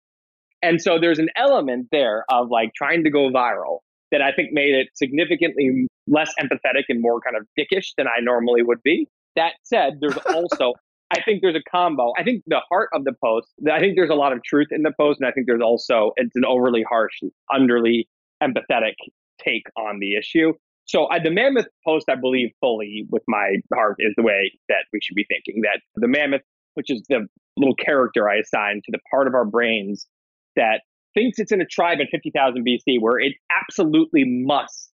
And 0.62 0.82
so 0.82 1.00
there's 1.00 1.20
an 1.20 1.30
element 1.36 1.88
there 1.92 2.26
of 2.30 2.50
like 2.50 2.72
trying 2.76 3.04
to 3.06 3.10
go 3.10 3.30
viral 3.30 3.80
that 4.12 4.22
I 4.22 4.32
think 4.32 4.52
made 4.52 4.76
it 4.76 4.90
significantly 4.96 5.88
less 6.08 6.34
empathetic 6.40 6.84
and 6.90 7.02
more 7.02 7.22
kind 7.22 7.38
of 7.38 7.48
dickish 7.58 7.94
than 7.98 8.08
I 8.08 8.22
normally 8.22 8.64
would 8.64 8.82
be. 8.84 9.08
That 9.36 9.54
said, 9.64 10.00
there's 10.02 10.18
also, 10.34 10.74
I 11.12 11.22
think 11.22 11.42
there's 11.42 11.56
a 11.56 11.72
combo. 11.72 12.12
I 12.18 12.24
think 12.24 12.44
the 12.48 12.62
heart 12.70 12.90
of 12.94 13.06
the 13.06 13.14
post, 13.24 13.48
I 13.72 13.80
think 13.80 13.96
there's 13.96 14.10
a 14.10 14.16
lot 14.16 14.34
of 14.34 14.44
truth 14.44 14.68
in 14.72 14.82
the 14.82 14.92
post. 15.00 15.20
And 15.22 15.30
I 15.30 15.32
think 15.32 15.48
there's 15.48 15.62
also, 15.62 16.12
it's 16.18 16.36
an 16.36 16.46
overly 16.46 16.84
harsh, 16.84 17.14
underly 17.52 18.06
empathetic 18.44 18.96
take 19.44 19.64
on 19.78 20.00
the 20.00 20.16
issue. 20.16 20.54
So 20.86 21.06
uh, 21.06 21.20
the 21.24 21.30
mammoth 21.30 21.68
post, 21.86 22.08
I 22.10 22.16
believe 22.16 22.50
fully 22.60 23.06
with 23.12 23.24
my 23.28 23.58
heart, 23.74 23.98
is 24.00 24.14
the 24.18 24.24
way 24.24 24.52
that 24.70 24.86
we 24.92 25.00
should 25.04 25.16
be 25.16 25.26
thinking. 25.30 25.62
That 25.62 25.82
the 25.96 26.08
mammoth, 26.08 26.42
which 26.74 26.90
is 26.90 27.04
the 27.10 27.28
little 27.58 27.76
character 27.76 28.30
I 28.30 28.38
assign 28.38 28.82
to 28.86 28.92
the 28.92 29.00
part 29.12 29.28
of 29.28 29.36
our 29.36 29.46
brains 29.46 30.08
that 30.56 30.82
thinks 31.14 31.40
it's 31.40 31.52
in 31.52 31.62
a 31.62 31.66
tribe 31.66 32.00
in 32.00 32.08
50,000 32.08 32.66
BC 32.66 33.00
where 33.02 33.20
it 33.20 33.34
absolutely 33.62 34.24
must 34.26 34.92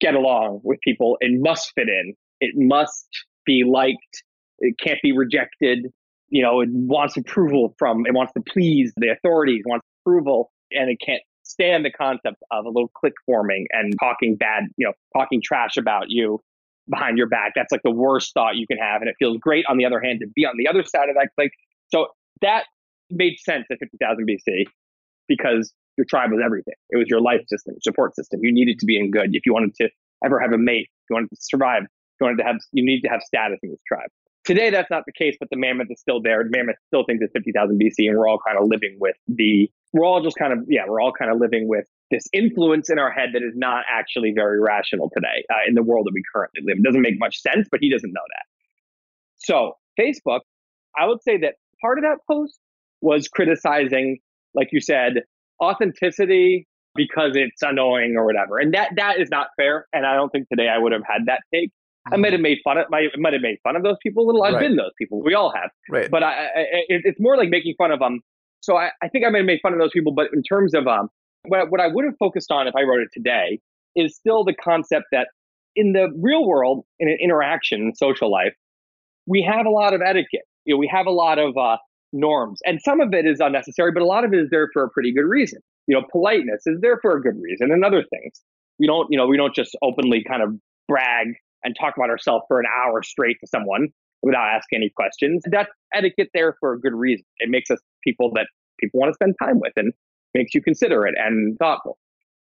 get 0.00 0.14
along 0.14 0.60
with 0.64 0.80
people. 0.82 1.16
It 1.20 1.40
must 1.40 1.72
fit 1.74 1.88
in. 1.88 2.14
It 2.40 2.54
must 2.56 3.08
be 3.44 3.64
liked. 3.66 4.22
It 4.58 4.74
can't 4.82 4.98
be 5.02 5.12
rejected. 5.12 5.86
You 6.30 6.42
know, 6.42 6.60
it 6.60 6.68
wants 6.70 7.16
approval 7.16 7.74
from, 7.78 8.06
it 8.06 8.14
wants 8.14 8.32
to 8.34 8.40
please 8.40 8.92
the 8.96 9.10
authorities, 9.10 9.62
wants 9.66 9.86
approval, 10.02 10.50
and 10.72 10.90
it 10.90 10.98
can't 11.04 11.22
stand 11.48 11.84
the 11.84 11.90
concept 11.90 12.36
of 12.50 12.64
a 12.66 12.68
little 12.68 12.90
clique 12.94 13.14
forming 13.26 13.66
and 13.72 13.94
talking 13.98 14.36
bad, 14.36 14.64
you 14.76 14.86
know, 14.86 14.92
talking 15.16 15.40
trash 15.42 15.76
about 15.76 16.04
you 16.08 16.40
behind 16.88 17.18
your 17.18 17.26
back. 17.26 17.52
That's 17.56 17.72
like 17.72 17.82
the 17.82 17.90
worst 17.90 18.32
thought 18.34 18.56
you 18.56 18.66
can 18.66 18.78
have. 18.78 19.00
And 19.00 19.08
it 19.08 19.16
feels 19.18 19.38
great, 19.38 19.64
on 19.68 19.76
the 19.76 19.84
other 19.84 20.00
hand, 20.00 20.20
to 20.20 20.26
be 20.34 20.44
on 20.44 20.54
the 20.56 20.68
other 20.68 20.84
side 20.84 21.08
of 21.08 21.16
that 21.16 21.28
clique. 21.36 21.52
So 21.88 22.08
that 22.42 22.64
made 23.10 23.38
sense 23.38 23.64
at 23.70 23.78
50,000 23.78 24.28
BC 24.28 24.64
because 25.26 25.72
your 25.96 26.04
tribe 26.08 26.30
was 26.30 26.40
everything. 26.44 26.74
It 26.90 26.96
was 26.96 27.06
your 27.08 27.20
life 27.20 27.40
system, 27.48 27.74
support 27.82 28.14
system. 28.14 28.40
You 28.42 28.52
needed 28.52 28.78
to 28.78 28.86
be 28.86 28.98
in 28.98 29.10
good. 29.10 29.30
If 29.32 29.44
you 29.46 29.52
wanted 29.52 29.74
to 29.76 29.88
ever 30.24 30.38
have 30.40 30.52
a 30.52 30.58
mate, 30.58 30.88
if 30.88 31.10
you 31.10 31.14
wanted 31.14 31.30
to 31.30 31.36
survive, 31.40 31.82
you 31.82 32.24
wanted 32.24 32.38
to 32.38 32.44
have, 32.44 32.56
you 32.72 32.84
need 32.84 33.00
to 33.02 33.08
have 33.08 33.20
status 33.22 33.58
in 33.62 33.70
this 33.70 33.80
tribe. 33.86 34.08
Today, 34.48 34.70
that's 34.70 34.90
not 34.90 35.04
the 35.04 35.12
case, 35.12 35.36
but 35.38 35.50
the 35.50 35.58
mammoth 35.58 35.88
is 35.90 36.00
still 36.00 36.22
there. 36.22 36.42
The 36.42 36.48
mammoth 36.48 36.76
still 36.86 37.04
thinks 37.04 37.22
it's 37.22 37.34
50,000 37.34 37.78
BC, 37.78 38.08
and 38.08 38.16
we're 38.16 38.26
all 38.26 38.38
kind 38.38 38.56
of 38.56 38.66
living 38.66 38.96
with 38.98 39.14
the 39.26 39.70
we're 39.92 40.06
all 40.06 40.22
just 40.22 40.38
kind 40.38 40.54
of 40.54 40.60
yeah 40.68 40.84
we're 40.88 41.02
all 41.02 41.12
kind 41.12 41.30
of 41.30 41.38
living 41.38 41.68
with 41.68 41.84
this 42.10 42.24
influence 42.32 42.88
in 42.88 42.98
our 42.98 43.10
head 43.10 43.30
that 43.34 43.42
is 43.42 43.52
not 43.54 43.84
actually 43.92 44.32
very 44.34 44.58
rational 44.58 45.10
today 45.14 45.44
uh, 45.50 45.68
in 45.68 45.74
the 45.74 45.82
world 45.82 46.06
that 46.06 46.12
we 46.14 46.22
currently 46.34 46.62
live. 46.64 46.78
It 46.78 46.82
doesn't 46.82 47.02
make 47.02 47.18
much 47.18 47.42
sense, 47.42 47.68
but 47.70 47.80
he 47.82 47.90
doesn't 47.90 48.10
know 48.10 48.22
that. 48.36 48.46
So 49.36 49.74
Facebook, 50.00 50.40
I 50.98 51.04
would 51.04 51.22
say 51.22 51.36
that 51.40 51.56
part 51.82 51.98
of 51.98 52.04
that 52.04 52.16
post 52.26 52.58
was 53.02 53.28
criticizing, 53.28 54.16
like 54.54 54.68
you 54.72 54.80
said, 54.80 55.24
authenticity 55.62 56.66
because 56.94 57.32
it's 57.34 57.60
annoying 57.60 58.14
or 58.16 58.24
whatever, 58.24 58.56
and 58.56 58.72
that 58.72 58.92
that 58.96 59.20
is 59.20 59.28
not 59.30 59.48
fair. 59.58 59.86
And 59.92 60.06
I 60.06 60.14
don't 60.14 60.30
think 60.30 60.48
today 60.48 60.70
I 60.70 60.78
would 60.78 60.92
have 60.92 61.02
had 61.06 61.26
that 61.26 61.40
take. 61.52 61.70
I 62.12 62.16
might 62.16 62.32
have 62.32 62.40
made 62.40 62.58
fun 62.64 62.78
of 62.78 62.86
I 62.92 63.08
might 63.16 63.32
have 63.32 63.42
made 63.42 63.58
fun 63.62 63.76
of 63.76 63.82
those 63.82 63.96
people 64.02 64.24
a 64.24 64.26
little. 64.26 64.42
I've 64.42 64.54
right. 64.54 64.60
been 64.60 64.76
those 64.76 64.92
people. 64.98 65.22
We 65.22 65.34
all 65.34 65.52
have. 65.54 65.70
Right. 65.90 66.10
But 66.10 66.22
I, 66.22 66.28
I, 66.28 66.60
it, 66.88 67.02
it's 67.04 67.20
more 67.20 67.36
like 67.36 67.48
making 67.48 67.74
fun 67.78 67.90
of 67.90 67.98
them 67.98 68.20
so 68.60 68.76
I, 68.76 68.90
I 69.02 69.08
think 69.08 69.24
I 69.24 69.30
might 69.30 69.38
have 69.38 69.46
made 69.46 69.60
fun 69.62 69.72
of 69.72 69.78
those 69.78 69.92
people, 69.92 70.12
but 70.12 70.28
in 70.32 70.42
terms 70.42 70.74
of 70.74 70.86
um, 70.86 71.08
what, 71.46 71.70
what 71.70 71.80
I 71.80 71.86
would 71.86 72.04
have 72.04 72.14
focused 72.18 72.50
on 72.50 72.66
if 72.66 72.74
I 72.76 72.82
wrote 72.82 73.00
it 73.00 73.08
today 73.12 73.60
is 73.96 74.16
still 74.16 74.44
the 74.44 74.54
concept 74.54 75.06
that 75.12 75.28
in 75.76 75.92
the 75.92 76.08
real 76.20 76.46
world, 76.46 76.84
in 76.98 77.08
an 77.08 77.18
interaction, 77.20 77.92
social 77.94 78.30
life, 78.30 78.54
we 79.26 79.42
have 79.42 79.66
a 79.66 79.70
lot 79.70 79.94
of 79.94 80.00
etiquette. 80.00 80.46
You 80.64 80.74
know, 80.74 80.78
we 80.78 80.90
have 80.92 81.06
a 81.06 81.10
lot 81.10 81.38
of 81.38 81.56
uh, 81.56 81.76
norms, 82.12 82.60
and 82.64 82.80
some 82.82 83.00
of 83.00 83.12
it 83.14 83.26
is 83.26 83.40
unnecessary, 83.40 83.92
but 83.92 84.02
a 84.02 84.06
lot 84.06 84.24
of 84.24 84.32
it 84.32 84.38
is 84.38 84.50
there 84.50 84.68
for 84.72 84.84
a 84.84 84.90
pretty 84.90 85.12
good 85.12 85.26
reason. 85.26 85.60
You 85.86 85.96
know, 85.96 86.06
politeness 86.10 86.66
is 86.66 86.80
there 86.80 86.98
for 87.00 87.16
a 87.16 87.22
good 87.22 87.40
reason, 87.40 87.70
and 87.70 87.84
other 87.84 88.02
things. 88.02 88.42
We 88.78 88.86
don't, 88.86 89.08
you 89.10 89.18
know, 89.18 89.26
we 89.26 89.36
don't 89.36 89.54
just 89.54 89.76
openly 89.82 90.24
kind 90.28 90.42
of 90.42 90.54
brag 90.88 91.34
and 91.64 91.76
talk 91.78 91.96
about 91.96 92.10
ourselves 92.10 92.44
for 92.48 92.60
an 92.60 92.66
hour 92.66 93.02
straight 93.02 93.36
to 93.40 93.46
someone 93.46 93.88
without 94.22 94.48
asking 94.48 94.78
any 94.78 94.90
questions. 94.90 95.42
That's 95.50 95.70
etiquette 95.92 96.30
there 96.34 96.56
for 96.60 96.72
a 96.72 96.80
good 96.80 96.94
reason. 96.94 97.24
It 97.38 97.50
makes 97.50 97.70
us 97.70 97.78
people 98.02 98.30
that 98.34 98.46
people 98.80 99.00
want 99.00 99.10
to 99.10 99.14
spend 99.14 99.34
time 99.42 99.60
with 99.60 99.72
and 99.76 99.92
makes 100.34 100.54
you 100.54 100.62
considerate 100.62 101.14
and 101.16 101.58
thoughtful. 101.58 101.98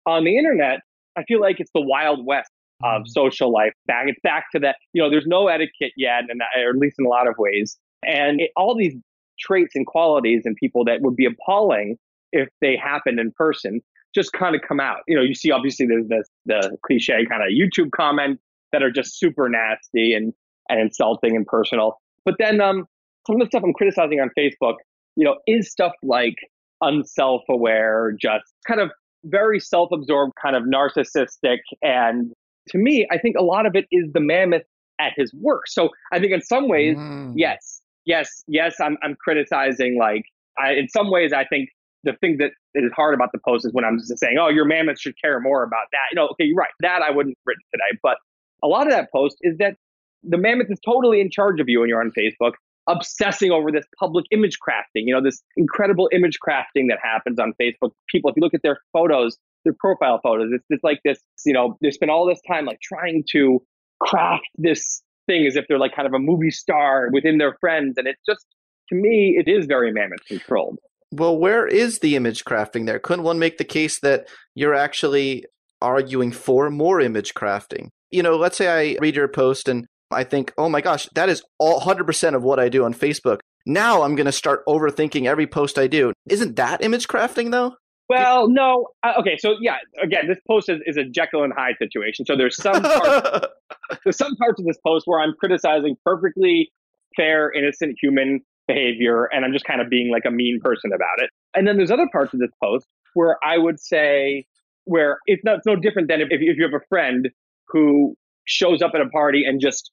On 0.06 0.24
the 0.24 0.36
internet, 0.36 0.80
I 1.16 1.24
feel 1.24 1.40
like 1.40 1.60
it's 1.60 1.70
the 1.74 1.80
wild 1.80 2.24
west 2.24 2.50
of 2.82 3.02
mm-hmm. 3.02 3.06
social 3.08 3.52
life. 3.52 3.72
Back, 3.86 4.06
it's 4.08 4.20
back 4.22 4.46
to 4.52 4.58
that. 4.60 4.76
You 4.92 5.02
know, 5.02 5.10
there's 5.10 5.26
no 5.26 5.48
etiquette 5.48 5.92
yet, 5.96 6.24
and 6.28 6.42
or 6.64 6.70
at 6.70 6.76
least 6.76 6.96
in 6.98 7.06
a 7.06 7.08
lot 7.08 7.28
of 7.28 7.34
ways. 7.38 7.78
And 8.06 8.40
it, 8.40 8.50
all 8.56 8.76
these 8.76 8.94
traits 9.38 9.74
and 9.74 9.86
qualities 9.86 10.42
in 10.44 10.54
people 10.54 10.84
that 10.84 11.00
would 11.02 11.16
be 11.16 11.26
appalling 11.26 11.96
if 12.32 12.48
they 12.60 12.76
happened 12.76 13.18
in 13.18 13.32
person 13.32 13.80
just 14.14 14.32
kind 14.32 14.54
of 14.54 14.62
come 14.66 14.80
out. 14.80 14.98
You 15.06 15.16
know, 15.16 15.22
you 15.22 15.34
see 15.34 15.50
obviously 15.50 15.86
there's 15.86 16.08
this 16.08 16.28
the 16.46 16.76
cliche 16.84 17.26
kind 17.26 17.42
of 17.42 17.48
YouTube 17.50 17.90
comment 17.92 18.40
that 18.72 18.82
are 18.82 18.90
just 18.90 19.18
super 19.18 19.48
nasty 19.48 20.14
and 20.14 20.32
and 20.68 20.80
insulting 20.80 21.34
and 21.34 21.46
personal. 21.46 21.98
But 22.24 22.36
then 22.38 22.60
um, 22.60 22.86
some 23.26 23.36
of 23.36 23.40
the 23.40 23.46
stuff 23.46 23.62
I'm 23.64 23.72
criticizing 23.72 24.20
on 24.20 24.30
Facebook 24.38 24.76
you 25.16 25.24
know, 25.24 25.36
is 25.46 25.70
stuff 25.70 25.92
like 26.02 26.36
unself 26.80 27.42
aware, 27.48 28.12
just 28.18 28.44
kind 28.66 28.80
of 28.80 28.90
very 29.24 29.60
self 29.60 29.90
absorbed, 29.92 30.32
kind 30.40 30.56
of 30.56 30.64
narcissistic. 30.64 31.58
And 31.82 32.32
to 32.70 32.78
me, 32.78 33.06
I 33.10 33.18
think 33.18 33.36
a 33.36 33.42
lot 33.42 33.66
of 33.66 33.74
it 33.74 33.86
is 33.90 34.10
the 34.12 34.20
mammoth 34.20 34.62
at 34.98 35.12
his 35.16 35.32
worst. 35.34 35.74
So 35.74 35.90
I 36.12 36.18
think 36.18 36.32
in 36.32 36.42
some 36.42 36.68
ways, 36.68 36.96
mm. 36.96 37.32
yes, 37.36 37.82
yes, 38.04 38.44
yes, 38.46 38.80
I'm, 38.80 38.96
I'm 39.02 39.16
criticizing 39.16 39.98
like, 39.98 40.22
I, 40.58 40.72
in 40.72 40.88
some 40.88 41.10
ways, 41.10 41.32
I 41.32 41.44
think 41.44 41.70
the 42.04 42.14
thing 42.20 42.38
that 42.38 42.52
is 42.74 42.90
hard 42.96 43.14
about 43.14 43.30
the 43.32 43.40
post 43.46 43.66
is 43.66 43.72
when 43.72 43.84
I'm 43.84 43.98
just 43.98 44.18
saying, 44.18 44.36
oh, 44.40 44.48
your 44.48 44.64
mammoth 44.64 44.98
should 44.98 45.14
care 45.22 45.38
more 45.40 45.62
about 45.62 45.86
that. 45.92 46.06
You 46.12 46.16
know, 46.16 46.28
okay, 46.32 46.44
you're 46.44 46.56
right. 46.56 46.70
That 46.80 47.02
I 47.02 47.10
wouldn't 47.10 47.36
have 47.36 47.42
written 47.44 47.62
today. 47.72 47.98
But 48.02 48.16
a 48.62 48.68
lot 48.68 48.86
of 48.86 48.92
that 48.92 49.10
post 49.12 49.36
is 49.42 49.56
that 49.58 49.76
the 50.22 50.36
mammoth 50.36 50.70
is 50.70 50.78
totally 50.84 51.20
in 51.20 51.30
charge 51.30 51.60
of 51.60 51.68
you 51.68 51.80
when 51.80 51.88
you're 51.88 52.00
on 52.00 52.12
Facebook 52.16 52.52
obsessing 52.88 53.50
over 53.50 53.70
this 53.70 53.84
public 53.98 54.26
image 54.30 54.58
crafting, 54.58 55.04
you 55.06 55.14
know, 55.14 55.22
this 55.22 55.42
incredible 55.56 56.08
image 56.12 56.38
crafting 56.44 56.88
that 56.88 56.98
happens 57.02 57.38
on 57.38 57.52
Facebook. 57.60 57.90
People, 58.08 58.30
if 58.30 58.36
you 58.36 58.42
look 58.42 58.54
at 58.54 58.62
their 58.62 58.78
photos, 58.92 59.36
their 59.64 59.74
profile 59.78 60.18
photos, 60.22 60.50
it's, 60.52 60.64
it's 60.70 60.82
like 60.82 61.00
this, 61.04 61.20
you 61.44 61.52
know, 61.52 61.76
they 61.82 61.90
spend 61.90 62.10
all 62.10 62.26
this 62.26 62.40
time 62.48 62.64
like 62.66 62.80
trying 62.80 63.22
to 63.32 63.62
craft 64.00 64.46
this 64.56 65.02
thing 65.26 65.46
as 65.46 65.56
if 65.56 65.66
they're 65.68 65.78
like 65.78 65.94
kind 65.94 66.08
of 66.08 66.14
a 66.14 66.18
movie 66.18 66.50
star 66.50 67.10
within 67.12 67.38
their 67.38 67.54
friends. 67.60 67.94
And 67.96 68.08
it's 68.08 68.22
just, 68.26 68.46
to 68.88 68.94
me, 68.94 69.36
it 69.38 69.48
is 69.48 69.66
very 69.66 69.92
mammoth 69.92 70.24
controlled. 70.26 70.78
Well, 71.12 71.36
where 71.36 71.66
is 71.66 71.98
the 71.98 72.16
image 72.16 72.44
crafting 72.44 72.86
there? 72.86 72.98
Couldn't 72.98 73.24
one 73.24 73.38
make 73.38 73.58
the 73.58 73.64
case 73.64 74.00
that 74.00 74.28
you're 74.54 74.74
actually 74.74 75.44
arguing 75.82 76.32
for 76.32 76.70
more 76.70 77.00
image 77.00 77.34
crafting? 77.34 77.90
You 78.10 78.22
know, 78.22 78.36
let's 78.36 78.56
say 78.56 78.68
I 78.68 78.98
read 79.00 79.16
your 79.16 79.28
post 79.28 79.68
and 79.68 79.86
I 80.10 80.24
think, 80.24 80.52
oh 80.58 80.68
my 80.68 80.80
gosh, 80.80 81.08
that 81.14 81.28
is 81.28 81.42
all 81.58 81.80
100% 81.80 82.34
of 82.34 82.42
what 82.42 82.58
I 82.58 82.68
do 82.68 82.84
on 82.84 82.94
Facebook. 82.94 83.40
Now 83.66 84.02
I'm 84.02 84.16
going 84.16 84.26
to 84.26 84.32
start 84.32 84.64
overthinking 84.66 85.26
every 85.26 85.46
post 85.46 85.78
I 85.78 85.86
do. 85.86 86.12
Isn't 86.28 86.56
that 86.56 86.82
image 86.82 87.06
crafting 87.06 87.50
though? 87.50 87.74
Well, 88.08 88.48
no. 88.48 88.88
Uh, 89.04 89.12
okay, 89.20 89.36
so 89.38 89.54
yeah, 89.60 89.76
again, 90.02 90.26
this 90.26 90.38
post 90.48 90.68
is, 90.68 90.80
is 90.84 90.96
a 90.96 91.04
Jekyll 91.04 91.44
and 91.44 91.52
Hyde 91.52 91.76
situation. 91.78 92.26
So 92.26 92.36
there's 92.36 92.56
some 92.56 92.82
parts, 92.82 93.46
there's 94.04 94.16
some 94.16 94.34
parts 94.36 94.58
of 94.58 94.66
this 94.66 94.78
post 94.84 95.06
where 95.06 95.20
I'm 95.20 95.34
criticizing 95.38 95.96
perfectly 96.04 96.72
fair, 97.16 97.52
innocent 97.52 97.96
human 98.02 98.40
behavior 98.66 99.28
and 99.32 99.44
I'm 99.44 99.52
just 99.52 99.64
kind 99.64 99.80
of 99.80 99.88
being 99.88 100.10
like 100.10 100.24
a 100.26 100.30
mean 100.30 100.60
person 100.62 100.92
about 100.92 101.22
it. 101.22 101.30
And 101.54 101.66
then 101.66 101.76
there's 101.76 101.90
other 101.90 102.08
parts 102.12 102.34
of 102.34 102.40
this 102.40 102.50
post 102.62 102.86
where 103.14 103.36
I 103.44 103.58
would 103.58 103.80
say 103.80 104.46
where 104.84 105.18
it's 105.26 105.44
not 105.44 105.58
it's 105.58 105.66
no 105.66 105.76
different 105.76 106.08
than 106.08 106.20
if, 106.20 106.28
if 106.30 106.56
you 106.56 106.64
have 106.64 106.74
a 106.74 106.84
friend 106.88 107.28
who 107.70 108.14
shows 108.46 108.82
up 108.82 108.92
at 108.94 109.00
a 109.00 109.08
party 109.08 109.44
and 109.46 109.60
just 109.60 109.90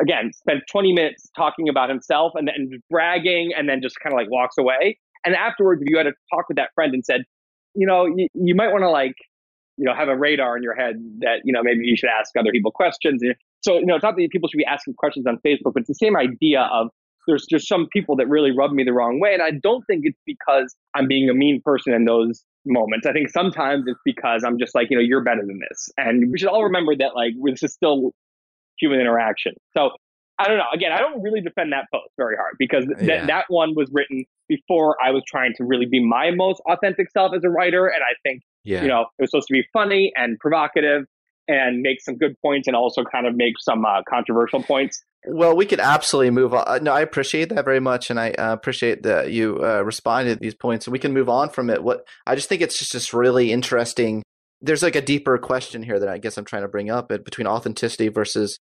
again 0.00 0.30
spent 0.32 0.60
20 0.70 0.92
minutes 0.92 1.28
talking 1.36 1.68
about 1.68 1.88
himself 1.88 2.32
and 2.34 2.48
then 2.48 2.70
bragging 2.90 3.52
and 3.56 3.68
then 3.68 3.80
just 3.82 3.96
kind 4.02 4.12
of 4.12 4.16
like 4.16 4.30
walks 4.30 4.56
away. 4.58 4.98
And 5.24 5.34
afterwards, 5.34 5.82
if 5.82 5.88
you 5.90 5.96
had 5.98 6.04
to 6.04 6.12
talk 6.32 6.48
with 6.48 6.56
that 6.56 6.70
friend 6.74 6.94
and 6.94 7.04
said, 7.04 7.22
you 7.74 7.86
know, 7.86 8.06
you, 8.06 8.26
you 8.34 8.54
might 8.54 8.72
want 8.72 8.82
to 8.82 8.90
like, 8.90 9.14
you 9.76 9.84
know, 9.84 9.94
have 9.94 10.08
a 10.08 10.16
radar 10.16 10.56
in 10.56 10.62
your 10.62 10.74
head 10.74 10.94
that, 11.20 11.40
you 11.44 11.52
know, 11.52 11.62
maybe 11.62 11.80
you 11.84 11.96
should 11.96 12.08
ask 12.08 12.30
other 12.38 12.50
people 12.52 12.70
questions. 12.70 13.22
So, 13.60 13.78
you 13.78 13.86
know, 13.86 13.96
it's 13.96 14.02
not 14.02 14.16
that 14.16 14.28
people 14.30 14.48
should 14.48 14.58
be 14.58 14.64
asking 14.64 14.94
questions 14.94 15.26
on 15.26 15.38
Facebook, 15.46 15.74
but 15.74 15.80
it's 15.80 15.88
the 15.88 15.94
same 15.94 16.16
idea 16.16 16.68
of 16.72 16.88
there's 17.26 17.46
just 17.48 17.68
some 17.68 17.86
people 17.92 18.16
that 18.16 18.28
really 18.28 18.50
rub 18.50 18.72
me 18.72 18.82
the 18.82 18.92
wrong 18.92 19.20
way. 19.20 19.34
And 19.34 19.42
I 19.42 19.50
don't 19.62 19.84
think 19.86 20.02
it's 20.04 20.18
because 20.26 20.74
I'm 20.94 21.06
being 21.06 21.28
a 21.28 21.34
mean 21.34 21.60
person 21.64 21.92
in 21.92 22.04
those 22.04 22.44
moments. 22.66 23.06
I 23.06 23.12
think 23.12 23.30
sometimes 23.30 23.84
it's 23.86 24.00
because 24.04 24.44
I'm 24.44 24.58
just 24.58 24.74
like, 24.74 24.88
you 24.90 24.96
know, 24.96 25.02
you're 25.02 25.22
better 25.22 25.42
than 25.46 25.60
this. 25.68 25.88
And 25.96 26.30
we 26.30 26.38
should 26.38 26.48
all 26.48 26.64
remember 26.64 26.96
that 26.96 27.14
like 27.14 27.32
this 27.42 27.62
is 27.62 27.72
still 27.72 28.12
human 28.78 29.00
interaction. 29.00 29.54
So 29.76 29.90
I 30.38 30.48
don't 30.48 30.56
know. 30.56 30.64
Again, 30.72 30.92
I 30.92 30.98
don't 30.98 31.22
really 31.22 31.40
defend 31.42 31.72
that 31.72 31.84
post 31.92 32.12
very 32.16 32.36
hard 32.36 32.56
because 32.58 32.86
th- 32.86 33.08
yeah. 33.08 33.26
that 33.26 33.44
one 33.48 33.74
was 33.74 33.90
written 33.92 34.24
before 34.48 34.96
I 35.04 35.10
was 35.10 35.22
trying 35.26 35.52
to 35.58 35.64
really 35.64 35.86
be 35.86 36.04
my 36.04 36.30
most 36.30 36.62
authentic 36.68 37.10
self 37.10 37.34
as 37.34 37.44
a 37.44 37.50
writer. 37.50 37.86
And 37.88 38.02
I 38.02 38.14
think, 38.22 38.42
yeah. 38.64 38.82
you 38.82 38.88
know, 38.88 39.02
it 39.18 39.22
was 39.22 39.30
supposed 39.30 39.48
to 39.48 39.52
be 39.52 39.64
funny 39.72 40.12
and 40.16 40.38
provocative 40.38 41.04
and 41.46 41.82
make 41.82 42.00
some 42.00 42.16
good 42.16 42.36
points 42.40 42.68
and 42.68 42.76
also 42.76 43.04
kind 43.04 43.26
of 43.26 43.34
make 43.34 43.54
some 43.58 43.84
uh, 43.84 44.02
controversial 44.08 44.62
points. 44.62 45.02
Well, 45.26 45.54
we 45.54 45.66
could 45.66 45.80
absolutely 45.80 46.30
move 46.30 46.54
on. 46.54 46.64
Uh, 46.66 46.78
no, 46.80 46.92
I 46.92 47.02
appreciate 47.02 47.50
that 47.50 47.64
very 47.64 47.80
much, 47.80 48.08
and 48.08 48.18
I 48.18 48.30
uh, 48.30 48.54
appreciate 48.54 49.02
that 49.02 49.30
you 49.30 49.62
uh, 49.62 49.82
responded 49.82 50.34
to 50.34 50.40
these 50.40 50.54
points. 50.54 50.86
And 50.86 50.92
we 50.92 50.98
can 50.98 51.12
move 51.12 51.28
on 51.28 51.50
from 51.50 51.68
it. 51.68 51.82
What 51.82 52.06
I 52.26 52.34
just 52.34 52.48
think 52.48 52.62
it's 52.62 52.78
just 52.78 52.92
just 52.92 53.12
really 53.12 53.52
interesting. 53.52 54.22
There's 54.62 54.82
like 54.82 54.96
a 54.96 55.02
deeper 55.02 55.36
question 55.38 55.82
here 55.82 55.98
that 56.00 56.08
I 56.08 56.18
guess 56.18 56.38
I'm 56.38 56.46
trying 56.46 56.62
to 56.62 56.68
bring 56.68 56.90
up 56.90 57.08
between 57.08 57.46
authenticity 57.46 58.08
versus 58.08 58.58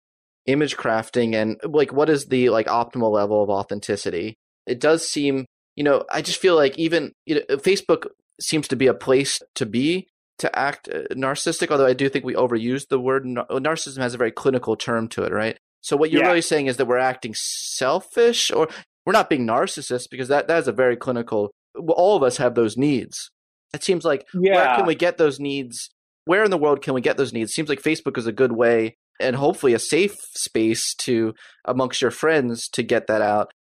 image 0.48 0.78
crafting, 0.78 1.36
and 1.36 1.58
like 1.64 1.94
what 1.94 2.10
is 2.10 2.26
the 2.26 2.50
like 2.50 2.66
optimal 2.66 3.12
level 3.12 3.44
of 3.44 3.50
authenticity? 3.52 4.34
It 4.66 4.80
does 4.80 5.08
seem, 5.08 5.46
you 5.76 5.84
know, 5.84 6.06
I 6.12 6.24
just 6.24 6.42
feel 6.42 6.56
like 6.56 6.78
even 6.80 7.12
you 7.28 7.36
know, 7.36 7.58
Facebook 7.58 8.08
seems 8.42 8.68
to 8.70 8.76
be 8.76 8.88
a 8.88 8.96
place 8.96 9.42
to 9.56 9.68
be 9.68 10.08
to 10.40 10.58
act 10.58 10.90
uh, 10.90 11.14
narcissistic. 11.14 11.70
Although 11.70 11.86
I 11.86 11.94
do 11.94 12.10
think 12.10 12.26
we 12.26 12.34
overuse 12.34 12.88
the 12.88 13.00
word 13.00 13.26
narcissism 13.26 14.00
has 14.00 14.16
a 14.16 14.18
very 14.18 14.32
clinical 14.32 14.76
term 14.76 15.08
to 15.10 15.24
it, 15.24 15.32
right? 15.32 15.60
So 15.82 15.96
what 15.96 16.12
you're 16.12 16.24
yeah. 16.24 16.28
really 16.28 16.42
saying 16.42 16.68
is 16.68 16.78
that 16.78 16.88
we're 16.88 16.98
acting 16.98 17.34
selfish, 17.36 18.52
or 18.52 18.68
we're 19.06 19.14
not 19.14 19.30
being 19.30 19.48
narcissists 19.48 20.10
because 20.10 20.28
that 20.28 20.48
that 20.48 20.60
is 20.60 20.68
a 20.68 20.74
very 20.74 20.98
clinical. 20.98 21.52
All 21.76 22.16
of 22.16 22.24
us 22.24 22.38
have 22.38 22.56
those 22.56 22.78
needs. 22.78 23.32
It 23.74 23.84
seems 23.84 24.06
like 24.06 24.26
yeah. 24.34 24.56
where 24.56 24.76
can 24.78 24.86
we 24.86 24.96
get 24.96 25.18
those 25.18 25.40
needs? 25.40 25.90
Where 26.26 26.44
in 26.44 26.52
the 26.52 26.58
world 26.58 26.82
can 26.82 26.94
we 26.94 27.02
get 27.02 27.18
those 27.18 27.34
needs? 27.34 27.52
It 27.52 27.54
seems 27.54 27.70
like 27.70 27.82
Facebook 27.82 28.18
is 28.18 28.28
a 28.28 28.32
good 28.32 28.54
way 28.54 28.96
and 29.20 29.36
hopefully 29.36 29.74
a 29.74 29.80
safe 29.80 30.16
space 30.36 30.94
to 30.96 31.34
amongst 31.66 32.02
your 32.02 32.12
friends 32.12 32.68
to 32.70 32.84
get 32.84 33.08
that 33.08 33.22
out. 33.22 33.52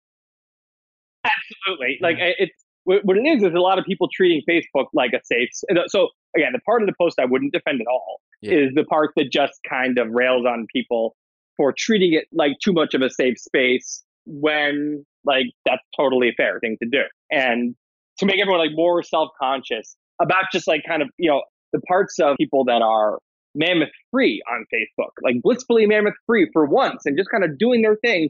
Absolutely, 1.23 1.97
like 2.01 2.17
it's 2.19 2.53
what 2.83 3.17
it 3.17 3.27
is 3.27 3.43
is 3.43 3.53
a 3.53 3.59
lot 3.59 3.77
of 3.77 3.85
people 3.85 4.07
treating 4.13 4.41
Facebook 4.49 4.85
like 4.93 5.11
a 5.13 5.19
safe. 5.25 5.49
Uh, 5.69 5.81
so 5.87 6.09
again, 6.35 6.51
the 6.53 6.59
part 6.59 6.81
of 6.81 6.87
the 6.87 6.93
post 6.99 7.19
I 7.19 7.25
wouldn't 7.25 7.51
defend 7.51 7.81
at 7.81 7.87
all 7.87 8.21
yeah. 8.41 8.53
is 8.53 8.69
the 8.75 8.85
part 8.85 9.11
that 9.17 9.31
just 9.31 9.59
kind 9.69 9.97
of 9.97 10.09
rails 10.09 10.45
on 10.45 10.67
people 10.73 11.15
for 11.57 11.73
treating 11.75 12.13
it 12.13 12.25
like 12.31 12.53
too 12.63 12.71
much 12.71 12.93
of 12.93 13.01
a 13.01 13.09
safe 13.09 13.37
space 13.39 14.03
when 14.25 15.05
like 15.25 15.47
that's 15.65 15.83
totally 15.95 16.29
a 16.29 16.33
fair 16.33 16.59
thing 16.59 16.77
to 16.81 16.87
do. 16.89 17.01
And 17.31 17.75
to 18.19 18.25
make 18.25 18.39
everyone 18.39 18.59
like 18.59 18.75
more 18.75 19.03
self-conscious 19.03 19.95
about 20.21 20.45
just 20.51 20.67
like 20.67 20.81
kind 20.87 21.01
of, 21.01 21.09
you 21.17 21.29
know, 21.29 21.41
the 21.73 21.81
parts 21.81 22.19
of 22.19 22.37
people 22.37 22.63
that 22.65 22.81
are 22.81 23.19
mammoth 23.55 23.89
free 24.11 24.41
on 24.49 24.65
Facebook, 24.73 25.11
like 25.23 25.35
blissfully 25.41 25.85
mammoth 25.85 26.13
free 26.25 26.49
for 26.53 26.65
once 26.65 27.05
and 27.05 27.17
just 27.17 27.29
kind 27.29 27.43
of 27.43 27.57
doing 27.57 27.81
their 27.81 27.97
thing. 27.97 28.29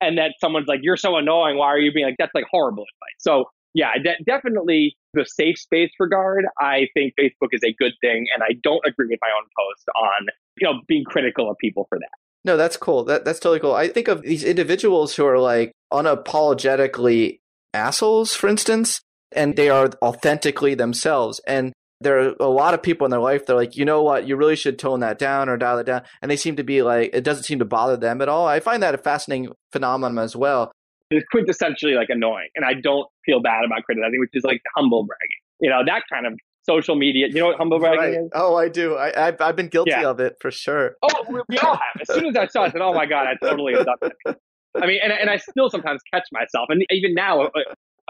And 0.00 0.16
that 0.18 0.34
someone's 0.40 0.68
like, 0.68 0.80
you're 0.82 0.96
so 0.96 1.16
annoying. 1.16 1.58
Why 1.58 1.66
are 1.66 1.78
you 1.78 1.92
being 1.92 2.06
like, 2.06 2.16
that's 2.18 2.34
like 2.34 2.44
horrible 2.50 2.84
advice. 2.84 3.16
So 3.18 3.46
yeah, 3.74 3.92
de- 4.02 4.22
definitely 4.24 4.96
the 5.14 5.24
safe 5.26 5.58
space 5.58 5.90
regard. 5.98 6.46
I 6.60 6.88
think 6.94 7.14
Facebook 7.18 7.48
is 7.52 7.62
a 7.64 7.74
good 7.78 7.92
thing. 8.00 8.26
And 8.34 8.42
I 8.42 8.54
don't 8.62 8.84
agree 8.86 9.06
with 9.08 9.18
my 9.20 9.28
own 9.28 9.44
post 9.58 9.88
on, 9.96 10.26
you 10.58 10.68
know, 10.68 10.80
being 10.86 11.04
critical 11.04 11.50
of 11.50 11.56
people 11.58 11.86
for 11.88 11.98
that. 11.98 12.27
No, 12.44 12.56
that's 12.56 12.76
cool. 12.76 13.04
That 13.04 13.24
that's 13.24 13.40
totally 13.40 13.60
cool. 13.60 13.74
I 13.74 13.88
think 13.88 14.08
of 14.08 14.22
these 14.22 14.44
individuals 14.44 15.14
who 15.16 15.26
are 15.26 15.38
like 15.38 15.72
unapologetically 15.92 17.40
assholes, 17.74 18.34
for 18.34 18.48
instance, 18.48 19.00
and 19.32 19.56
they 19.56 19.68
are 19.68 19.90
authentically 20.02 20.74
themselves. 20.74 21.40
And 21.46 21.72
there 22.00 22.18
are 22.18 22.34
a 22.38 22.48
lot 22.48 22.74
of 22.74 22.82
people 22.82 23.04
in 23.04 23.10
their 23.10 23.20
life 23.20 23.44
they're 23.44 23.56
like, 23.56 23.76
you 23.76 23.84
know 23.84 24.02
what, 24.02 24.26
you 24.26 24.36
really 24.36 24.56
should 24.56 24.78
tone 24.78 25.00
that 25.00 25.18
down 25.18 25.48
or 25.48 25.56
dial 25.56 25.78
it 25.78 25.84
down. 25.84 26.02
And 26.22 26.30
they 26.30 26.36
seem 26.36 26.56
to 26.56 26.62
be 26.62 26.82
like, 26.82 27.10
it 27.12 27.24
doesn't 27.24 27.44
seem 27.44 27.58
to 27.58 27.64
bother 27.64 27.96
them 27.96 28.22
at 28.22 28.28
all. 28.28 28.46
I 28.46 28.60
find 28.60 28.82
that 28.82 28.94
a 28.94 28.98
fascinating 28.98 29.52
phenomenon 29.72 30.18
as 30.18 30.36
well. 30.36 30.70
It's 31.10 31.26
quintessentially 31.34 31.96
like 31.96 32.10
annoying, 32.10 32.48
and 32.54 32.66
I 32.66 32.74
don't 32.74 33.08
feel 33.24 33.40
bad 33.40 33.64
about 33.64 33.82
criticizing, 33.84 34.20
which 34.20 34.30
is 34.34 34.44
like 34.44 34.60
humble 34.76 35.04
bragging. 35.04 35.38
You 35.60 35.70
know 35.70 35.82
that 35.84 36.02
kind 36.12 36.26
of 36.26 36.34
social 36.68 36.94
media. 36.94 37.26
You 37.28 37.40
know 37.40 37.46
what 37.46 37.56
humble 37.56 37.78
bragging 37.78 38.00
right. 38.00 38.24
is? 38.24 38.30
Oh, 38.34 38.56
I 38.56 38.68
do. 38.68 38.96
I, 38.96 39.12
have 39.16 39.40
I've 39.40 39.56
been 39.56 39.68
guilty 39.68 39.92
yeah. 39.92 40.08
of 40.08 40.20
it 40.20 40.36
for 40.40 40.50
sure. 40.50 40.96
Oh, 41.02 41.24
we, 41.28 41.40
we, 41.48 41.58
all 41.58 41.74
have. 41.74 42.00
As 42.00 42.14
soon 42.14 42.26
as 42.26 42.36
I 42.36 42.46
saw 42.46 42.64
it, 42.64 42.68
I 42.68 42.70
said, 42.72 42.80
"Oh 42.82 42.94
my 42.94 43.06
god, 43.06 43.26
I 43.26 43.34
totally 43.44 43.74
have 43.74 43.86
done 43.86 43.96
it." 44.02 44.38
I 44.80 44.86
mean, 44.86 45.00
and 45.02 45.12
and 45.12 45.30
I 45.30 45.38
still 45.38 45.70
sometimes 45.70 46.00
catch 46.12 46.24
myself, 46.32 46.66
and 46.68 46.84
even 46.90 47.14
now, 47.14 47.42
a, 47.42 47.50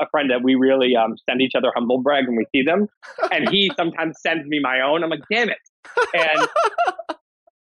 a 0.00 0.08
friend 0.10 0.30
that 0.30 0.42
we 0.42 0.54
really 0.54 0.96
um, 0.96 1.16
send 1.28 1.40
each 1.40 1.52
other 1.56 1.70
humble 1.74 2.02
brag 2.02 2.26
when 2.26 2.36
we 2.36 2.46
see 2.54 2.62
them, 2.62 2.88
and 3.30 3.48
he 3.48 3.70
sometimes 3.78 4.20
sends 4.20 4.46
me 4.46 4.58
my 4.60 4.80
own. 4.80 5.04
I'm 5.04 5.10
like, 5.10 5.22
"Damn 5.30 5.50
it!" 5.50 5.58
And 6.14 6.48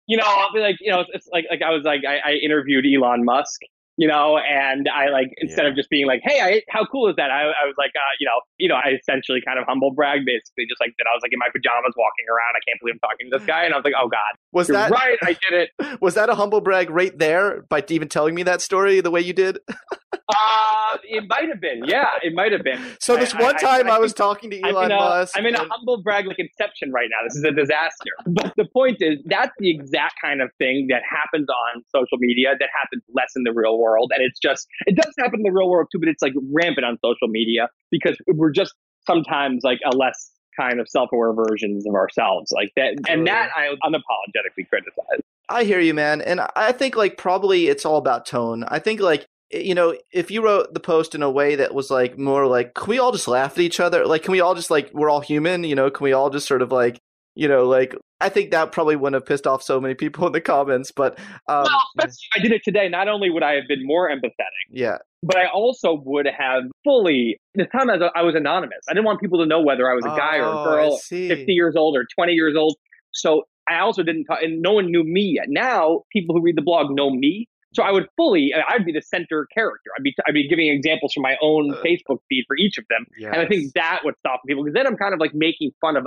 you 0.07 0.17
know, 0.17 0.25
I'll 0.25 0.53
be 0.53 0.59
like, 0.59 0.77
you 0.79 0.91
know, 0.91 1.01
it's, 1.01 1.09
it's 1.13 1.27
like 1.31 1.45
like 1.49 1.61
I 1.61 1.71
was 1.71 1.83
like 1.83 2.01
I, 2.07 2.31
I 2.31 2.33
interviewed 2.33 2.85
Elon 2.85 3.23
Musk 3.23 3.61
you 3.97 4.07
know, 4.07 4.37
and 4.37 4.87
I 4.87 5.09
like 5.09 5.33
instead 5.37 5.63
yeah. 5.63 5.71
of 5.71 5.75
just 5.75 5.89
being 5.89 6.05
like, 6.05 6.21
"Hey, 6.23 6.39
I, 6.39 6.61
how 6.69 6.85
cool 6.85 7.09
is 7.09 7.15
that?" 7.17 7.31
I, 7.31 7.41
I 7.49 7.65
was 7.65 7.73
like, 7.77 7.91
uh, 7.95 8.13
you 8.19 8.27
know, 8.27 8.39
you 8.57 8.69
know, 8.69 8.75
I 8.75 8.97
essentially 9.01 9.41
kind 9.45 9.57
of 9.57 9.65
humble 9.65 9.91
brag, 9.91 10.21
basically, 10.23 10.65
just 10.69 10.79
like 10.79 10.93
that. 10.97 11.05
I 11.11 11.15
was 11.15 11.21
like 11.23 11.33
in 11.33 11.39
my 11.39 11.49
pajamas, 11.51 11.93
walking 11.97 12.25
around. 12.29 12.53
I 12.55 12.61
can't 12.67 12.79
believe 12.79 12.95
I'm 12.95 13.09
talking 13.09 13.29
to 13.31 13.37
this 13.37 13.47
guy, 13.47 13.63
and 13.63 13.73
I 13.73 13.77
was 13.77 13.83
like, 13.83 13.95
"Oh 13.99 14.07
God, 14.07 14.37
was 14.51 14.67
that 14.67 14.91
right? 14.91 15.17
I 15.23 15.35
did 15.49 15.53
it." 15.53 15.69
Was 16.01 16.13
that 16.13 16.29
a 16.29 16.35
humble 16.35 16.61
brag 16.61 16.89
right 16.89 17.17
there 17.17 17.63
by 17.69 17.83
even 17.89 18.07
telling 18.07 18.35
me 18.35 18.43
that 18.43 18.61
story 18.61 19.01
the 19.01 19.09
way 19.09 19.21
you 19.21 19.33
did? 19.33 19.57
uh, 20.13 20.97
it 21.03 21.25
might 21.27 21.49
have 21.49 21.61
been. 21.61 21.83
Yeah, 21.85 22.07
it 22.21 22.33
might 22.33 22.51
have 22.51 22.63
been. 22.63 22.81
So 22.99 23.17
this 23.17 23.33
I, 23.33 23.41
one 23.41 23.55
time 23.55 23.89
I, 23.89 23.95
I 23.95 23.99
was 23.99 24.13
talking 24.13 24.49
to 24.51 24.61
Elon 24.61 24.91
I'm 24.91 24.97
Musk. 24.97 25.37
I'm 25.37 25.45
in 25.45 25.55
a 25.55 25.65
humble 25.69 26.01
brag 26.01 26.27
like 26.27 26.39
inception 26.39 26.91
right 26.91 27.09
now. 27.09 27.27
This 27.27 27.35
is 27.35 27.43
a 27.43 27.51
disaster. 27.51 28.11
But 28.25 28.53
the 28.57 28.65
point 28.65 28.97
is, 28.99 29.19
that's 29.25 29.51
the 29.59 29.69
exact 29.69 30.15
kind 30.21 30.41
of 30.41 30.49
thing 30.57 30.87
that 30.89 31.01
happens 31.09 31.47
on 31.49 31.83
social 31.93 32.17
media 32.17 32.55
that 32.59 32.69
happens 32.79 33.03
less 33.13 33.31
in 33.35 33.43
the 33.43 33.53
real 33.53 33.77
world, 33.77 34.11
and 34.13 34.23
it's 34.23 34.39
just 34.39 34.67
it 34.85 34.95
does 34.95 35.13
happen 35.17 35.39
in 35.39 35.43
the 35.43 35.51
real 35.51 35.69
world 35.69 35.87
too, 35.91 35.99
but 35.99 36.09
it's 36.09 36.21
like 36.21 36.33
rampant 36.51 36.85
on 36.85 36.97
social 37.03 37.27
media 37.27 37.69
because 37.91 38.17
we're 38.27 38.51
just 38.51 38.73
sometimes 39.05 39.63
like 39.63 39.79
a 39.85 39.95
less 39.95 40.31
kind 40.59 40.79
of 40.79 40.89
self-aware 40.89 41.33
versions 41.33 41.85
of 41.87 41.93
ourselves 41.93 42.51
like 42.51 42.71
that 42.75 42.95
and 43.07 43.27
that 43.27 43.49
i 43.55 43.67
unapologetically 43.85 44.67
criticize 44.67 45.21
i 45.49 45.63
hear 45.63 45.79
you 45.79 45.93
man 45.93 46.19
and 46.19 46.41
i 46.55 46.71
think 46.71 46.95
like 46.95 47.15
probably 47.15 47.67
it's 47.67 47.85
all 47.85 47.97
about 47.97 48.25
tone 48.25 48.63
i 48.69 48.79
think 48.79 48.99
like 48.99 49.27
you 49.51 49.73
know 49.73 49.95
if 50.11 50.29
you 50.29 50.43
wrote 50.43 50.73
the 50.73 50.79
post 50.79 51.15
in 51.15 51.23
a 51.23 51.31
way 51.31 51.55
that 51.55 51.73
was 51.73 51.89
like 51.89 52.17
more 52.17 52.47
like 52.47 52.73
can 52.73 52.89
we 52.89 52.99
all 52.99 53.11
just 53.11 53.27
laugh 53.27 53.53
at 53.53 53.59
each 53.59 53.79
other 53.79 54.05
like 54.05 54.23
can 54.23 54.31
we 54.31 54.41
all 54.41 54.55
just 54.55 54.69
like 54.69 54.89
we're 54.93 55.09
all 55.09 55.21
human 55.21 55.63
you 55.63 55.75
know 55.75 55.89
can 55.89 56.03
we 56.03 56.13
all 56.13 56.29
just 56.29 56.47
sort 56.47 56.61
of 56.61 56.71
like 56.71 57.01
you 57.37 57.47
know, 57.47 57.67
like 57.67 57.95
I 58.19 58.29
think 58.29 58.49
that 58.49 58.71
probably 58.71 58.95
wouldn't 58.95 59.13
have 59.13 59.27
pissed 59.27 59.45
off 59.45 59.61
so 59.61 59.79
many 59.79 59.93
people 59.93 60.25
in 60.25 60.33
the 60.33 60.41
comments. 60.41 60.91
But 60.91 61.19
um, 61.47 61.67
well, 61.95 62.07
if 62.07 62.15
I 62.35 62.39
did 62.39 62.51
it 62.51 62.63
today, 62.65 62.89
not 62.89 63.07
only 63.07 63.29
would 63.29 63.43
I 63.43 63.53
have 63.53 63.67
been 63.67 63.85
more 63.85 64.09
empathetic, 64.09 64.65
yeah, 64.71 64.97
but 65.21 65.37
I 65.37 65.45
also 65.45 66.01
would 66.03 66.25
have 66.25 66.63
fully. 66.83 67.39
The 67.53 67.65
time 67.65 67.91
as 67.91 68.01
I 68.15 68.23
was 68.23 68.33
anonymous, 68.33 68.79
I 68.89 68.93
didn't 68.93 69.05
want 69.05 69.21
people 69.21 69.39
to 69.39 69.45
know 69.45 69.61
whether 69.61 69.89
I 69.89 69.93
was 69.93 70.03
a 70.03 70.09
guy 70.09 70.39
oh, 70.39 70.41
or 70.41 70.45
a 70.45 70.57
oh, 70.57 70.63
girl, 70.63 70.97
fifty 70.97 71.53
years 71.53 71.75
old 71.77 71.95
or 71.95 72.07
twenty 72.15 72.33
years 72.33 72.55
old. 72.57 72.75
So 73.13 73.43
I 73.69 73.79
also 73.79 74.01
didn't 74.01 74.25
talk, 74.25 74.39
and 74.41 74.59
no 74.63 74.73
one 74.73 74.87
knew 74.87 75.03
me 75.03 75.35
yet. 75.35 75.45
Now 75.47 76.01
people 76.11 76.35
who 76.35 76.41
read 76.41 76.57
the 76.57 76.63
blog 76.63 76.89
know 76.89 77.11
me. 77.11 77.47
So 77.73 77.83
I 77.83 77.91
would 77.91 78.07
fully, 78.15 78.53
I'd 78.69 78.85
be 78.85 78.91
the 78.91 79.01
center 79.01 79.47
character. 79.53 79.89
I'd 79.97 80.03
be, 80.03 80.15
I'd 80.27 80.33
be 80.33 80.47
giving 80.47 80.67
examples 80.67 81.13
from 81.13 81.23
my 81.23 81.35
own 81.41 81.73
uh, 81.73 81.81
Facebook 81.83 82.19
feed 82.29 82.45
for 82.47 82.55
each 82.57 82.77
of 82.77 82.85
them, 82.89 83.05
yes. 83.17 83.31
and 83.33 83.41
I 83.41 83.47
think 83.47 83.73
that 83.73 84.01
would 84.03 84.15
stop 84.19 84.41
people 84.47 84.63
because 84.63 84.73
then 84.73 84.87
I'm 84.87 84.97
kind 84.97 85.13
of 85.13 85.19
like 85.19 85.33
making 85.33 85.71
fun 85.81 85.97
of 85.97 86.05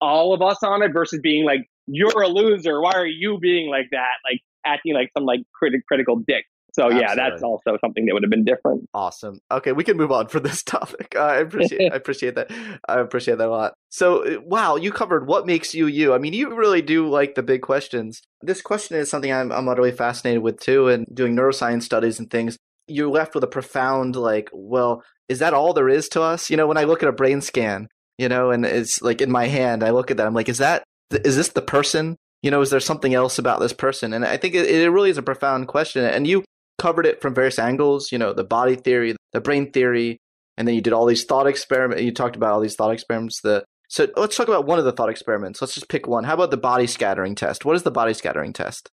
all 0.00 0.32
of 0.32 0.42
us 0.42 0.62
on 0.62 0.82
it 0.82 0.92
versus 0.92 1.20
being 1.22 1.44
like, 1.44 1.68
you're 1.86 2.22
a 2.22 2.28
loser. 2.28 2.80
Why 2.80 2.92
are 2.92 3.06
you 3.06 3.38
being 3.38 3.68
like 3.68 3.88
that? 3.90 4.12
Like 4.24 4.40
acting 4.64 4.94
like 4.94 5.10
some 5.16 5.24
like 5.24 5.40
criti- 5.60 5.82
critical 5.86 6.16
dick. 6.16 6.44
So 6.72 6.84
Absolutely. 6.84 7.00
yeah, 7.00 7.14
that's 7.14 7.42
also 7.42 7.76
something 7.80 8.06
that 8.06 8.14
would 8.14 8.22
have 8.22 8.30
been 8.30 8.44
different. 8.44 8.88
Awesome. 8.94 9.40
Okay, 9.50 9.72
we 9.72 9.84
can 9.84 9.96
move 9.96 10.12
on 10.12 10.28
for 10.28 10.40
this 10.40 10.62
topic. 10.76 11.16
I 11.16 11.36
appreciate 11.38 11.92
I 11.92 11.96
appreciate 12.02 12.34
that. 12.36 12.50
I 12.88 13.00
appreciate 13.00 13.38
that 13.38 13.48
a 13.48 13.50
lot. 13.50 13.74
So 13.90 14.24
uh, 14.24 14.40
wow, 14.40 14.76
you 14.76 14.92
covered 14.92 15.26
what 15.26 15.46
makes 15.46 15.74
you 15.74 15.86
you. 15.86 16.14
I 16.14 16.18
mean, 16.18 16.32
you 16.32 16.54
really 16.54 16.82
do 16.82 17.08
like 17.08 17.34
the 17.34 17.42
big 17.42 17.62
questions. 17.62 18.22
This 18.42 18.62
question 18.62 18.96
is 18.96 19.10
something 19.10 19.32
I'm 19.32 19.50
I'm 19.52 19.68
utterly 19.68 19.92
fascinated 19.92 20.42
with 20.42 20.60
too, 20.60 20.88
and 20.88 21.06
doing 21.12 21.36
neuroscience 21.36 21.82
studies 21.82 22.18
and 22.18 22.30
things. 22.30 22.56
you're 22.86 23.08
left 23.10 23.34
with 23.34 23.44
a 23.44 23.48
profound 23.48 24.16
like, 24.16 24.50
well, 24.52 25.02
is 25.28 25.38
that 25.38 25.54
all 25.54 25.72
there 25.72 25.88
is 25.88 26.08
to 26.10 26.22
us? 26.22 26.50
You 26.50 26.56
know, 26.56 26.66
when 26.66 26.76
I 26.76 26.84
look 26.84 27.02
at 27.02 27.08
a 27.08 27.12
brain 27.12 27.40
scan, 27.40 27.88
you 28.18 28.28
know, 28.28 28.50
and 28.50 28.66
it's 28.66 29.00
like 29.00 29.20
in 29.20 29.30
my 29.30 29.46
hand, 29.46 29.82
I 29.82 29.90
look 29.90 30.10
at 30.10 30.16
that, 30.16 30.26
I'm 30.26 30.34
like, 30.34 30.48
is 30.48 30.58
that 30.58 30.82
is 31.10 31.36
this 31.36 31.50
the 31.50 31.62
person? 31.62 32.16
You 32.42 32.50
know, 32.50 32.60
is 32.62 32.70
there 32.70 32.80
something 32.80 33.14
else 33.14 33.38
about 33.38 33.60
this 33.60 33.72
person? 33.72 34.12
And 34.12 34.24
I 34.24 34.36
think 34.38 34.54
it, 34.54 34.68
it 34.68 34.90
really 34.90 35.10
is 35.10 35.18
a 35.18 35.22
profound 35.22 35.68
question. 35.68 36.04
And 36.04 36.26
you 36.26 36.42
covered 36.80 37.06
it 37.06 37.20
from 37.20 37.34
various 37.34 37.58
angles, 37.58 38.10
you 38.10 38.18
know, 38.18 38.32
the 38.32 38.44
body 38.44 38.74
theory, 38.76 39.14
the 39.32 39.40
brain 39.40 39.70
theory, 39.70 40.18
and 40.56 40.66
then 40.66 40.74
you 40.74 40.80
did 40.80 40.92
all 40.92 41.06
these 41.06 41.24
thought 41.24 41.46
experiments. 41.46 42.02
You 42.02 42.12
talked 42.12 42.36
about 42.36 42.52
all 42.52 42.60
these 42.60 42.74
thought 42.74 42.90
experiments. 42.92 43.40
The 43.40 43.64
so 43.88 44.06
let's 44.16 44.36
talk 44.36 44.48
about 44.48 44.66
one 44.66 44.78
of 44.78 44.84
the 44.84 44.92
thought 44.92 45.08
experiments. 45.10 45.60
Let's 45.60 45.74
just 45.74 45.88
pick 45.88 46.06
one. 46.06 46.24
How 46.24 46.34
about 46.34 46.50
the 46.50 46.56
body 46.56 46.86
scattering 46.86 47.34
test? 47.34 47.64
What 47.64 47.74
is 47.76 47.82
the 47.82 47.90
body 47.90 48.14
scattering 48.14 48.52
test? 48.52 48.88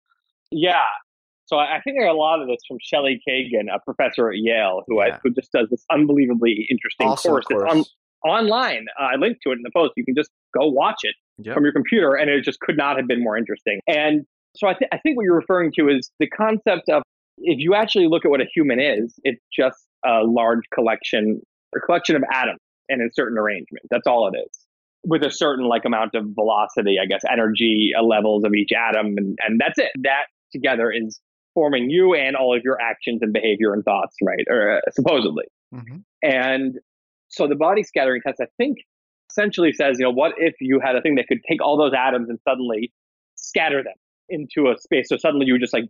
Yeah. 0.50 0.76
So 1.46 1.58
I 1.58 1.80
think 1.84 1.98
I 2.00 2.04
got 2.06 2.12
a 2.14 2.18
lot 2.18 2.40
of 2.40 2.48
this 2.48 2.58
from 2.66 2.78
Shelley 2.80 3.20
Kagan, 3.28 3.72
a 3.72 3.78
professor 3.84 4.30
at 4.30 4.36
Yale, 4.38 4.82
who 4.86 4.96
Yeah. 4.98 5.14
I, 5.16 5.18
who 5.22 5.30
just 5.30 5.52
does 5.52 5.68
this 5.70 5.84
unbelievably 5.92 6.66
interesting 6.70 7.06
Awesome 7.08 7.30
course. 7.30 7.44
course. 7.46 7.62
It's 7.72 7.90
on, 8.24 8.30
online. 8.30 8.86
Uh, 8.98 9.04
I 9.12 9.16
linked 9.16 9.42
to 9.44 9.50
it 9.50 9.54
in 9.56 9.62
the 9.62 9.70
post. 9.72 9.92
You 9.96 10.04
can 10.04 10.14
just 10.16 10.30
go 10.58 10.66
watch 10.66 11.00
it 11.02 11.14
Yep. 11.38 11.54
from 11.54 11.64
your 11.64 11.72
computer, 11.74 12.14
and 12.14 12.30
it 12.30 12.42
just 12.42 12.58
could 12.60 12.76
not 12.78 12.96
have 12.96 13.06
been 13.06 13.22
more 13.22 13.36
interesting. 13.36 13.78
And 13.86 14.24
so 14.56 14.66
I, 14.68 14.72
th- 14.72 14.88
I 14.92 14.98
think 14.98 15.18
what 15.18 15.24
you're 15.24 15.36
referring 15.36 15.70
to 15.78 15.88
is 15.90 16.10
the 16.18 16.26
concept 16.28 16.88
of 16.88 17.02
if 17.38 17.58
you 17.58 17.74
actually 17.74 18.08
look 18.08 18.24
at 18.24 18.30
what 18.30 18.40
a 18.40 18.46
human 18.54 18.80
is, 18.80 19.14
it's 19.22 19.42
just 19.54 19.78
a 20.04 20.22
large 20.24 20.62
collection, 20.72 21.40
a 21.74 21.80
collection 21.80 22.16
of 22.16 22.22
atoms 22.32 22.60
in 22.88 23.00
a 23.00 23.12
certain 23.12 23.38
arrangement. 23.38 23.84
That's 23.90 24.06
all 24.06 24.30
it 24.32 24.38
is, 24.38 24.58
with 25.04 25.22
a 25.22 25.30
certain 25.30 25.66
like 25.66 25.84
amount 25.84 26.14
of 26.14 26.26
velocity, 26.34 26.96
I 27.02 27.06
guess, 27.06 27.22
energy 27.30 27.92
uh, 27.98 28.02
levels 28.02 28.44
of 28.44 28.54
each 28.54 28.70
atom, 28.72 29.14
and 29.16 29.38
and 29.46 29.60
that's 29.60 29.78
it. 29.78 29.90
That 30.02 30.26
together 30.52 30.90
is 30.90 31.20
forming 31.54 31.90
you 31.90 32.14
and 32.14 32.36
all 32.36 32.54
of 32.56 32.62
your 32.64 32.80
actions 32.80 33.20
and 33.22 33.32
behavior 33.32 33.72
and 33.72 33.82
thoughts, 33.84 34.16
right? 34.22 34.44
Or 34.48 34.76
uh, 34.76 34.80
supposedly. 34.90 35.44
Mhm. 35.74 36.04
And 36.22 36.78
so 37.28 37.48
the 37.48 37.56
body 37.56 37.82
scattering 37.82 38.20
test, 38.22 38.40
I 38.40 38.46
think, 38.58 38.78
essentially 39.30 39.72
says, 39.72 39.96
you 39.98 40.04
know, 40.04 40.12
what 40.12 40.34
if 40.36 40.54
you 40.60 40.80
had 40.80 40.96
a 40.96 41.00
thing 41.00 41.16
that 41.16 41.26
could 41.28 41.40
take 41.48 41.62
all 41.62 41.76
those 41.76 41.92
atoms 41.96 42.28
and 42.28 42.38
suddenly 42.46 42.92
scatter 43.36 43.82
them 43.82 43.94
into 44.28 44.70
a 44.70 44.78
space? 44.78 45.08
So 45.08 45.16
suddenly 45.16 45.46
you 45.46 45.54
would 45.54 45.60
just 45.60 45.72
like 45.72 45.88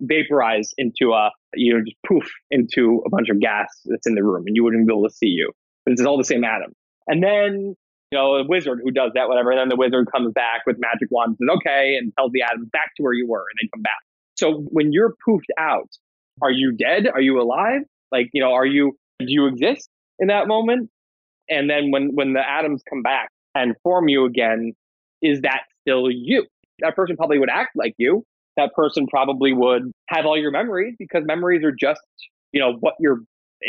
vaporize 0.00 0.72
into 0.78 1.12
a, 1.12 1.30
you 1.54 1.74
know, 1.74 1.84
just 1.84 1.96
poof 2.06 2.30
into 2.50 3.02
a 3.06 3.10
bunch 3.10 3.28
of 3.28 3.40
gas 3.40 3.66
that's 3.86 4.06
in 4.06 4.14
the 4.14 4.22
room 4.22 4.44
and 4.46 4.54
you 4.54 4.64
wouldn't 4.64 4.86
be 4.86 4.92
able 4.92 5.08
to 5.08 5.14
see 5.14 5.26
you. 5.26 5.52
But 5.84 5.92
it's 5.92 6.02
all 6.02 6.18
the 6.18 6.24
same 6.24 6.44
atom. 6.44 6.72
And 7.06 7.22
then, 7.22 7.74
you 8.10 8.18
know, 8.18 8.36
a 8.36 8.46
wizard 8.46 8.80
who 8.82 8.90
does 8.90 9.12
that, 9.14 9.28
whatever, 9.28 9.50
and 9.50 9.60
then 9.60 9.68
the 9.68 9.76
wizard 9.76 10.08
comes 10.12 10.32
back 10.32 10.62
with 10.66 10.76
magic 10.78 11.08
wand 11.10 11.36
and 11.38 11.48
says, 11.48 11.56
okay, 11.58 11.96
and 11.96 12.12
tells 12.16 12.32
the 12.32 12.42
atoms 12.42 12.68
back 12.72 12.90
to 12.96 13.02
where 13.02 13.12
you 13.12 13.26
were 13.26 13.44
and 13.50 13.58
they 13.60 13.68
come 13.74 13.82
back. 13.82 14.00
So 14.36 14.62
when 14.70 14.92
you're 14.92 15.14
poofed 15.26 15.50
out, 15.58 15.88
are 16.40 16.50
you 16.50 16.72
dead? 16.72 17.08
Are 17.08 17.20
you 17.20 17.40
alive? 17.40 17.82
Like, 18.12 18.30
you 18.32 18.42
know, 18.42 18.52
are 18.52 18.66
you, 18.66 18.96
do 19.18 19.26
you 19.28 19.46
exist 19.46 19.88
in 20.18 20.28
that 20.28 20.46
moment? 20.46 20.90
And 21.50 21.68
then 21.68 21.90
when, 21.90 22.14
when 22.14 22.34
the 22.34 22.48
atoms 22.48 22.82
come 22.88 23.02
back 23.02 23.30
and 23.54 23.74
form 23.82 24.08
you 24.08 24.26
again, 24.26 24.74
is 25.22 25.40
that 25.40 25.62
still 25.80 26.10
you? 26.10 26.46
That 26.80 26.94
person 26.94 27.16
probably 27.16 27.38
would 27.38 27.50
act 27.50 27.70
like 27.74 27.94
you. 27.98 28.24
That 28.58 28.74
person 28.74 29.06
probably 29.06 29.54
would 29.54 29.90
have 30.08 30.26
all 30.26 30.36
your 30.36 30.50
memories 30.50 30.94
because 30.98 31.22
memories 31.24 31.64
are 31.64 31.72
just, 31.72 32.02
you 32.52 32.60
know, 32.60 32.74
what 32.80 32.94
your 33.00 33.20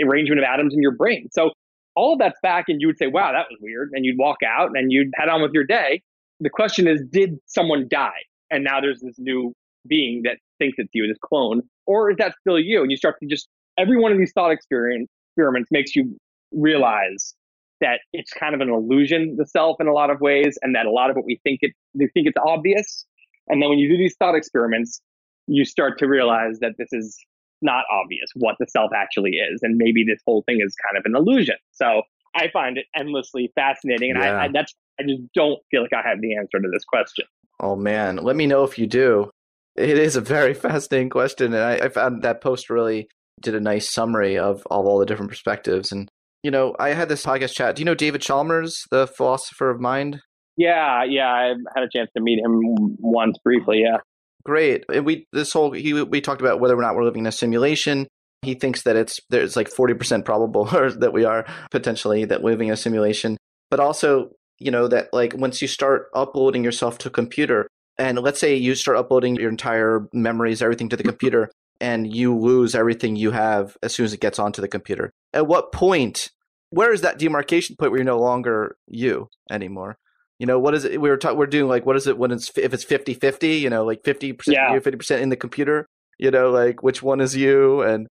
arrangement 0.04 0.40
of 0.40 0.44
atoms 0.44 0.74
in 0.74 0.82
your 0.82 0.96
brain. 0.96 1.30
So 1.32 1.52
all 1.96 2.14
of 2.14 2.20
that's 2.20 2.40
back 2.44 2.66
and 2.68 2.82
you 2.82 2.88
would 2.88 2.98
say, 2.98 3.08
wow, 3.08 3.32
that 3.32 3.46
was 3.50 3.58
weird. 3.62 3.92
And 3.94 4.04
you'd 4.04 4.18
walk 4.18 4.38
out 4.46 4.72
and 4.76 4.92
you'd 4.92 5.12
head 5.16 5.30
on 5.30 5.42
with 5.42 5.52
your 5.54 5.64
day. 5.64 6.02
The 6.42 6.50
question 6.50 6.88
is, 6.88 7.02
did 7.10 7.38
someone 7.46 7.88
die? 7.90 8.12
And 8.52 8.64
now 8.64 8.82
there's 8.82 9.00
this 9.00 9.16
new 9.18 9.54
being 9.88 10.24
that 10.24 10.38
thinks 10.58 10.76
it's 10.78 10.90
you, 10.94 11.08
this 11.08 11.18
clone, 11.24 11.62
or 11.86 12.12
is 12.12 12.18
that 12.18 12.34
still 12.42 12.60
you? 12.60 12.82
And 12.82 12.92
you 12.92 12.98
start 12.98 13.16
to 13.22 13.28
just 13.28 13.48
every 13.78 14.00
one 14.00 14.12
of 14.12 14.18
these 14.18 14.32
thought 14.34 14.52
experience 14.52 15.08
experiments 15.32 15.70
makes 15.72 15.96
you 15.96 16.18
realize 16.52 17.34
that 17.82 18.00
it's 18.12 18.32
kind 18.32 18.54
of 18.54 18.62
an 18.62 18.70
illusion, 18.70 19.36
the 19.38 19.46
self 19.46 19.78
in 19.80 19.88
a 19.88 19.94
lot 19.94 20.10
of 20.10 20.20
ways, 20.20 20.58
and 20.62 20.76
that 20.76 20.86
a 20.86 20.92
lot 20.92 21.10
of 21.10 21.16
what 21.16 21.26
we 21.26 21.40
think 21.44 21.60
it 21.62 21.72
we 21.94 22.10
think 22.14 22.28
it's 22.28 22.38
obvious. 22.46 23.06
And 23.50 23.62
then 23.62 23.70
when 23.70 23.80
you 23.80 23.90
do 23.90 23.98
these 23.98 24.16
thought 24.18 24.36
experiments, 24.36 25.02
you 25.48 25.66
start 25.66 25.98
to 26.00 26.08
realize 26.08 26.60
that 26.60 26.74
this 26.78 26.90
is 26.92 27.18
not 27.62 27.84
obvious 27.92 28.30
what 28.36 28.56
the 28.60 28.68
self 28.68 28.92
actually 28.96 29.32
is, 29.32 29.62
and 29.64 29.76
maybe 29.78 30.04
this 30.04 30.22
whole 30.26 30.44
thing 30.46 30.62
is 30.66 30.76
kind 30.86 30.98
of 30.98 31.04
an 31.06 31.16
illusion. 31.16 31.56
So 31.72 32.04
I 32.36 32.50
find 32.54 32.78
it 32.78 32.86
endlessly 32.96 33.52
fascinating, 33.56 34.12
and 34.12 34.20
Yeah. 34.20 34.36
I, 34.36 34.46
I 34.46 34.48
that's 34.54 34.74
I 35.00 35.04
just 35.04 35.22
don't 35.34 35.60
feel 35.72 35.82
like 35.82 35.94
I 35.94 36.08
have 36.08 36.22
the 36.22 36.36
answer 36.36 36.60
to 36.60 36.70
this 36.72 36.84
question. 36.86 37.26
Oh 37.60 37.76
man, 37.76 38.18
let 38.18 38.36
me 38.36 38.48
know 38.48 38.64
if 38.64 38.78
you 38.78 38.88
do. 38.88 39.32
It 39.76 39.98
is 39.98 40.16
a 40.16 40.22
very 40.22 40.54
fascinating 40.66 41.10
question, 41.10 41.54
and 41.54 41.64
I, 41.64 41.86
I 41.86 41.90
found 41.90 42.22
that 42.24 42.42
post 42.42 42.70
really 42.70 43.08
did 43.42 43.56
a 43.56 43.60
nice 43.60 43.90
summary 43.90 44.38
of, 44.38 44.68
of 44.70 44.86
all 44.86 45.00
the 45.00 45.06
different 45.06 45.32
perspectives. 45.32 45.92
And 45.92 46.10
you 46.44 46.52
know, 46.52 46.76
I 46.80 46.90
had 46.90 47.10
this 47.10 47.26
podcast 47.26 47.54
chat. 47.54 47.76
Do 47.76 47.82
you 47.82 47.86
know 47.86 47.96
David 47.96 48.22
Chalmers, 48.22 48.84
the 48.92 49.08
philosopher 49.08 49.70
of 49.70 49.82
mind? 49.82 50.22
Yeah, 50.60 51.06
yeah, 51.06 51.30
I 51.30 51.54
had 51.74 51.86
a 51.86 51.90
chance 51.90 52.10
to 52.18 52.22
meet 52.22 52.38
him 52.38 52.60
once 53.00 53.38
briefly. 53.38 53.80
Yeah. 53.82 54.00
Great. 54.44 54.84
We 55.04 55.26
this 55.32 55.54
whole 55.54 55.72
he 55.72 55.94
we 56.04 56.20
talked 56.20 56.42
about 56.42 56.60
whether 56.60 56.78
or 56.78 56.82
not 56.82 56.96
we're 56.96 57.06
living 57.06 57.22
in 57.22 57.28
a 57.28 57.32
simulation. 57.32 58.08
He 58.42 58.56
thinks 58.56 58.84
that 58.84 58.98
it's 58.98 59.22
there's 59.30 59.56
like 59.56 59.70
forty 59.70 59.94
percent 59.94 60.26
probable 60.26 60.68
or 60.76 60.92
that 60.92 61.14
we 61.14 61.24
are 61.24 61.46
potentially 61.72 62.26
that 62.26 62.44
living 62.44 62.68
in 62.68 62.74
a 62.74 62.78
simulation, 62.78 63.38
but 63.72 63.80
also 63.80 64.32
you 64.58 64.70
know 64.70 64.90
that 64.90 65.14
like 65.14 65.34
once 65.34 65.62
you 65.62 65.68
start 65.70 66.08
uploading 66.14 66.66
yourself 66.66 66.98
to 67.00 67.08
a 67.08 67.12
computer, 67.12 67.70
and 67.98 68.20
let's 68.20 68.40
say 68.42 68.54
you 68.54 68.76
start 68.76 68.98
uploading 68.98 69.38
your 69.38 69.50
entire 69.50 70.10
memories, 70.12 70.62
everything 70.62 70.90
to 70.90 70.98
the 70.98 71.04
computer, 71.12 71.50
and 71.80 72.14
you 72.14 72.38
lose 72.38 72.76
everything 72.76 73.16
you 73.16 73.32
have 73.32 73.78
as 73.82 73.94
soon 73.94 74.04
as 74.04 74.12
it 74.12 74.20
gets 74.20 74.40
onto 74.40 74.62
the 74.62 74.68
computer. 74.68 75.10
At 75.34 75.48
what 75.48 75.72
point? 75.72 76.32
Where 76.72 76.92
is 76.92 77.02
that 77.02 77.18
demarcation 77.18 77.78
point 77.80 77.92
where 77.92 78.00
you're 78.00 78.06
no 78.06 78.20
longer 78.20 78.76
you 78.88 79.30
anymore? 79.50 79.98
You 80.40 80.46
know, 80.46 80.58
what 80.58 80.74
is 80.74 80.86
it? 80.86 81.02
We 81.02 81.10
were 81.10 81.18
talking, 81.18 81.38
we're 81.38 81.48
doing 81.48 81.68
like, 81.68 81.86
what 81.86 81.98
is 81.98 82.08
it 82.08 82.18
when 82.18 82.32
it's, 82.32 82.50
if 82.58 82.74
it's 82.74 82.84
50 82.86 83.14
50, 83.14 83.48
you 83.58 83.70
know, 83.70 83.84
like 83.86 84.04
50% 84.04 84.40
Yeah. 84.48 84.74
you, 84.74 84.80
50% 84.80 85.20
in 85.22 85.30
the 85.30 85.36
computer, 85.36 85.86
you 86.18 86.32
know, 86.32 86.50
like 86.50 86.82
which 86.82 87.04
one 87.04 87.20
is 87.20 87.36
you? 87.36 87.82
And 87.82 88.08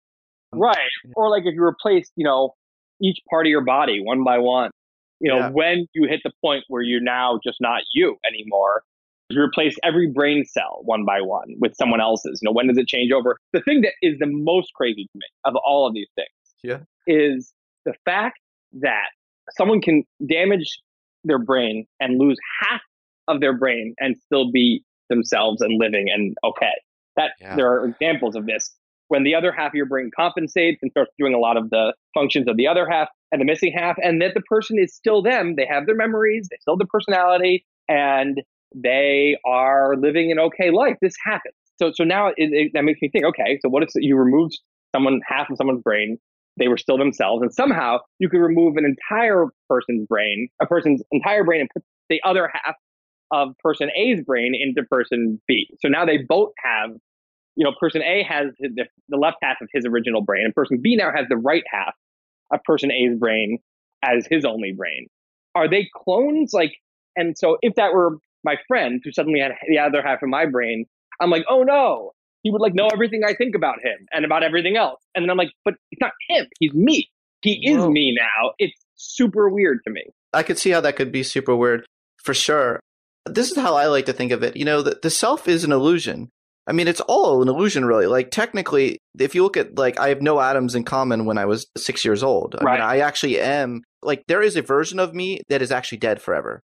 um, 0.51 0.59
Right. 0.59 0.77
Or 1.15 1.29
like 1.29 1.43
if 1.45 1.53
you 1.53 1.63
replace, 1.63 2.09
you 2.15 2.25
know, 2.25 2.55
each 3.01 3.19
part 3.29 3.45
of 3.45 3.49
your 3.51 3.61
body 3.63 4.01
one 4.03 4.23
by 4.23 4.39
one, 4.39 4.71
you 5.19 5.29
know, 5.29 5.37
Yeah. 5.37 5.49
when 5.51 5.85
you 5.93 6.07
hit 6.09 6.21
the 6.23 6.31
point 6.41 6.63
where 6.67 6.81
you're 6.81 6.99
now 7.01 7.39
just 7.43 7.57
not 7.61 7.83
you 7.93 8.17
anymore, 8.27 8.81
you 9.29 9.39
replace 9.41 9.75
every 9.83 10.07
brain 10.07 10.45
cell 10.45 10.81
one 10.83 11.05
by 11.05 11.21
one 11.21 11.55
with 11.59 11.75
someone 11.75 12.01
else's. 12.01 12.39
You 12.41 12.47
know, 12.49 12.53
when 12.53 12.67
does 12.67 12.77
it 12.77 12.87
change 12.87 13.11
over? 13.11 13.37
The 13.53 13.61
thing 13.61 13.81
that 13.81 13.93
is 14.01 14.17
the 14.19 14.27
most 14.27 14.73
crazy 14.73 15.03
to 15.03 15.09
me 15.15 15.25
of 15.45 15.55
all 15.63 15.87
of 15.87 15.93
these 15.93 16.09
things 16.15 16.27
Yeah. 16.63 16.79
is 17.05 17.53
the 17.85 17.93
fact 18.03 18.39
that 18.81 19.09
someone 19.51 19.79
can 19.81 20.03
damage 20.27 20.79
their 21.25 21.39
brain 21.39 21.85
and 21.99 22.19
lose 22.19 22.37
half 22.61 22.81
of 23.27 23.41
their 23.41 23.57
brain 23.57 23.93
and 23.99 24.15
still 24.25 24.51
be 24.51 24.83
themselves 25.09 25.61
and 25.61 25.79
living 25.79 26.07
and 26.13 26.35
okay. 26.43 26.73
That 27.17 27.31
Yeah. 27.39 27.55
there 27.55 27.71
are 27.71 27.85
examples 27.85 28.35
of 28.35 28.45
this 28.45 28.75
when 29.07 29.23
the 29.23 29.35
other 29.35 29.51
half 29.51 29.67
of 29.67 29.75
your 29.75 29.85
brain 29.85 30.09
compensates 30.15 30.81
and 30.81 30.91
starts 30.91 31.11
doing 31.17 31.33
a 31.33 31.39
lot 31.39 31.57
of 31.57 31.69
the 31.69 31.93
functions 32.13 32.47
of 32.47 32.57
the 32.57 32.67
other 32.67 32.87
half 32.89 33.07
and 33.31 33.39
the 33.39 33.45
missing 33.45 33.71
half, 33.75 33.97
and 34.01 34.21
that 34.21 34.33
the 34.33 34.41
person 34.41 34.79
is 34.79 34.93
still 34.95 35.21
them. 35.21 35.55
They 35.55 35.65
have 35.65 35.85
their 35.85 35.95
memories, 35.95 36.47
they 36.49 36.57
still 36.59 36.75
have 36.75 36.79
their 36.79 36.87
personality, 36.91 37.65
and 37.87 38.41
they 38.73 39.37
are 39.45 39.95
living 39.95 40.31
an 40.31 40.39
okay 40.39 40.71
life. 40.71 40.97
This 41.01 41.15
happens. 41.23 41.55
So, 41.77 41.91
so 41.93 42.03
now 42.03 42.29
it, 42.29 42.35
it, 42.37 42.71
that 42.73 42.83
makes 42.83 43.01
me 43.01 43.09
think. 43.09 43.25
Okay, 43.25 43.59
so 43.61 43.69
what 43.69 43.83
if 43.83 43.89
you 43.95 44.17
removed 44.17 44.57
someone 44.95 45.21
half 45.27 45.49
of 45.49 45.57
someone's 45.57 45.81
brain? 45.81 46.17
They 46.57 46.67
were 46.67 46.77
still 46.77 46.97
themselves, 46.97 47.41
and 47.41 47.53
somehow 47.53 47.99
you 48.19 48.29
could 48.29 48.39
remove 48.39 48.77
an 48.77 48.85
entire 48.85 49.45
person's 49.69 50.07
brain, 50.07 50.47
a 50.61 50.65
person's 50.65 51.01
entire 51.11 51.43
brain, 51.43 51.61
and 51.61 51.69
put 51.73 51.83
the 52.09 52.21
other 52.23 52.49
half 52.53 52.75
of 53.31 53.57
person 53.63 53.89
A's 53.95 54.21
brain 54.21 54.53
into 54.55 54.87
person 54.87 55.41
B. 55.47 55.67
So 55.81 55.89
now 55.89 56.05
they 56.05 56.17
both 56.17 56.51
have 56.63 56.91
you 57.55 57.63
know, 57.63 57.73
person 57.79 58.01
A 58.03 58.23
has 58.23 58.47
the, 58.59 58.85
the 59.09 59.17
left 59.17 59.37
half 59.41 59.57
of 59.61 59.69
his 59.73 59.85
original 59.85 60.21
brain, 60.21 60.43
and 60.45 60.53
person 60.53 60.79
B 60.81 60.95
now 60.95 61.11
has 61.15 61.25
the 61.29 61.37
right 61.37 61.63
half 61.71 61.93
of 62.51 62.61
person 62.63 62.91
A's 62.91 63.17
brain 63.17 63.59
as 64.03 64.27
his 64.29 64.45
only 64.45 64.73
brain. 64.73 65.07
Are 65.55 65.69
they 65.69 65.89
clones? 65.95 66.51
Like, 66.53 66.73
and 67.15 67.37
so 67.37 67.57
if 67.61 67.75
that 67.75 67.93
were 67.93 68.17
my 68.43 68.57
friend 68.67 69.01
who 69.03 69.11
suddenly 69.11 69.39
had 69.39 69.53
the 69.69 69.79
other 69.79 70.01
half 70.01 70.21
of 70.21 70.29
my 70.29 70.45
brain, 70.45 70.85
I'm 71.21 71.29
like, 71.29 71.45
oh 71.49 71.63
no, 71.63 72.11
he 72.45 72.51
would 72.51 72.61
like 72.61 72.75
know 72.75 72.87
everything 72.93 73.23
I 73.27 73.33
think 73.33 73.55
about 73.55 73.79
him 73.83 74.05
and 74.13 74.23
about 74.23 74.43
everything 74.43 74.77
else. 74.77 75.01
And 75.15 75.23
then 75.23 75.31
I'm 75.31 75.37
like, 75.37 75.49
but 75.65 75.73
it's 75.91 75.99
not 75.99 76.11
him, 76.29 76.45
he's 76.59 76.73
me. 76.75 77.09
He 77.41 77.67
is 77.67 77.77
Whoa. 77.77 77.89
me 77.89 78.15
now. 78.15 78.51
It's 78.59 78.79
super 78.93 79.49
weird 79.49 79.79
to 79.85 79.91
me. 79.91 80.03
I 80.31 80.43
could 80.43 80.59
see 80.59 80.69
how 80.69 80.79
that 80.81 80.95
could 80.95 81.11
be 81.11 81.23
super 81.23 81.55
weird 81.55 81.85
for 82.23 82.35
sure. 82.35 82.79
This 83.25 83.49
is 83.49 83.57
how 83.57 83.75
I 83.75 83.87
like 83.87 84.05
to 84.05 84.13
think 84.13 84.31
of 84.31 84.43
it. 84.43 84.55
You 84.55 84.63
know, 84.63 84.83
the, 84.83 84.99
the 85.01 85.09
self 85.09 85.47
is 85.47 85.63
an 85.63 85.71
illusion. 85.71 86.29
I 86.67 86.71
mean, 86.71 86.87
it's 86.87 87.01
all 87.01 87.41
an 87.41 87.47
illusion, 87.49 87.83
really. 87.85 88.05
Like, 88.05 88.29
technically, 88.29 88.99
if 89.19 89.33
you 89.33 89.41
look 89.41 89.57
at, 89.57 89.77
like, 89.77 89.99
I 89.99 90.09
have 90.09 90.21
no 90.21 90.39
atoms 90.39 90.75
in 90.75 90.83
common 90.83 91.25
when 91.25 91.37
I 91.39 91.45
was 91.45 91.65
six 91.77 92.05
years 92.05 92.21
old. 92.23 92.55
I 92.59 92.63
Right. 92.63 92.79
mean, 92.79 92.87
I 92.87 92.99
actually 92.99 93.39
am, 93.39 93.81
like, 94.03 94.23
there 94.27 94.41
is 94.41 94.55
a 94.55 94.61
version 94.61 94.99
of 94.99 95.13
me 95.13 95.41
that 95.49 95.61
is 95.63 95.71
actually 95.71 95.99
dead 95.99 96.21
forever. 96.21 96.61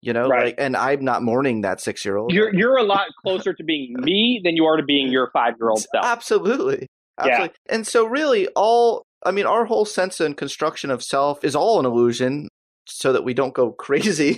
You 0.00 0.12
know, 0.12 0.28
Right. 0.28 0.46
like, 0.46 0.54
and 0.58 0.76
I'm 0.76 1.04
not 1.04 1.22
mourning 1.22 1.62
that 1.62 1.80
six 1.80 2.04
year 2.04 2.16
old. 2.16 2.32
You're 2.32 2.54
you're 2.54 2.76
a 2.76 2.84
lot 2.84 3.06
closer 3.22 3.52
to 3.52 3.64
being 3.64 3.94
me 3.98 4.40
than 4.44 4.54
you 4.56 4.64
are 4.64 4.76
to 4.76 4.82
being 4.84 5.10
your 5.10 5.30
five 5.32 5.54
year 5.60 5.70
old 5.70 5.80
self. 5.80 6.04
Absolutely. 6.04 6.86
Absolutely. 7.18 7.54
Yeah. 7.68 7.74
And 7.74 7.86
so, 7.86 8.04
really, 8.06 8.46
all 8.54 9.02
I 9.26 9.32
mean, 9.32 9.46
our 9.46 9.64
whole 9.64 9.84
sense 9.84 10.20
and 10.20 10.36
construction 10.36 10.90
of 10.90 11.02
self 11.02 11.42
is 11.44 11.56
all 11.56 11.80
an 11.80 11.86
illusion 11.86 12.48
so 12.86 13.12
that 13.12 13.24
we 13.24 13.34
don't 13.34 13.54
go 13.54 13.72
crazy, 13.78 14.34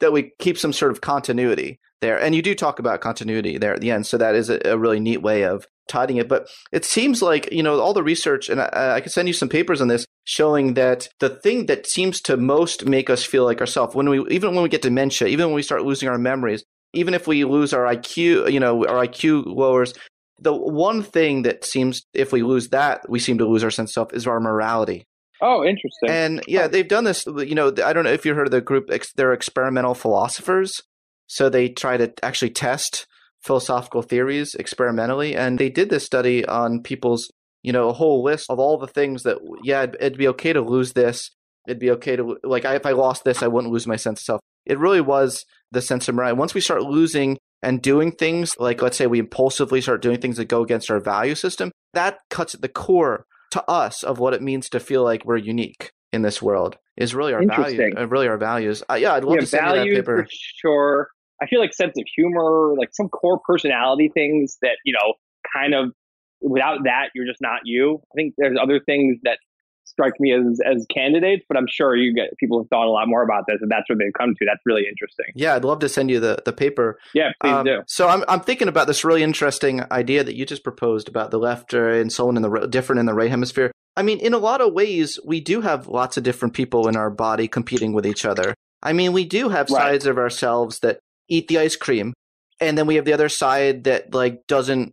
that 0.00 0.12
we 0.12 0.32
keep 0.40 0.58
some 0.58 0.72
sort 0.72 0.90
of 0.90 1.00
continuity 1.00 1.78
there. 2.00 2.20
And 2.20 2.34
you 2.34 2.42
do 2.42 2.54
talk 2.54 2.78
about 2.80 3.00
continuity 3.00 3.58
there 3.58 3.74
at 3.74 3.80
the 3.80 3.90
end. 3.92 4.06
So 4.06 4.18
that 4.18 4.34
is 4.34 4.50
a, 4.50 4.60
a 4.64 4.76
really 4.76 4.98
neat 5.00 5.22
way 5.22 5.44
of 5.44 5.66
tidying 5.88 6.18
it. 6.18 6.28
But 6.28 6.48
it 6.72 6.84
seems 6.84 7.22
like, 7.22 7.50
you 7.52 7.62
know, 7.62 7.80
all 7.80 7.92
the 7.92 8.02
research, 8.02 8.48
and 8.48 8.60
I, 8.60 8.94
I 8.96 9.00
can 9.00 9.10
send 9.10 9.28
you 9.28 9.34
some 9.34 9.48
papers 9.48 9.80
on 9.80 9.88
this 9.88 10.06
showing 10.24 10.74
that 10.74 11.08
the 11.20 11.30
thing 11.30 11.66
that 11.66 11.86
seems 11.86 12.20
to 12.22 12.36
most 12.36 12.86
make 12.86 13.08
us 13.10 13.24
feel 13.24 13.44
like 13.44 13.60
ourselves, 13.60 13.94
when 13.94 14.08
we, 14.08 14.26
even 14.28 14.54
when 14.54 14.62
we 14.62 14.68
get 14.68 14.82
dementia, 14.82 15.28
even 15.28 15.46
when 15.46 15.54
we 15.54 15.62
start 15.62 15.84
losing 15.84 16.08
our 16.08 16.18
memories, 16.18 16.64
even 16.92 17.14
if 17.14 17.26
we 17.26 17.44
lose 17.44 17.72
our 17.72 17.84
IQ, 17.84 18.52
you 18.52 18.60
know, 18.60 18.86
our 18.86 19.06
IQ 19.06 19.46
lowers, 19.46 19.94
the 20.38 20.54
one 20.54 21.02
thing 21.02 21.42
that 21.42 21.64
seems, 21.64 22.02
if 22.12 22.32
we 22.32 22.42
lose 22.42 22.68
that, 22.68 23.08
we 23.08 23.18
seem 23.18 23.38
to 23.38 23.46
lose 23.46 23.64
our 23.64 23.70
sense 23.70 23.90
of 23.90 23.94
self 23.94 24.12
is 24.12 24.26
our 24.26 24.40
morality. 24.40 25.06
Oh, 25.40 25.64
interesting. 25.64 26.08
And 26.08 26.42
yeah, 26.46 26.66
they've 26.66 26.88
done 26.88 27.04
this. 27.04 27.26
You 27.26 27.54
know, 27.54 27.68
I 27.84 27.92
don't 27.92 28.04
know 28.04 28.12
if 28.12 28.24
you 28.24 28.34
heard 28.34 28.46
of 28.46 28.52
the 28.52 28.60
group. 28.60 28.90
They're 29.16 29.32
experimental 29.32 29.94
philosophers. 29.94 30.82
So 31.26 31.48
they 31.48 31.68
try 31.68 31.96
to 31.96 32.12
actually 32.22 32.50
test 32.50 33.06
philosophical 33.46 34.02
theories 34.02 34.54
experimentally, 34.54 35.36
and 35.36 35.58
they 35.58 35.70
did 35.70 35.88
this 35.88 36.04
study 36.04 36.44
on 36.44 36.82
people's, 36.82 37.30
you 37.62 37.72
know, 37.72 37.88
a 37.88 37.92
whole 37.92 38.22
list 38.22 38.50
of 38.50 38.58
all 38.58 38.76
the 38.76 38.86
things 38.86 39.22
that, 39.22 39.38
yeah, 39.62 39.84
it'd, 39.84 39.96
it'd 40.00 40.18
be 40.18 40.28
okay 40.28 40.52
to 40.52 40.60
lose 40.60 40.92
this. 40.92 41.30
It'd 41.66 41.80
be 41.80 41.90
okay 41.92 42.16
to 42.16 42.36
like, 42.44 42.64
I, 42.64 42.74
if 42.74 42.86
I 42.86 42.92
lost 42.92 43.24
this, 43.24 43.42
I 43.42 43.48
wouldn't 43.48 43.72
lose 43.72 43.86
my 43.86 43.96
sense 43.96 44.20
of 44.20 44.24
self. 44.24 44.40
It 44.66 44.78
really 44.78 45.00
was 45.00 45.44
the 45.72 45.80
sense 45.80 46.08
of 46.08 46.14
morality. 46.14 46.38
Once 46.38 46.54
we 46.54 46.60
start 46.60 46.82
losing 46.82 47.38
and 47.62 47.82
doing 47.82 48.12
things 48.12 48.54
like, 48.58 48.82
let's 48.82 48.96
say, 48.96 49.06
we 49.06 49.18
impulsively 49.18 49.80
start 49.80 50.02
doing 50.02 50.20
things 50.20 50.36
that 50.36 50.48
go 50.48 50.62
against 50.62 50.90
our 50.90 51.00
value 51.00 51.34
system, 51.34 51.72
that 51.94 52.18
cuts 52.30 52.54
at 52.54 52.62
the 52.62 52.68
core 52.68 53.24
to 53.52 53.64
us 53.70 54.02
of 54.02 54.18
what 54.18 54.34
it 54.34 54.42
means 54.42 54.68
to 54.68 54.80
feel 54.80 55.02
like 55.02 55.24
we're 55.24 55.36
unique 55.36 55.90
in 56.12 56.22
this 56.22 56.42
world 56.42 56.76
is 56.96 57.14
really 57.14 57.34
our 57.34 57.44
value, 57.44 57.90
uh, 57.96 58.06
really 58.06 58.28
our 58.28 58.38
values. 58.38 58.82
Uh, 58.90 58.94
yeah, 58.94 59.14
I'd 59.14 59.24
love 59.24 59.34
yeah, 59.34 59.40
to 59.40 59.46
send 59.46 59.66
you 59.66 59.94
that 59.94 60.00
paper. 60.00 60.22
For 60.24 60.28
sure. 60.30 61.08
I 61.40 61.46
feel 61.46 61.60
like 61.60 61.74
sense 61.74 61.94
of 61.98 62.04
humor, 62.14 62.74
like 62.78 62.90
some 62.92 63.08
core 63.08 63.40
personality 63.46 64.10
things 64.12 64.58
that 64.62 64.76
you 64.84 64.92
know, 64.92 65.14
kind 65.52 65.74
of 65.74 65.92
without 66.40 66.84
that, 66.84 67.10
you're 67.14 67.26
just 67.26 67.40
not 67.40 67.60
you. 67.64 68.00
I 68.12 68.14
think 68.14 68.34
there's 68.38 68.58
other 68.60 68.80
things 68.80 69.18
that 69.24 69.38
strike 69.84 70.14
me 70.20 70.32
as 70.32 70.60
as 70.64 70.86
candidates, 70.92 71.44
but 71.48 71.56
I'm 71.56 71.66
sure 71.68 71.96
you 71.96 72.14
get 72.14 72.36
people 72.38 72.60
have 72.60 72.68
thought 72.68 72.86
a 72.86 72.90
lot 72.90 73.08
more 73.08 73.22
about 73.22 73.44
this, 73.48 73.58
and 73.60 73.70
that's 73.70 73.88
where 73.88 73.96
they've 73.96 74.12
come 74.16 74.34
to. 74.34 74.44
That's 74.44 74.60
really 74.66 74.84
interesting. 74.88 75.26
Yeah, 75.34 75.54
I'd 75.54 75.64
love 75.64 75.78
to 75.80 75.88
send 75.88 76.10
you 76.10 76.20
the 76.20 76.38
the 76.44 76.52
paper. 76.52 76.98
Yeah, 77.14 77.30
please 77.40 77.52
um, 77.52 77.64
do. 77.64 77.82
So 77.86 78.08
I'm 78.08 78.24
I'm 78.28 78.40
thinking 78.40 78.68
about 78.68 78.86
this 78.86 79.04
really 79.04 79.22
interesting 79.22 79.82
idea 79.90 80.24
that 80.24 80.36
you 80.36 80.44
just 80.44 80.64
proposed 80.64 81.08
about 81.08 81.30
the 81.30 81.38
left 81.38 81.72
and 81.72 82.12
so 82.12 82.28
on 82.28 82.36
in 82.36 82.42
the 82.42 82.66
different 82.66 83.00
in 83.00 83.06
the 83.06 83.14
right 83.14 83.30
hemisphere. 83.30 83.72
I 83.96 84.02
mean, 84.02 84.18
in 84.18 84.34
a 84.34 84.38
lot 84.38 84.60
of 84.60 84.74
ways, 84.74 85.18
we 85.24 85.40
do 85.40 85.62
have 85.62 85.88
lots 85.88 86.18
of 86.18 86.22
different 86.22 86.52
people 86.52 86.86
in 86.86 86.96
our 86.96 87.10
body 87.10 87.48
competing 87.48 87.94
with 87.94 88.06
each 88.06 88.26
other. 88.26 88.54
I 88.82 88.92
mean, 88.92 89.12
we 89.12 89.24
do 89.24 89.48
have 89.48 89.70
right. 89.70 89.80
sides 89.80 90.06
of 90.06 90.18
ourselves 90.18 90.80
that 90.80 91.00
eat 91.28 91.48
the 91.48 91.58
ice 91.58 91.76
cream, 91.76 92.12
and 92.60 92.76
then 92.76 92.86
we 92.86 92.96
have 92.96 93.04
the 93.04 93.12
other 93.12 93.28
side 93.28 93.84
that 93.84 94.14
like 94.14 94.46
doesn't, 94.46 94.92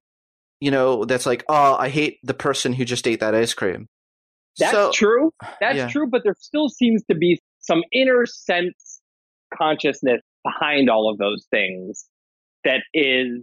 you 0.59 0.71
know, 0.71 1.05
that's 1.05 1.25
like, 1.25 1.43
oh, 1.49 1.75
I 1.75 1.89
hate 1.89 2.19
the 2.23 2.34
person 2.34 2.73
who 2.73 2.86
just 2.86 3.07
ate 3.07 3.19
that 3.19 3.36
ice 3.36 3.53
cream. 3.53 3.88
That's 4.59 4.71
so, 4.71 4.91
true. 4.91 5.31
That's 5.59 5.77
yeah. 5.77 5.88
true, 5.88 6.07
but 6.07 6.21
there 6.23 6.36
still 6.39 6.69
seems 6.69 7.03
to 7.09 7.15
be 7.15 7.39
some 7.59 7.81
inner 7.91 8.25
sense 8.25 9.01
consciousness 9.57 10.21
behind 10.43 10.89
all 10.89 11.09
of 11.09 11.17
those 11.17 11.45
things 11.49 12.05
that 12.63 12.81
is 12.93 13.41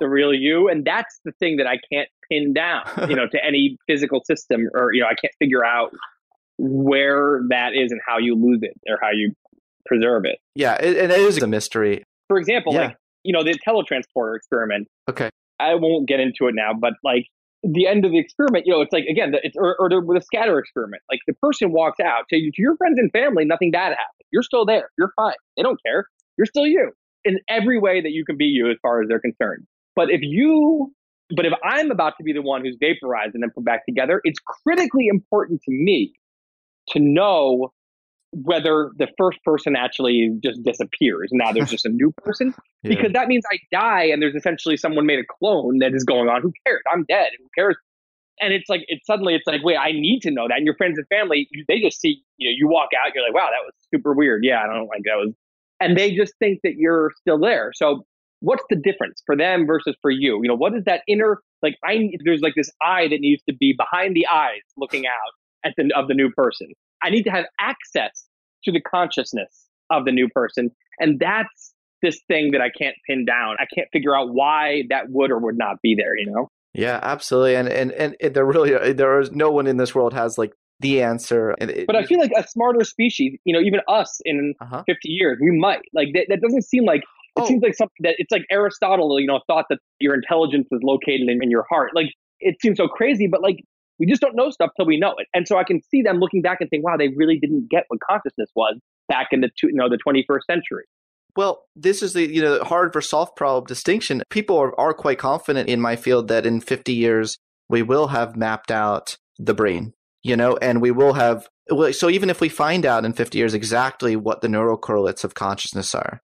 the 0.00 0.08
real 0.08 0.32
you. 0.32 0.68
And 0.68 0.84
that's 0.84 1.20
the 1.24 1.32
thing 1.32 1.56
that 1.56 1.66
I 1.66 1.78
can't 1.92 2.08
pin 2.30 2.52
down, 2.52 2.82
you 3.08 3.16
know, 3.16 3.26
to 3.26 3.44
any 3.44 3.76
physical 3.86 4.22
system 4.24 4.68
or, 4.74 4.92
you 4.92 5.00
know, 5.00 5.06
I 5.06 5.14
can't 5.14 5.34
figure 5.38 5.64
out 5.64 5.92
where 6.58 7.42
that 7.50 7.70
is 7.74 7.90
and 7.92 8.00
how 8.06 8.18
you 8.18 8.34
lose 8.34 8.60
it 8.62 8.78
or 8.88 8.98
how 9.00 9.10
you 9.10 9.34
preserve 9.86 10.24
it. 10.24 10.38
Yeah, 10.54 10.74
it, 10.74 10.96
it 10.96 11.10
is 11.10 11.42
a 11.42 11.46
mystery. 11.46 12.02
For 12.28 12.38
example, 12.38 12.74
yeah. 12.74 12.86
like, 12.86 12.96
you 13.24 13.32
know, 13.32 13.42
the 13.42 13.58
teletransporter 13.66 14.36
experiment. 14.36 14.88
Okay. 15.08 15.30
I 15.60 15.74
won't 15.74 16.08
get 16.08 16.20
into 16.20 16.48
it 16.48 16.54
now, 16.54 16.72
but 16.78 16.94
like 17.04 17.26
the 17.62 17.86
end 17.86 18.04
of 18.04 18.10
the 18.10 18.18
experiment, 18.18 18.66
you 18.66 18.72
know, 18.72 18.80
it's 18.80 18.92
like 18.92 19.04
again, 19.04 19.32
it's 19.42 19.56
or, 19.56 19.76
or 19.78 19.88
the, 19.88 20.00
the 20.00 20.20
scatter 20.20 20.58
experiment. 20.58 21.02
Like 21.10 21.20
the 21.26 21.34
person 21.34 21.72
walks 21.72 22.00
out 22.00 22.24
to, 22.30 22.36
to 22.36 22.62
your 22.62 22.76
friends 22.76 22.98
and 22.98 23.10
family, 23.12 23.44
nothing 23.44 23.70
bad 23.70 23.90
happened. 23.90 24.26
You're 24.32 24.42
still 24.42 24.66
there. 24.66 24.90
You're 24.98 25.12
fine. 25.14 25.34
They 25.56 25.62
don't 25.62 25.78
care. 25.84 26.06
You're 26.36 26.46
still 26.46 26.66
you 26.66 26.92
in 27.24 27.38
every 27.48 27.78
way 27.78 28.00
that 28.00 28.10
you 28.10 28.24
can 28.24 28.36
be 28.36 28.46
you 28.46 28.70
as 28.70 28.76
far 28.82 29.02
as 29.02 29.08
they're 29.08 29.20
concerned. 29.20 29.66
But 29.94 30.10
if 30.10 30.20
you, 30.22 30.92
but 31.36 31.46
if 31.46 31.52
I'm 31.62 31.90
about 31.90 32.14
to 32.18 32.24
be 32.24 32.32
the 32.32 32.42
one 32.42 32.64
who's 32.64 32.76
vaporized 32.80 33.34
and 33.34 33.42
then 33.42 33.50
put 33.54 33.64
back 33.64 33.86
together, 33.86 34.20
it's 34.24 34.40
critically 34.40 35.06
important 35.08 35.60
to 35.62 35.70
me 35.70 36.14
to 36.88 36.98
know 36.98 37.72
whether 38.32 38.90
the 38.96 39.08
first 39.18 39.38
person 39.44 39.76
actually 39.76 40.30
just 40.42 40.62
disappears. 40.62 41.28
Now 41.32 41.52
there's 41.52 41.70
just 41.70 41.84
a 41.84 41.90
new 41.90 42.12
person 42.12 42.54
yeah. 42.82 42.94
because 42.94 43.12
that 43.12 43.28
means 43.28 43.44
I 43.52 43.58
die 43.70 44.04
and 44.04 44.22
there's 44.22 44.34
essentially 44.34 44.76
someone 44.76 45.06
made 45.06 45.18
a 45.18 45.24
clone 45.38 45.78
that 45.78 45.94
is 45.94 46.02
going 46.02 46.28
on. 46.28 46.40
Who 46.40 46.52
cares? 46.66 46.80
I'm 46.90 47.04
dead. 47.04 47.28
Who 47.38 47.46
cares? 47.54 47.76
And 48.40 48.54
it's 48.54 48.68
like 48.70 48.82
it's 48.88 49.06
suddenly 49.06 49.34
it's 49.34 49.46
like 49.46 49.62
wait 49.62 49.76
I 49.76 49.92
need 49.92 50.20
to 50.22 50.30
know 50.30 50.48
that. 50.48 50.56
And 50.56 50.64
your 50.64 50.74
friends 50.76 50.98
and 50.98 51.06
family 51.08 51.46
they 51.68 51.80
just 51.80 52.00
see 52.00 52.22
you 52.38 52.48
know 52.48 52.54
you 52.56 52.68
walk 52.68 52.88
out 52.98 53.14
you're 53.14 53.22
like 53.22 53.34
wow 53.34 53.48
that 53.50 53.64
was 53.64 53.74
super 53.94 54.14
weird. 54.14 54.42
Yeah 54.44 54.62
I 54.62 54.66
don't 54.66 54.88
like 54.88 55.02
that 55.04 55.16
was 55.16 55.34
and 55.80 55.96
they 55.96 56.14
just 56.14 56.32
think 56.38 56.60
that 56.64 56.76
you're 56.76 57.12
still 57.20 57.38
there. 57.38 57.72
So 57.74 58.06
what's 58.40 58.64
the 58.70 58.76
difference 58.76 59.22
for 59.26 59.36
them 59.36 59.66
versus 59.66 59.94
for 60.00 60.10
you? 60.10 60.40
You 60.42 60.48
know 60.48 60.56
what 60.56 60.74
is 60.74 60.84
that 60.84 61.02
inner 61.06 61.42
like 61.60 61.76
I 61.84 62.12
there's 62.24 62.40
like 62.40 62.54
this 62.56 62.70
eye 62.80 63.08
that 63.08 63.20
needs 63.20 63.42
to 63.48 63.54
be 63.54 63.74
behind 63.76 64.16
the 64.16 64.26
eyes 64.26 64.62
looking 64.78 65.06
out 65.06 65.32
at 65.64 65.74
the 65.76 65.92
of 65.94 66.08
the 66.08 66.14
new 66.14 66.30
person 66.30 66.68
I 67.02 67.10
need 67.10 67.24
to 67.24 67.30
have 67.30 67.44
access 67.60 68.26
to 68.64 68.72
the 68.72 68.80
consciousness 68.80 69.66
of 69.90 70.04
the 70.04 70.12
new 70.12 70.28
person. 70.28 70.70
And 70.98 71.18
that's 71.18 71.74
this 72.02 72.20
thing 72.28 72.50
that 72.52 72.60
I 72.60 72.70
can't 72.70 72.96
pin 73.08 73.24
down. 73.24 73.56
I 73.58 73.66
can't 73.74 73.88
figure 73.92 74.16
out 74.16 74.32
why 74.32 74.82
that 74.90 75.10
would 75.10 75.30
or 75.30 75.38
would 75.38 75.56
not 75.56 75.76
be 75.82 75.94
there, 75.94 76.16
you 76.16 76.26
know? 76.26 76.48
Yeah, 76.74 76.98
absolutely. 77.02 77.56
And 77.56 77.68
and 77.68 77.92
and 77.92 78.34
there 78.34 78.46
really 78.46 78.92
there 78.92 79.20
is 79.20 79.30
no 79.30 79.50
one 79.50 79.66
in 79.66 79.76
this 79.76 79.94
world 79.94 80.14
has 80.14 80.38
like 80.38 80.52
the 80.80 81.02
answer. 81.02 81.54
but 81.86 81.96
I 81.96 82.04
feel 82.04 82.18
like 82.18 82.32
a 82.36 82.46
smarter 82.48 82.84
species, 82.84 83.38
you 83.44 83.54
know, 83.54 83.60
even 83.60 83.80
us 83.88 84.20
in 84.24 84.54
uh-huh. 84.60 84.82
50 84.86 85.08
years, 85.08 85.38
we 85.40 85.56
might. 85.56 85.82
Like 85.92 86.08
that, 86.14 86.26
that 86.28 86.40
doesn't 86.40 86.62
seem 86.62 86.84
like 86.84 87.02
it 87.36 87.42
oh. 87.42 87.46
seems 87.46 87.62
like 87.62 87.74
something 87.74 87.94
that 88.00 88.14
it's 88.18 88.32
like 88.32 88.42
Aristotle, 88.50 89.20
you 89.20 89.26
know, 89.26 89.40
thought 89.46 89.66
that 89.70 89.78
your 90.00 90.14
intelligence 90.14 90.66
was 90.70 90.80
located 90.82 91.28
in, 91.28 91.42
in 91.42 91.50
your 91.50 91.64
heart. 91.68 91.90
Like 91.94 92.08
it 92.40 92.56
seems 92.60 92.78
so 92.78 92.88
crazy, 92.88 93.26
but 93.26 93.42
like 93.42 93.62
we 94.02 94.06
just 94.08 94.20
don't 94.20 94.34
know 94.34 94.50
stuff 94.50 94.70
till 94.76 94.84
we 94.84 94.98
know 94.98 95.14
it. 95.18 95.28
And 95.32 95.46
so 95.46 95.58
I 95.58 95.62
can 95.62 95.80
see 95.80 96.02
them 96.02 96.18
looking 96.18 96.42
back 96.42 96.58
and 96.60 96.68
think, 96.68 96.84
wow, 96.84 96.96
they 96.96 97.08
really 97.14 97.38
didn't 97.38 97.70
get 97.70 97.84
what 97.86 98.00
consciousness 98.00 98.50
was 98.56 98.76
back 99.08 99.28
in 99.30 99.42
the 99.42 99.50
you 99.62 99.74
know 99.74 99.88
the 99.88 99.98
21st 100.04 100.40
century. 100.50 100.84
Well, 101.36 101.62
this 101.76 102.02
is 102.02 102.12
the 102.12 102.26
you 102.26 102.42
know 102.42 102.64
hard 102.64 102.92
for 102.92 103.00
soft 103.00 103.36
problem 103.36 103.64
distinction. 103.64 104.24
People 104.28 104.58
are, 104.58 104.78
are 104.78 104.92
quite 104.92 105.18
confident 105.18 105.68
in 105.68 105.80
my 105.80 105.94
field 105.94 106.26
that 106.28 106.44
in 106.44 106.60
50 106.60 106.92
years 106.92 107.38
we 107.68 107.82
will 107.82 108.08
have 108.08 108.34
mapped 108.34 108.72
out 108.72 109.16
the 109.38 109.54
brain, 109.54 109.92
you 110.24 110.36
know, 110.36 110.56
and 110.56 110.82
we 110.82 110.90
will 110.90 111.12
have. 111.12 111.48
So 111.92 112.10
even 112.10 112.28
if 112.28 112.40
we 112.40 112.48
find 112.48 112.84
out 112.84 113.04
in 113.04 113.12
50 113.12 113.38
years 113.38 113.54
exactly 113.54 114.16
what 114.16 114.40
the 114.40 114.48
neural 114.48 114.76
correlates 114.76 115.22
of 115.22 115.34
consciousness 115.34 115.94
are, 115.94 116.20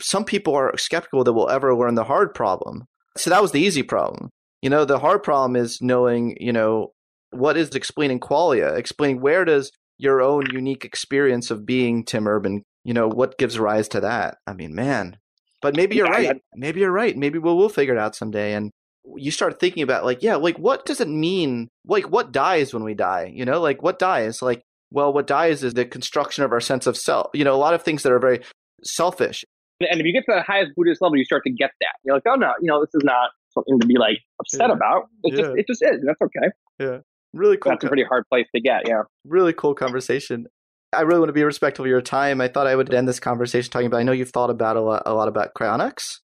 some 0.00 0.24
people 0.24 0.54
are 0.54 0.74
skeptical 0.78 1.22
that 1.22 1.34
we'll 1.34 1.50
ever 1.50 1.76
learn 1.76 1.96
the 1.96 2.04
hard 2.04 2.32
problem. 2.32 2.86
So 3.18 3.28
that 3.28 3.42
was 3.42 3.52
the 3.52 3.60
easy 3.60 3.82
problem. 3.82 4.30
You 4.62 4.70
know, 4.70 4.86
the 4.86 4.98
hard 4.98 5.22
problem 5.22 5.54
is 5.54 5.82
knowing, 5.82 6.36
you 6.40 6.52
know, 6.52 6.92
what 7.30 7.56
is 7.56 7.70
explaining 7.70 8.20
qualia? 8.20 8.76
Explaining 8.76 9.20
where 9.20 9.44
does 9.44 9.70
your 9.98 10.22
own 10.22 10.46
unique 10.52 10.84
experience 10.84 11.50
of 11.50 11.66
being 11.66 12.04
Tim 12.04 12.26
Urban, 12.26 12.62
you 12.84 12.94
know, 12.94 13.08
what 13.08 13.38
gives 13.38 13.58
rise 13.58 13.88
to 13.88 14.00
that? 14.00 14.38
I 14.46 14.54
mean, 14.54 14.74
man. 14.74 15.18
But 15.62 15.76
maybe 15.76 15.96
you're 15.96 16.06
yeah, 16.06 16.28
right. 16.28 16.42
Maybe 16.54 16.80
you're 16.80 16.92
right. 16.92 17.16
Maybe 17.16 17.38
we'll, 17.38 17.56
we'll 17.56 17.68
figure 17.68 17.94
it 17.94 18.00
out 18.00 18.16
someday. 18.16 18.54
And 18.54 18.70
you 19.16 19.30
start 19.30 19.60
thinking 19.60 19.82
about 19.82 20.04
like, 20.04 20.22
yeah, 20.22 20.36
like 20.36 20.58
what 20.58 20.86
does 20.86 21.00
it 21.00 21.08
mean? 21.08 21.68
Like 21.86 22.08
what 22.08 22.32
dies 22.32 22.72
when 22.72 22.82
we 22.82 22.94
die? 22.94 23.30
You 23.34 23.44
know, 23.44 23.60
like 23.60 23.82
what 23.82 23.98
dies? 23.98 24.40
Like, 24.40 24.62
well, 24.90 25.12
what 25.12 25.26
dies 25.26 25.62
is 25.62 25.74
the 25.74 25.84
construction 25.84 26.44
of 26.44 26.52
our 26.52 26.60
sense 26.60 26.86
of 26.86 26.96
self. 26.96 27.28
You 27.34 27.44
know, 27.44 27.54
a 27.54 27.56
lot 27.56 27.74
of 27.74 27.82
things 27.82 28.02
that 28.02 28.12
are 28.12 28.18
very 28.18 28.40
selfish. 28.82 29.44
And 29.80 30.00
if 30.00 30.06
you 30.06 30.12
get 30.12 30.24
to 30.30 30.36
the 30.36 30.42
highest 30.42 30.72
Buddhist 30.76 31.00
level, 31.00 31.16
you 31.16 31.24
start 31.24 31.42
to 31.46 31.52
get 31.52 31.70
that. 31.80 31.94
You're 32.04 32.14
like, 32.14 32.24
oh 32.26 32.34
no, 32.34 32.52
you 32.60 32.68
know, 32.68 32.80
this 32.80 32.94
is 32.94 33.04
not 33.04 33.30
something 33.52 33.80
to 33.80 33.86
be 33.86 33.98
like 33.98 34.18
upset 34.40 34.68
yeah. 34.68 34.74
about. 34.74 35.08
It 35.24 35.34
yeah. 35.34 35.40
just 35.40 35.50
it 35.56 35.66
just 35.66 35.82
is. 35.82 36.00
That's 36.04 36.20
okay. 36.22 36.48
Yeah. 36.78 36.98
Really 37.32 37.56
cool. 37.56 37.70
That's 37.72 37.84
a 37.84 37.88
pretty 37.88 38.04
hard 38.04 38.24
place 38.28 38.46
to 38.54 38.60
get. 38.60 38.88
Yeah. 38.88 39.02
Really 39.24 39.52
cool 39.52 39.74
conversation. 39.74 40.46
I 40.92 41.02
really 41.02 41.20
want 41.20 41.28
to 41.28 41.34
be 41.34 41.44
respectful 41.44 41.84
of 41.84 41.88
your 41.88 42.00
time. 42.00 42.40
I 42.40 42.48
thought 42.48 42.66
I 42.66 42.74
would 42.74 42.92
end 42.92 43.06
this 43.06 43.20
conversation 43.20 43.70
talking 43.70 43.86
about. 43.86 43.98
I 43.98 44.02
know 44.02 44.12
you've 44.12 44.30
thought 44.30 44.50
about 44.50 44.76
a 44.76 44.80
lot, 44.80 45.02
a 45.06 45.14
lot 45.14 45.28
about 45.28 45.54
cryonics. 45.54 46.18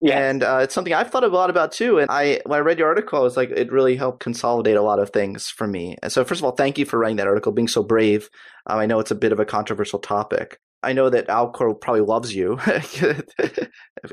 Yeah. 0.00 0.18
And 0.18 0.42
uh, 0.44 0.60
it's 0.62 0.74
something 0.74 0.94
I've 0.94 1.10
thought 1.10 1.24
a 1.24 1.28
lot 1.28 1.50
about 1.50 1.72
too. 1.72 1.98
And 1.98 2.10
I, 2.10 2.40
when 2.46 2.58
I 2.58 2.62
read 2.62 2.78
your 2.78 2.88
article, 2.88 3.18
I 3.18 3.22
was 3.22 3.36
like, 3.36 3.50
it 3.50 3.72
really 3.72 3.96
helped 3.96 4.20
consolidate 4.20 4.76
a 4.76 4.82
lot 4.82 5.00
of 5.00 5.10
things 5.10 5.48
for 5.48 5.66
me. 5.66 5.96
And 6.02 6.12
so, 6.12 6.24
first 6.24 6.40
of 6.40 6.44
all, 6.44 6.52
thank 6.52 6.78
you 6.78 6.84
for 6.84 6.98
writing 6.98 7.16
that 7.16 7.26
article, 7.26 7.52
being 7.52 7.68
so 7.68 7.82
brave. 7.82 8.28
Um, 8.66 8.78
I 8.78 8.86
know 8.86 9.00
it's 9.00 9.10
a 9.10 9.16
bit 9.16 9.32
of 9.32 9.40
a 9.40 9.44
controversial 9.44 9.98
topic. 9.98 10.58
I 10.84 10.92
know 10.92 11.10
that 11.10 11.26
Alcor 11.26 11.80
probably 11.80 12.02
loves 12.02 12.32
you 12.32 12.58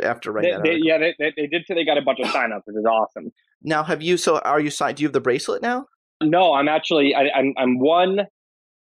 after 0.01 0.31
writing 0.31 0.59
they, 0.63 0.69
they, 0.71 0.79
yeah, 0.81 0.97
they, 0.97 1.13
they, 1.19 1.45
did 1.45 1.63
say 1.67 1.75
they 1.75 1.85
got 1.85 1.99
a 1.99 2.01
bunch 2.01 2.19
of 2.19 2.27
signups, 2.29 2.61
which 2.65 2.75
is 2.75 2.85
awesome. 2.85 3.31
Now, 3.61 3.83
have 3.83 4.01
you? 4.01 4.17
So, 4.17 4.39
are 4.39 4.59
you 4.59 4.71
signed? 4.71 4.97
Do 4.97 5.03
you 5.03 5.07
have 5.07 5.13
the 5.13 5.21
bracelet 5.21 5.61
now? 5.61 5.85
No, 6.24 6.53
I'm 6.53 6.68
actually. 6.68 7.13
I, 7.13 7.30
I'm, 7.36 7.53
I'm 7.57 7.80
one 7.80 8.22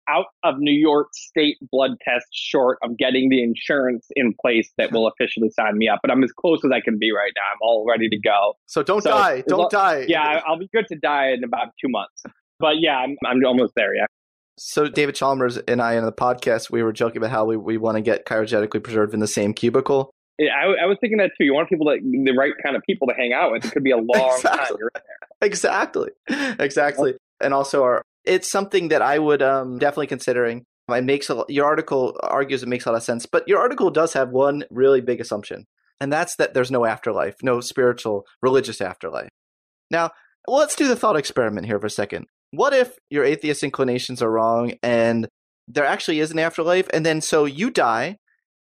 out 0.09 0.25
of 0.43 0.55
New 0.57 0.73
York 0.73 1.07
State 1.13 1.57
blood 1.71 1.91
test 2.03 2.25
short 2.31 2.79
of 2.83 2.97
getting 2.97 3.29
the 3.29 3.43
insurance 3.43 4.07
in 4.15 4.33
place 4.41 4.71
that 4.77 4.91
will 4.91 5.07
officially 5.07 5.49
sign 5.49 5.77
me 5.77 5.87
up. 5.87 5.99
But 6.01 6.11
I'm 6.11 6.23
as 6.23 6.31
close 6.31 6.63
as 6.65 6.71
I 6.71 6.81
can 6.81 6.97
be 6.97 7.11
right 7.11 7.31
now. 7.35 7.41
I'm 7.51 7.57
all 7.61 7.85
ready 7.87 8.09
to 8.09 8.17
go. 8.17 8.55
So 8.65 8.81
don't 8.81 9.03
so, 9.03 9.11
die. 9.11 9.43
Don't 9.47 9.59
well, 9.59 9.69
die. 9.69 10.05
Yeah, 10.07 10.41
I'll 10.47 10.57
be 10.57 10.69
good 10.73 10.87
to 10.87 10.95
die 10.95 11.31
in 11.31 11.43
about 11.43 11.67
two 11.79 11.89
months. 11.89 12.23
But 12.59 12.79
yeah, 12.79 12.97
I'm, 12.97 13.17
I'm 13.25 13.45
almost 13.45 13.73
there. 13.75 13.95
Yeah. 13.95 14.05
So 14.57 14.89
David 14.89 15.15
Chalmers 15.15 15.57
and 15.57 15.81
I 15.81 15.93
in 15.93 16.03
the 16.03 16.11
podcast, 16.11 16.69
we 16.69 16.83
were 16.83 16.91
joking 16.91 17.17
about 17.17 17.31
how 17.31 17.45
we, 17.45 17.55
we 17.55 17.77
want 17.77 17.95
to 17.95 18.01
get 18.01 18.25
cryogenically 18.25 18.83
preserved 18.83 19.13
in 19.13 19.21
the 19.21 19.27
same 19.27 19.53
cubicle. 19.53 20.11
Yeah, 20.39 20.53
I, 20.55 20.83
I, 20.83 20.85
was 20.85 20.97
thinking 21.01 21.17
that 21.19 21.31
too. 21.37 21.43
You 21.43 21.53
want 21.53 21.69
people 21.69 21.87
that 21.87 21.99
the 22.01 22.31
right 22.31 22.53
kind 22.63 22.75
of 22.75 22.81
people 22.83 23.07
to 23.07 23.13
hang 23.13 23.33
out 23.33 23.51
with. 23.51 23.65
It 23.65 23.71
could 23.71 23.83
be 23.83 23.91
a 23.91 23.97
long 23.97 24.35
exactly. 24.35 24.57
time. 24.57 24.75
You're 24.79 24.91
in 24.95 25.01
there. 25.01 25.47
Exactly, 25.47 26.09
exactly. 26.59 27.13
And 27.41 27.53
also, 27.53 27.83
our 27.83 28.03
it's 28.25 28.49
something 28.49 28.87
that 28.89 29.01
I 29.01 29.19
would 29.19 29.41
um, 29.41 29.77
definitely 29.77 30.07
considering. 30.07 30.65
It 30.89 31.03
makes 31.03 31.29
a, 31.29 31.45
your 31.47 31.65
article 31.65 32.17
argues 32.23 32.63
it 32.63 32.69
makes 32.69 32.85
a 32.87 32.91
lot 32.91 32.97
of 32.97 33.03
sense, 33.03 33.27
but 33.27 33.47
your 33.47 33.59
article 33.59 33.91
does 33.91 34.13
have 34.13 34.29
one 34.29 34.63
really 34.71 35.01
big 35.01 35.21
assumption, 35.21 35.67
and 36.01 36.11
that's 36.11 36.35
that 36.37 36.55
there's 36.55 36.71
no 36.71 36.85
afterlife, 36.85 37.35
no 37.43 37.61
spiritual, 37.61 38.25
religious 38.41 38.81
afterlife. 38.81 39.29
Now, 39.91 40.09
let's 40.47 40.75
do 40.75 40.87
the 40.87 40.95
thought 40.95 41.15
experiment 41.15 41.67
here 41.67 41.79
for 41.79 41.85
a 41.85 41.91
second 41.91 42.25
what 42.51 42.73
if 42.73 42.97
your 43.09 43.23
atheist 43.23 43.63
inclinations 43.63 44.21
are 44.21 44.31
wrong 44.31 44.73
and 44.81 45.27
there 45.67 45.85
actually 45.85 46.19
is 46.19 46.31
an 46.31 46.39
afterlife 46.39 46.87
and 46.93 47.05
then 47.05 47.21
so 47.21 47.45
you 47.45 47.69
die 47.69 48.17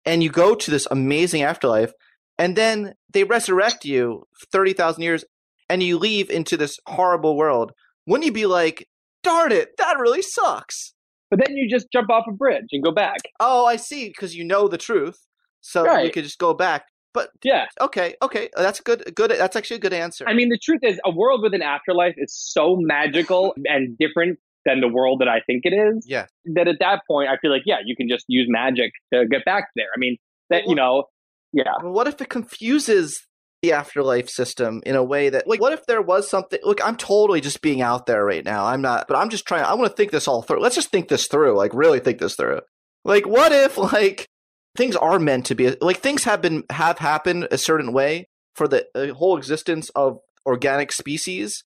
and 0.07 0.23
you 0.23 0.31
go 0.31 0.55
to 0.55 0.71
this 0.71 0.87
amazing 0.91 1.43
afterlife 1.43 1.93
and 2.39 2.57
then 2.57 2.95
they 3.13 3.25
resurrect 3.25 3.85
you 3.85 4.25
30,000 4.53 5.03
years 5.03 5.25
and 5.69 5.83
you 5.83 5.99
leave 5.99 6.31
into 6.31 6.57
this 6.57 6.79
horrible 6.87 7.37
world 7.37 7.73
wouldn't 8.07 8.27
you 8.27 8.33
be 8.33 8.47
like 8.47 8.89
darn 9.23 9.53
it 9.53 9.71
that 9.79 9.99
really 9.99 10.23
sucks 10.23 10.95
but 11.31 11.41
then 11.45 11.57
you 11.57 11.69
just 11.69 11.87
jump 11.93 12.11
off 12.11 12.25
a 12.29 12.33
bridge 12.33 12.67
and 12.73 12.85
go 12.85 12.93
back 12.93 13.19
oh 13.41 13.65
i 13.65 13.77
see 13.77 14.09
because 14.09 14.35
you 14.35 14.45
know 14.45 14.69
the 14.69 14.79
truth 14.79 15.27
so 15.61 15.85
right. 15.85 16.05
you 16.05 16.11
could 16.11 16.25
just 16.25 16.39
go 16.39 16.53
back 16.53 16.85
but 17.15 17.31
yeah, 17.45 17.67
okay, 17.81 18.17
okay, 18.21 18.51
that's 18.57 18.81
good. 18.81 19.15
Good. 19.15 19.31
That's 19.31 19.55
actually 19.55 19.77
a 19.77 19.81
good 19.81 19.93
answer. 19.93 20.25
I 20.27 20.35
mean, 20.35 20.49
the 20.49 20.59
truth 20.59 20.81
is, 20.83 21.01
a 21.05 21.13
world 21.13 21.43
with 21.43 21.55
an 21.55 21.63
afterlife 21.63 22.15
is 22.19 22.35
so 22.37 22.77
magical 22.77 23.55
and 23.67 23.97
different 23.97 24.41
than 24.65 24.81
the 24.81 24.89
world 24.89 25.21
that 25.21 25.29
I 25.29 25.41
think 25.47 25.63
it 25.65 25.73
is. 25.73 26.05
Yeah. 26.09 26.27
That 26.47 26.69
at 26.69 26.77
that 26.81 27.01
point, 27.09 27.29
I 27.29 27.37
feel 27.39 27.51
like 27.51 27.63
yeah, 27.67 27.79
you 27.85 27.97
can 27.97 28.09
just 28.09 28.25
use 28.29 28.47
magic 28.49 28.93
to 29.13 29.27
get 29.27 29.45
back 29.45 29.69
there. 29.77 29.89
I 29.95 29.99
mean, 29.99 30.17
that 30.51 30.65
you 30.67 30.75
know, 30.75 31.05
yeah. 31.53 31.75
What 31.83 32.09
if 32.09 32.21
it 32.21 32.29
confuses 32.29 33.27
the 33.65 33.73
afterlife 33.73 34.29
system 34.29 34.83
in 34.85 34.95
a 34.95 35.03
way 35.03 35.31
that 35.31 35.49
like 35.49 35.59
what 35.59 35.73
if 35.73 35.87
there 35.87 36.03
was 36.03 36.29
something 36.29 36.59
look 36.65 36.85
i'm 36.85 36.97
totally 36.97 37.41
just 37.41 37.63
being 37.63 37.81
out 37.81 38.05
there 38.05 38.23
right 38.23 38.45
now 38.45 38.67
i'm 38.67 38.83
not 38.83 39.09
but 39.09 39.17
i'm 39.17 39.31
just 39.31 39.47
trying 39.47 39.65
i 39.65 39.73
want 39.73 39.91
to 39.91 39.97
think 39.97 40.11
this 40.11 40.29
all 40.29 40.43
through 40.43 40.61
let's 40.61 40.75
just 40.75 40.91
think 40.91 41.09
this 41.09 41.29
through 41.29 41.57
like 41.57 41.73
really 41.73 41.99
think 41.99 42.19
this 42.19 42.35
through 42.35 42.61
like 43.07 43.27
what 43.27 43.53
if 43.53 43.79
like 43.79 44.29
things 44.77 44.97
are 44.97 45.19
meant 45.19 45.47
to 45.47 45.55
be 45.55 45.75
like 45.81 45.97
things 45.97 46.25
have 46.25 46.43
been 46.43 46.63
have 46.69 46.99
happened 46.99 47.49
a 47.51 47.57
certain 47.57 47.95
way 47.95 48.29
for 48.55 48.69
the 48.69 48.87
uh, 48.95 49.15
whole 49.15 49.39
existence 49.39 49.89
of 49.95 50.19
organic 50.45 50.93
species 50.93 51.65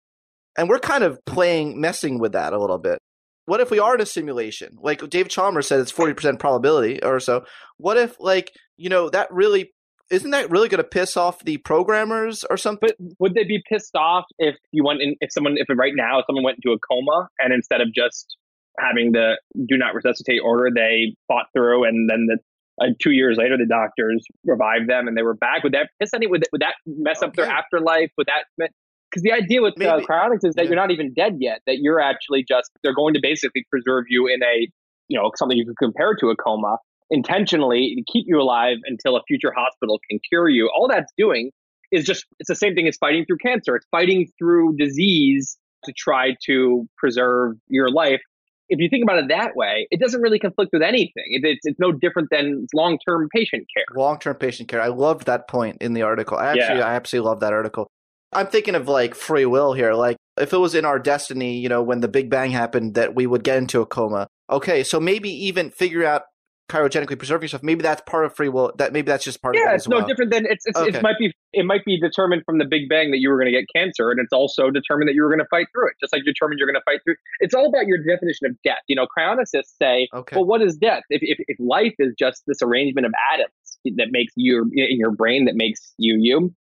and 0.58 0.68
we're 0.68 0.78
kind 0.78 1.04
of 1.04 1.18
playing 1.24 1.80
messing 1.80 2.18
with 2.18 2.32
that 2.32 2.52
a 2.52 2.58
little 2.58 2.78
bit 2.78 2.98
what 3.46 3.60
if 3.60 3.70
we 3.70 3.78
are 3.78 3.94
in 3.94 4.00
a 4.00 4.06
simulation 4.06 4.76
like 4.80 5.08
dave 5.08 5.28
chalmers 5.28 5.66
said 5.66 5.80
it's 5.80 5.92
40% 5.92 6.38
probability 6.38 7.02
or 7.02 7.20
so 7.20 7.44
what 7.78 7.96
if 7.96 8.20
like 8.20 8.52
you 8.76 8.90
know 8.90 9.08
that 9.08 9.32
really 9.32 9.72
isn't 10.10 10.30
that 10.30 10.50
really 10.50 10.68
going 10.68 10.82
to 10.82 10.88
piss 10.88 11.16
off 11.16 11.44
the 11.44 11.58
programmers 11.58 12.44
or 12.48 12.56
something? 12.56 12.88
But 12.88 12.96
would 13.18 13.34
they 13.34 13.44
be 13.44 13.62
pissed 13.70 13.94
off 13.94 14.24
if 14.38 14.56
you 14.72 14.84
went 14.84 15.02
in, 15.02 15.16
if 15.20 15.32
someone, 15.32 15.56
if 15.58 15.66
right 15.76 15.92
now 15.94 16.22
someone 16.26 16.44
went 16.44 16.58
into 16.62 16.74
a 16.74 16.78
coma 16.78 17.28
and 17.38 17.52
instead 17.52 17.80
of 17.80 17.92
just 17.94 18.36
having 18.78 19.12
the 19.12 19.38
do 19.68 19.76
not 19.76 19.94
resuscitate 19.94 20.40
order, 20.42 20.70
they 20.74 21.14
fought 21.26 21.46
through 21.52 21.84
and 21.84 22.08
then 22.08 22.26
the 22.26 22.38
uh, 22.80 22.90
two 23.02 23.10
years 23.10 23.36
later, 23.36 23.56
the 23.56 23.66
doctors 23.66 24.24
revived 24.44 24.88
them 24.88 25.08
and 25.08 25.16
they 25.16 25.22
were 25.22 25.34
back. 25.34 25.64
Would 25.64 25.72
that 25.72 25.90
piss 26.00 26.14
any? 26.14 26.28
Would 26.28 26.42
that, 26.42 26.48
would 26.52 26.60
that 26.60 26.74
mess 26.86 27.22
up 27.22 27.34
their 27.34 27.46
afterlife? 27.46 28.10
Would 28.16 28.28
that? 28.28 28.70
Because 29.10 29.22
the 29.22 29.32
idea 29.32 29.62
with 29.62 29.80
uh, 29.80 30.00
cryonics 30.00 30.44
is 30.44 30.54
that 30.54 30.64
yeah. 30.64 30.70
you're 30.70 30.76
not 30.76 30.90
even 30.90 31.12
dead 31.14 31.36
yet. 31.40 31.60
That 31.66 31.78
you're 31.78 32.00
actually 32.00 32.44
just 32.46 32.70
they're 32.82 32.94
going 32.94 33.14
to 33.14 33.20
basically 33.22 33.66
preserve 33.70 34.04
you 34.08 34.26
in 34.26 34.42
a 34.42 34.68
you 35.08 35.18
know 35.18 35.30
something 35.36 35.56
you 35.56 35.64
can 35.64 35.74
compare 35.78 36.14
to 36.16 36.28
a 36.28 36.36
coma 36.36 36.76
intentionally 37.10 37.94
to 37.96 38.12
keep 38.12 38.26
you 38.28 38.40
alive 38.40 38.76
until 38.84 39.16
a 39.16 39.22
future 39.26 39.52
hospital 39.56 39.98
can 40.10 40.20
cure 40.28 40.48
you. 40.48 40.70
All 40.76 40.88
that's 40.88 41.12
doing 41.16 41.50
is 41.90 42.04
just 42.04 42.26
it's 42.38 42.48
the 42.48 42.54
same 42.54 42.74
thing 42.74 42.86
as 42.86 42.96
fighting 42.96 43.24
through 43.24 43.38
cancer. 43.38 43.76
It's 43.76 43.86
fighting 43.90 44.30
through 44.38 44.76
disease 44.76 45.56
to 45.84 45.92
try 45.96 46.36
to 46.46 46.86
preserve 46.98 47.56
your 47.68 47.90
life 47.90 48.20
if 48.68 48.78
you 48.80 48.88
think 48.88 49.02
about 49.02 49.18
it 49.18 49.28
that 49.28 49.56
way, 49.56 49.88
it 49.90 50.00
doesn't 50.00 50.20
really 50.20 50.38
conflict 50.38 50.70
with 50.72 50.82
anything. 50.82 51.24
It, 51.28 51.42
it's, 51.44 51.64
it's 51.64 51.78
no 51.78 51.92
different 51.92 52.28
than 52.30 52.66
long 52.74 52.98
term 52.98 53.28
patient 53.34 53.66
care. 53.74 53.84
Long 53.96 54.18
term 54.18 54.36
patient 54.36 54.68
care. 54.68 54.82
I 54.82 54.88
loved 54.88 55.26
that 55.26 55.48
point 55.48 55.78
in 55.80 55.94
the 55.94 56.02
article. 56.02 56.36
I 56.36 56.48
actually, 56.48 56.78
yeah. 56.78 56.86
I 56.86 56.94
absolutely 56.94 57.28
love 57.28 57.40
that 57.40 57.52
article. 57.52 57.90
I'm 58.32 58.46
thinking 58.46 58.74
of 58.74 58.88
like 58.88 59.14
free 59.14 59.46
will 59.46 59.72
here. 59.72 59.94
Like 59.94 60.16
if 60.38 60.52
it 60.52 60.58
was 60.58 60.74
in 60.74 60.84
our 60.84 60.98
destiny, 60.98 61.58
you 61.58 61.68
know, 61.68 61.82
when 61.82 62.00
the 62.00 62.08
Big 62.08 62.30
Bang 62.30 62.50
happened, 62.50 62.94
that 62.94 63.14
we 63.14 63.26
would 63.26 63.44
get 63.44 63.58
into 63.58 63.80
a 63.80 63.86
coma. 63.86 64.28
Okay, 64.50 64.82
so 64.82 65.00
maybe 65.00 65.30
even 65.46 65.70
figure 65.70 66.04
out 66.04 66.22
cryogenically 66.68 67.16
preserve 67.16 67.42
yourself. 67.42 67.62
Maybe 67.62 67.82
that's 67.82 68.02
part 68.06 68.26
of 68.26 68.36
free 68.36 68.48
will. 68.48 68.72
That 68.76 68.92
maybe 68.92 69.06
that's 69.06 69.24
just 69.24 69.40
part 69.40 69.54
yeah, 69.54 69.62
of 69.62 69.66
it. 69.66 69.70
Yeah, 69.70 69.74
it's 69.76 69.88
no 69.88 70.06
different 70.06 70.30
than 70.30 70.46
it's, 70.46 70.66
it's 70.66 70.78
okay. 70.78 70.96
it 70.96 71.02
might 71.02 71.18
be 71.18 71.32
it 71.52 71.64
might 71.64 71.84
be 71.84 71.98
determined 71.98 72.42
from 72.44 72.58
the 72.58 72.64
Big 72.64 72.88
Bang 72.88 73.10
that 73.10 73.18
you 73.18 73.30
were 73.30 73.36
going 73.36 73.52
to 73.52 73.58
get 73.58 73.64
cancer, 73.74 74.10
and 74.10 74.20
it's 74.20 74.32
also 74.32 74.70
determined 74.70 75.08
that 75.08 75.14
you 75.14 75.22
were 75.22 75.28
going 75.28 75.40
to 75.40 75.48
fight 75.50 75.66
through 75.72 75.88
it, 75.88 75.94
just 76.00 76.12
like 76.12 76.22
determined 76.24 76.58
you're 76.58 76.68
going 76.68 76.80
to 76.80 76.84
fight 76.84 77.00
through. 77.04 77.16
It's 77.40 77.54
all 77.54 77.66
about 77.66 77.86
your 77.86 77.98
definition 77.98 78.46
of 78.46 78.56
death. 78.62 78.82
You 78.86 78.96
know, 78.96 79.06
cryonicists 79.06 79.76
say, 79.80 80.08
okay. 80.14 80.36
well, 80.36 80.44
what 80.44 80.62
is 80.62 80.76
death? 80.76 81.02
If, 81.08 81.22
if 81.22 81.38
if 81.48 81.56
life 81.58 81.94
is 81.98 82.14
just 82.18 82.42
this 82.46 82.62
arrangement 82.62 83.06
of 83.06 83.12
atoms 83.34 83.96
that 83.96 84.08
makes 84.10 84.32
you 84.36 84.70
in 84.74 84.98
your 84.98 85.10
brain 85.10 85.46
that 85.46 85.56
makes 85.56 85.94
you 85.98 86.16
you, 86.20 86.54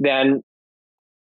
then 0.00 0.42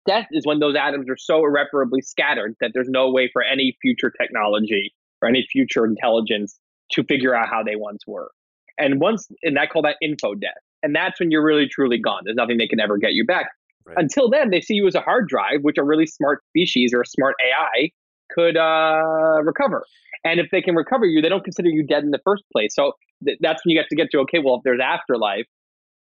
death 0.06 0.26
is 0.30 0.46
when 0.46 0.58
those 0.58 0.76
atoms 0.76 1.08
are 1.08 1.16
so 1.16 1.38
irreparably 1.38 2.00
scattered 2.00 2.54
that 2.60 2.72
there's 2.74 2.88
no 2.88 3.10
way 3.10 3.30
for 3.32 3.42
any 3.42 3.76
future 3.80 4.10
technology 4.10 4.92
or 5.22 5.28
any 5.28 5.46
future 5.50 5.84
intelligence 5.84 6.58
to 6.92 7.02
figure 7.04 7.34
out 7.34 7.48
how 7.48 7.62
they 7.62 7.76
once 7.76 8.02
were. 8.06 8.30
And 8.78 9.00
once, 9.00 9.28
and 9.42 9.58
I 9.58 9.66
call 9.66 9.82
that 9.82 9.96
info 10.02 10.34
death. 10.34 10.52
And 10.82 10.94
that's 10.94 11.18
when 11.18 11.30
you're 11.30 11.44
really 11.44 11.68
truly 11.68 11.98
gone. 11.98 12.22
There's 12.24 12.36
nothing 12.36 12.58
they 12.58 12.66
can 12.66 12.80
ever 12.80 12.98
get 12.98 13.12
you 13.12 13.24
back. 13.24 13.48
Right. 13.86 13.96
Until 13.98 14.28
then, 14.28 14.50
they 14.50 14.60
see 14.60 14.74
you 14.74 14.86
as 14.86 14.94
a 14.94 15.00
hard 15.00 15.28
drive, 15.28 15.60
which 15.62 15.76
a 15.78 15.84
really 15.84 16.06
smart 16.06 16.42
species 16.48 16.92
or 16.94 17.02
a 17.02 17.06
smart 17.06 17.34
AI 17.42 17.90
could 18.30 18.56
uh, 18.56 19.42
recover. 19.42 19.84
And 20.24 20.40
if 20.40 20.46
they 20.50 20.62
can 20.62 20.74
recover 20.74 21.04
you, 21.04 21.20
they 21.20 21.28
don't 21.28 21.44
consider 21.44 21.68
you 21.68 21.86
dead 21.86 22.02
in 22.02 22.10
the 22.10 22.20
first 22.24 22.44
place. 22.52 22.74
So 22.74 22.92
th- 23.24 23.38
that's 23.40 23.64
when 23.64 23.74
you 23.74 23.80
get 23.80 23.88
to 23.90 23.96
get 23.96 24.10
to 24.12 24.18
okay, 24.20 24.38
well, 24.44 24.56
if 24.56 24.62
there's 24.64 24.80
afterlife, 24.80 25.46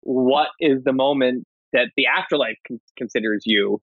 what 0.02 0.48
is 0.60 0.82
the 0.84 0.92
moment 0.92 1.44
that 1.72 1.88
the 1.96 2.06
afterlife 2.06 2.56
con- 2.66 2.80
considers 2.96 3.42
you 3.46 3.80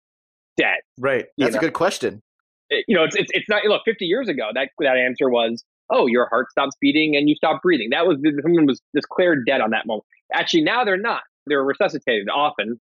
dead? 0.57 0.79
Right. 0.99 1.27
That's 1.39 1.49
you 1.49 1.53
know? 1.53 1.59
a 1.59 1.61
good 1.61 1.73
question. 1.75 2.23
It, 2.71 2.85
you 2.89 2.97
know, 2.97 3.05
it's, 3.05 3.17
it's 3.17 3.31
it's 3.35 3.49
not. 3.49 3.65
Look, 3.65 3.83
50 3.85 4.05
years 4.05 4.29
ago, 4.29 4.51
that 4.55 4.69
that 4.81 4.97
answer 4.97 5.29
was 5.29 5.65
oh, 5.93 6.07
your 6.07 6.27
heart 6.29 6.51
stops 6.51 6.77
beating 6.81 7.15
and 7.17 7.29
you 7.29 7.35
stop 7.35 7.63
breathing. 7.63 7.91
That 7.91 8.07
was 8.07 8.19
someone 8.43 8.67
was 8.67 8.81
declared 8.95 9.45
dead 9.47 9.61
on 9.61 9.71
that 9.71 9.87
moment. 9.87 10.05
Actually, 10.33 10.63
now 10.63 10.85
they're 10.85 10.97
not. 10.97 11.23
They're 11.47 11.63
resuscitated 11.63 12.29
often. 12.29 12.81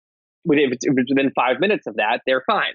If 0.46 0.72
it's, 0.72 0.86
if 0.86 0.94
it's 0.96 1.10
within 1.10 1.30
five 1.34 1.60
minutes 1.60 1.86
of 1.86 1.96
that, 1.96 2.20
they're 2.26 2.42
fine, 2.46 2.74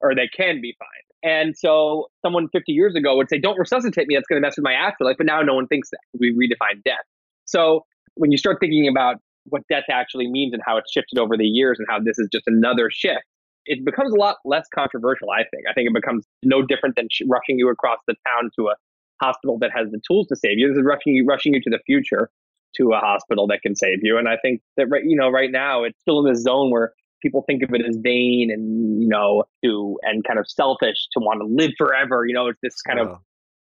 or 0.00 0.14
they 0.14 0.28
can 0.28 0.60
be 0.60 0.76
fine. 0.78 1.30
And 1.30 1.56
so, 1.56 2.06
someone 2.24 2.48
50 2.52 2.70
years 2.72 2.94
ago 2.94 3.16
would 3.16 3.28
say, 3.28 3.38
"Don't 3.38 3.58
resuscitate 3.58 4.06
me. 4.06 4.14
That's 4.14 4.26
going 4.28 4.40
to 4.40 4.46
mess 4.46 4.56
with 4.56 4.64
my 4.64 4.72
afterlife." 4.72 5.16
But 5.18 5.26
now, 5.26 5.42
no 5.42 5.54
one 5.54 5.66
thinks 5.66 5.90
that. 5.90 5.98
We 6.18 6.32
redefine 6.32 6.82
death. 6.84 7.04
So, 7.44 7.84
when 8.14 8.30
you 8.30 8.38
start 8.38 8.58
thinking 8.60 8.86
about 8.86 9.16
what 9.46 9.62
death 9.68 9.84
actually 9.90 10.28
means 10.28 10.52
and 10.52 10.62
how 10.64 10.76
it's 10.76 10.92
shifted 10.92 11.18
over 11.18 11.36
the 11.36 11.46
years, 11.46 11.78
and 11.78 11.88
how 11.90 11.98
this 11.98 12.18
is 12.18 12.28
just 12.30 12.44
another 12.46 12.88
shift, 12.92 13.24
it 13.66 13.84
becomes 13.84 14.12
a 14.12 14.16
lot 14.16 14.36
less 14.44 14.66
controversial. 14.74 15.30
I 15.30 15.42
think. 15.50 15.64
I 15.68 15.72
think 15.72 15.88
it 15.88 15.94
becomes 15.94 16.26
no 16.42 16.62
different 16.62 16.96
than 16.96 17.08
rushing 17.28 17.58
you 17.58 17.70
across 17.70 17.98
the 18.06 18.14
town 18.26 18.50
to 18.58 18.68
a 18.68 18.74
hospital 19.20 19.58
that 19.58 19.70
has 19.74 19.90
the 19.90 20.00
tools 20.06 20.28
to 20.28 20.36
save 20.36 20.58
you. 20.58 20.68
This 20.68 20.78
is 20.78 20.84
rushing 20.84 21.14
you, 21.14 21.24
rushing 21.26 21.54
you 21.54 21.60
to 21.60 21.70
the 21.70 21.80
future 21.86 22.30
to 22.76 22.92
a 22.92 22.98
hospital 22.98 23.46
that 23.48 23.62
can 23.62 23.74
save 23.74 23.98
you. 24.02 24.18
And 24.18 24.28
I 24.28 24.36
think 24.36 24.60
that 24.76 24.86
right, 24.88 25.02
you 25.04 25.16
know, 25.16 25.30
right 25.30 25.50
now 25.50 25.84
it's 25.84 25.98
still 26.00 26.24
in 26.24 26.32
this 26.32 26.42
zone 26.42 26.70
where 26.70 26.92
people 27.22 27.42
think 27.46 27.62
of 27.62 27.70
it 27.72 27.82
as 27.88 27.96
vain 27.96 28.50
and 28.52 29.02
you 29.02 29.08
know 29.08 29.44
to 29.64 29.98
and 30.02 30.24
kind 30.24 30.38
of 30.38 30.48
selfish 30.48 31.08
to 31.12 31.20
want 31.20 31.40
to 31.40 31.46
live 31.46 31.72
forever. 31.78 32.24
You 32.26 32.34
know, 32.34 32.48
it's 32.48 32.60
this 32.62 32.80
kind 32.82 33.00
of. 33.00 33.18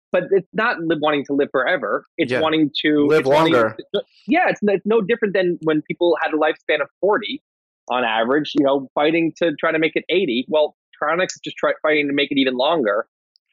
But 0.09 0.23
it's 0.31 0.47
not 0.53 0.79
live, 0.79 0.99
wanting 1.01 1.25
to 1.25 1.33
live 1.33 1.49
forever. 1.51 2.05
It's 2.17 2.31
yeah. 2.31 2.39
wanting 2.39 2.71
to 2.83 3.07
live 3.07 3.25
longer. 3.25 3.75
To, 3.93 4.01
yeah, 4.25 4.47
it's, 4.47 4.61
it's 4.63 4.85
no 4.85 5.01
different 5.01 5.33
than 5.33 5.59
when 5.63 5.81
people 5.81 6.15
had 6.23 6.33
a 6.33 6.37
lifespan 6.37 6.81
of 6.81 6.87
forty 7.01 7.43
on 7.89 8.03
average. 8.03 8.53
You 8.55 8.65
know, 8.65 8.89
fighting 8.95 9.33
to 9.37 9.53
try 9.59 9.71
to 9.71 9.79
make 9.79 9.95
it 9.95 10.05
eighty. 10.09 10.45
Well, 10.47 10.75
cryonics 11.01 11.35
is 11.35 11.41
just 11.43 11.57
try, 11.57 11.73
fighting 11.81 12.07
to 12.07 12.13
make 12.13 12.31
it 12.31 12.37
even 12.37 12.55
longer 12.55 13.07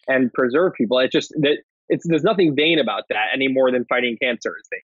and 0.09 0.33
preserve 0.33 0.73
people. 0.75 0.99
It's 0.99 1.13
just 1.13 1.33
that 1.41 1.59
it's 1.89 2.07
there's 2.07 2.25
nothing 2.25 2.55
vain 2.57 2.79
about 2.79 3.05
that 3.11 3.27
any 3.35 3.49
more 3.49 3.71
than 3.71 3.85
fighting 3.87 4.17
cancer 4.21 4.55
is 4.59 4.69
vain. 4.71 4.81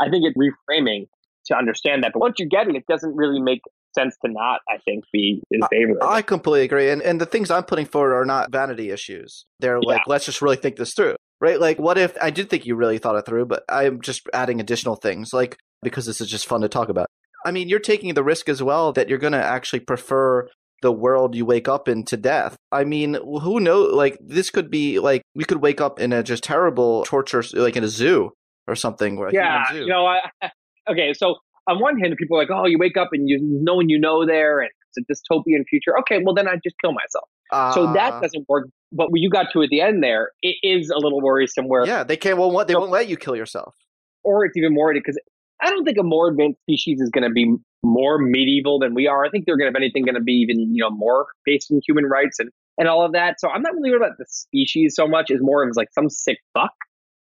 I 0.00 0.10
think 0.10 0.24
it's 0.26 0.36
reframing 0.36 1.06
to 1.46 1.56
understand 1.56 2.04
that. 2.04 2.12
But 2.12 2.20
once 2.20 2.36
you 2.38 2.48
get 2.48 2.68
it, 2.68 2.76
it 2.76 2.84
doesn't 2.88 3.14
really 3.14 3.40
make 3.40 3.60
sense 3.94 4.16
to 4.24 4.30
not, 4.30 4.60
I 4.68 4.78
think, 4.84 5.04
be 5.12 5.42
in 5.50 5.60
favor 5.70 6.02
I, 6.02 6.16
I 6.16 6.22
completely 6.22 6.64
agree. 6.64 6.90
And 6.90 7.02
and 7.02 7.20
the 7.20 7.26
things 7.26 7.50
I'm 7.50 7.64
putting 7.64 7.86
forward 7.86 8.14
are 8.14 8.24
not 8.24 8.50
vanity 8.50 8.90
issues. 8.90 9.46
They're 9.58 9.80
like, 9.80 10.02
let's 10.06 10.26
just 10.26 10.42
really 10.42 10.56
think 10.56 10.76
this 10.76 10.94
through. 10.94 11.16
Right? 11.40 11.58
Like 11.58 11.78
what 11.78 11.98
if 11.98 12.16
I 12.20 12.30
did 12.30 12.50
think 12.50 12.66
you 12.66 12.76
really 12.76 12.98
thought 12.98 13.16
it 13.16 13.26
through, 13.26 13.46
but 13.46 13.64
I'm 13.68 14.00
just 14.00 14.22
adding 14.32 14.60
additional 14.60 14.96
things, 14.96 15.32
like 15.32 15.56
because 15.82 16.06
this 16.06 16.20
is 16.20 16.28
just 16.28 16.46
fun 16.46 16.60
to 16.60 16.68
talk 16.68 16.88
about. 16.88 17.06
I 17.44 17.50
mean, 17.50 17.68
you're 17.68 17.80
taking 17.80 18.14
the 18.14 18.24
risk 18.24 18.48
as 18.48 18.62
well 18.62 18.92
that 18.92 19.08
you're 19.08 19.18
gonna 19.18 19.38
actually 19.38 19.80
prefer 19.80 20.48
the 20.82 20.92
world 20.92 21.34
you 21.34 21.44
wake 21.44 21.68
up 21.68 21.88
in 21.88 22.04
to 22.04 22.16
death. 22.16 22.56
I 22.72 22.84
mean, 22.84 23.14
who 23.14 23.60
knows? 23.60 23.92
Like, 23.92 24.18
this 24.20 24.50
could 24.50 24.70
be 24.70 24.98
like 24.98 25.22
we 25.34 25.44
could 25.44 25.60
wake 25.60 25.80
up 25.80 26.00
in 26.00 26.12
a 26.12 26.22
just 26.22 26.44
terrible 26.44 27.04
torture, 27.04 27.42
like 27.54 27.76
in 27.76 27.84
a 27.84 27.88
zoo 27.88 28.32
or 28.66 28.74
something. 28.74 29.18
Or 29.18 29.30
yeah, 29.32 29.72
you 29.72 29.86
know, 29.86 30.06
I, 30.06 30.20
okay. 30.90 31.12
So 31.12 31.36
on 31.68 31.80
one 31.80 31.98
hand, 31.98 32.14
people 32.16 32.36
are 32.36 32.40
like, 32.40 32.50
"Oh, 32.50 32.66
you 32.66 32.78
wake 32.78 32.96
up 32.96 33.08
and 33.12 33.28
you 33.28 33.38
no 33.40 33.74
one 33.74 33.88
you 33.88 33.98
know 33.98 34.26
there, 34.26 34.60
and 34.60 34.70
it's 34.88 34.98
a 34.98 35.12
dystopian 35.12 35.64
future." 35.68 35.98
Okay, 36.00 36.20
well 36.24 36.34
then 36.34 36.48
I 36.48 36.54
just 36.64 36.76
kill 36.80 36.92
myself. 36.92 37.28
Uh, 37.52 37.72
so 37.72 37.92
that 37.92 38.14
ah. 38.14 38.20
doesn't 38.20 38.48
work. 38.48 38.68
But 38.92 39.10
when 39.10 39.22
you 39.22 39.30
got 39.30 39.46
to 39.52 39.62
at 39.62 39.70
the 39.70 39.80
end 39.80 40.02
there, 40.02 40.30
it 40.42 40.56
is 40.62 40.90
a 40.90 40.98
little 40.98 41.20
worrisome. 41.20 41.68
Where 41.68 41.86
yeah, 41.86 42.04
they 42.04 42.16
can't. 42.16 42.38
Well, 42.38 42.50
what 42.50 42.68
they 42.68 42.74
so, 42.74 42.80
won't 42.80 42.90
let 42.90 43.08
you 43.08 43.16
kill 43.16 43.36
yourself. 43.36 43.76
Or 44.22 44.44
it's 44.44 44.56
even 44.56 44.74
more 44.74 44.92
because 44.92 45.18
I 45.62 45.70
don't 45.70 45.84
think 45.84 45.98
a 45.98 46.02
more 46.02 46.28
advanced 46.28 46.60
species 46.62 47.00
is 47.00 47.10
going 47.10 47.24
to 47.24 47.30
be 47.30 47.54
more 47.82 48.18
medieval 48.18 48.78
than 48.78 48.94
we 48.94 49.06
are. 49.06 49.24
I 49.24 49.30
think 49.30 49.46
they're 49.46 49.56
going 49.56 49.72
to, 49.72 49.76
if 49.76 49.80
anything, 49.80 50.04
going 50.04 50.14
to 50.14 50.20
be 50.20 50.34
even 50.34 50.74
you 50.74 50.82
know 50.82 50.90
more 50.90 51.26
based 51.44 51.70
in 51.70 51.80
human 51.86 52.04
rights 52.04 52.38
and 52.38 52.50
and 52.78 52.88
all 52.88 53.04
of 53.04 53.12
that. 53.12 53.40
So 53.40 53.48
I'm 53.48 53.62
not 53.62 53.74
really 53.74 53.90
worried 53.90 54.02
about 54.02 54.18
the 54.18 54.26
species 54.28 54.94
so 54.94 55.06
much. 55.06 55.30
As 55.30 55.40
more 55.40 55.66
of 55.66 55.76
like 55.76 55.88
some 55.92 56.08
sick 56.08 56.38
fuck 56.54 56.72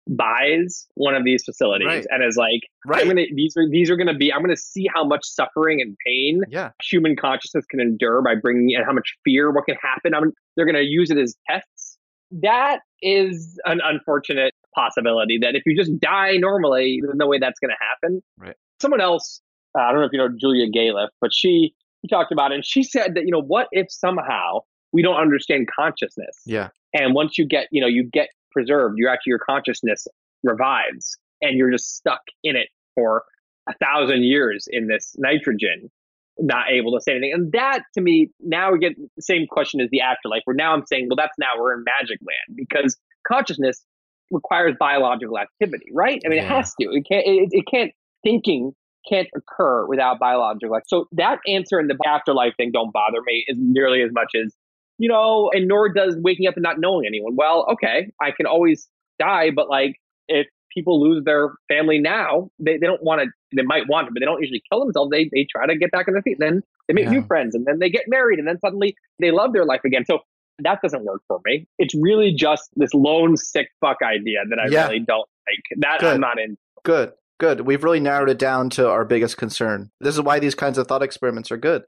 buys 0.09 0.87
one 0.95 1.15
of 1.15 1.25
these 1.25 1.45
facilities 1.45 1.87
right. 1.87 2.07
and 2.11 2.25
is 2.25 2.37
like, 2.37 2.63
right. 2.87 3.01
I'm 3.01 3.09
gonna 3.09 3.27
these 3.35 3.57
are 3.57 3.69
these 3.69 3.91
are 3.91 3.97
gonna 3.97 4.17
be. 4.17 4.33
I'm 4.33 4.41
gonna 4.41 4.57
see 4.57 4.89
how 4.93 5.05
much 5.05 5.25
suffering 5.25 5.81
and 5.81 5.97
pain 6.05 6.43
yeah. 6.49 6.71
human 6.91 7.17
consciousness 7.17 7.65
can 7.67 7.81
endure 7.81 8.23
by 8.23 8.35
bringing 8.35 8.75
and 8.75 8.85
how 8.85 8.93
much 8.93 9.15
fear 9.25 9.51
what 9.51 9.65
can 9.67 9.77
happen. 9.83 10.15
I'm, 10.15 10.33
they're 10.57 10.67
gonna 10.67 10.81
use 10.81 11.11
it 11.11 11.19
as 11.19 11.37
tests. 11.49 11.99
That 12.43 12.81
is 13.03 13.59
an 13.67 13.81
unfortunate 13.85 14.55
possibility 14.75 15.39
that 15.39 15.55
if 15.55 15.63
you 15.67 15.77
just 15.77 15.99
die 16.01 16.37
normally, 16.37 17.01
there's 17.03 17.17
no 17.17 17.27
way 17.27 17.39
that's 17.39 17.59
going 17.59 17.71
to 17.71 17.77
happen. 17.81 18.23
Right. 18.39 18.57
Someone 18.81 19.01
else, 19.01 19.41
uh, 19.79 19.83
I 19.83 19.93
don't 19.93 20.01
know 20.01 20.07
if 20.07 20.13
you 20.13 20.19
know 20.19 20.29
Julia 20.29 20.71
Galef, 20.71 21.09
but 21.21 21.31
she, 21.33 21.75
she 22.03 22.09
talked 22.09 22.33
about 22.33 22.53
it 22.53 22.57
and 22.57 22.65
she 22.65 22.83
said 22.83 23.15
that, 23.15 23.25
you 23.25 23.31
know, 23.31 23.43
what 23.43 23.69
if 23.73 23.87
somehow 23.91 24.61
we 24.93 25.03
don't 25.03 25.17
understand 25.17 25.69
consciousness? 25.75 26.41
Yeah. 26.47 26.69
And 26.95 27.15
once 27.15 27.39
you 27.39 27.47
get, 27.47 27.69
you 27.71 27.81
know, 27.81 27.87
you 27.87 28.09
get 28.13 28.29
preserved, 28.51 28.97
you're 28.99 29.11
actually, 29.11 29.31
your 29.31 29.39
consciousness 29.39 30.07
revives 30.43 31.17
and 31.41 31.57
you're 31.57 31.71
just 31.71 31.95
stuck 31.97 32.21
in 32.45 32.57
it 32.57 32.69
for 32.95 33.25
a 33.69 33.75
thousand 33.75 34.25
years 34.25 34.67
in 34.71 34.89
this 34.89 35.15
nitrogen 35.19 35.91
not 36.39 36.71
able 36.71 36.93
to 36.93 37.01
say 37.01 37.13
anything. 37.13 37.33
And 37.33 37.53
that 37.53 37.83
to 37.95 38.01
me, 38.01 38.31
now 38.41 38.73
we 38.73 38.79
get 38.79 38.97
the 38.97 39.23
same 39.23 39.47
question 39.47 39.81
as 39.81 39.91
the 39.91 40.01
afterlife, 40.01 40.43
where 40.45 40.57
now 40.57 40.73
I'm 40.73 40.85
saying, 40.87 41.09
well, 41.09 41.17
that's 41.17 41.39
now 41.39 41.59
we're 41.59 41.75
in 41.75 41.85
magic 41.85 42.19
land 42.21 42.57
because 42.57 42.97
consciousness 43.27 43.85
requires 44.33 44.75
biological 44.79 45.39
activity, 45.39 45.87
right? 45.93 46.21
I 46.25 46.29
mean, 46.29 46.39
yeah. 46.39 46.45
it 46.45 46.49
has 46.49 46.75
to. 46.81 46.89
It 46.91 47.07
can't. 47.09 47.27
It, 47.27 47.49
it 47.53 47.65
can't. 47.71 47.93
Thinking 48.25 48.73
can't 49.09 49.29
occur 49.35 49.87
without 49.87 50.19
biological. 50.19 50.79
So 50.87 51.07
that 51.13 51.39
answer 51.47 51.81
in 51.81 51.89
the 51.89 51.97
afterlife 52.07 52.55
thing 52.57 52.71
don't 52.73 52.93
bother 52.93 53.21
me 53.27 53.45
as 53.51 53.57
nearly 53.59 54.03
as 54.03 54.11
much 54.13 54.31
as 54.41 54.55
you 54.99 55.09
know, 55.09 55.51
and 55.53 55.67
nor 55.67 55.93
does 55.93 56.17
waking 56.19 56.47
up 56.47 56.55
and 56.55 56.63
not 56.63 56.79
knowing 56.79 57.07
anyone. 57.07 57.35
Well, 57.35 57.67
okay, 57.73 58.13
I 58.21 58.31
can 58.31 58.47
always 58.47 58.89
die, 59.19 59.51
but 59.51 59.69
like 59.69 59.97
if 60.29 60.47
people 60.73 61.03
lose 61.03 61.25
their 61.25 61.51
family 61.69 61.99
now, 61.99 62.51
they, 62.59 62.79
they 62.79 62.87
don't 62.87 63.03
want 63.03 63.23
to. 63.23 63.29
They 63.55 63.63
might 63.63 63.89
want 63.89 64.07
to, 64.07 64.13
but 64.13 64.21
they 64.21 64.27
don't 64.27 64.41
usually 64.41 64.63
kill 64.71 64.85
themselves. 64.85 65.11
They 65.11 65.29
they 65.33 65.47
try 65.51 65.67
to 65.67 65.77
get 65.77 65.91
back 65.91 66.09
on 66.09 66.15
their 66.15 66.23
feet. 66.23 66.37
Then 66.39 66.63
they 66.89 66.95
make 66.95 67.07
yeah. 67.07 67.13
new 67.13 67.23
friends, 67.23 67.55
and 67.55 67.67
then 67.67 67.79
they 67.79 67.91
get 67.91 68.05
married, 68.07 68.39
and 68.39 68.47
then 68.47 68.59
suddenly 68.61 68.95
they 69.19 69.31
love 69.31 69.53
their 69.53 69.65
life 69.65 69.81
again. 69.85 70.05
So 70.07 70.21
that 70.65 70.81
doesn't 70.83 71.05
work 71.05 71.23
for 71.29 71.41
me. 71.45 71.67
It's 71.79 71.95
really 71.95 72.33
just 72.33 72.71
this 72.77 72.93
lone 72.95 73.37
sick 73.37 73.69
fuck 73.81 73.99
idea 74.03 74.39
that 74.49 74.59
I 74.59 74.69
yeah. 74.69 74.87
really 74.87 75.01
don't 75.01 75.29
like. 75.47 75.81
That 75.81 76.01
Good. 76.01 76.15
I'm 76.15 76.21
not 76.21 76.39
in. 76.39 76.57
Good. 76.85 77.13
Good. 77.39 77.63
We've 77.63 77.83
really 77.83 78.01
narrowed 78.01 78.31
it 78.31 78.39
down 78.39 78.71
to 78.71 78.89
our 78.89 79.05
biggest 79.05 79.37
concern. 79.37 79.91
This 80.01 80.15
is 80.15 80.21
why 80.21 80.39
these 80.39 80.55
kinds 80.55 80.79
of 80.79 80.87
thought 80.87 81.03
experiments 81.03 81.51
are 81.51 81.57
good. 81.57 81.83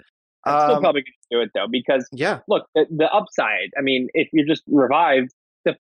I'm 0.47 0.61
still 0.61 0.77
um, 0.77 0.83
probably 0.83 1.03
going 1.03 1.05
to 1.05 1.37
do 1.37 1.41
it 1.41 1.51
though, 1.55 1.66
because 1.70 2.07
yeah, 2.12 2.41
look, 2.49 2.66
the, 2.75 2.87
the 2.91 3.11
upside. 3.11 3.70
I 3.79 3.81
mean, 3.81 4.09
if 4.14 4.29
you're 4.33 4.47
just 4.47 4.62
revived, 4.66 5.31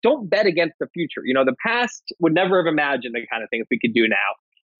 don't 0.02 0.30
bet 0.30 0.46
against 0.46 0.76
the 0.80 0.86
future. 0.94 1.22
You 1.24 1.34
know, 1.34 1.44
the 1.44 1.56
past 1.64 2.02
would 2.20 2.32
never 2.32 2.62
have 2.62 2.66
imagined 2.66 3.14
the 3.14 3.26
kind 3.30 3.42
of 3.42 3.50
things 3.50 3.66
we 3.70 3.78
could 3.78 3.92
do 3.92 4.08
now. 4.08 4.16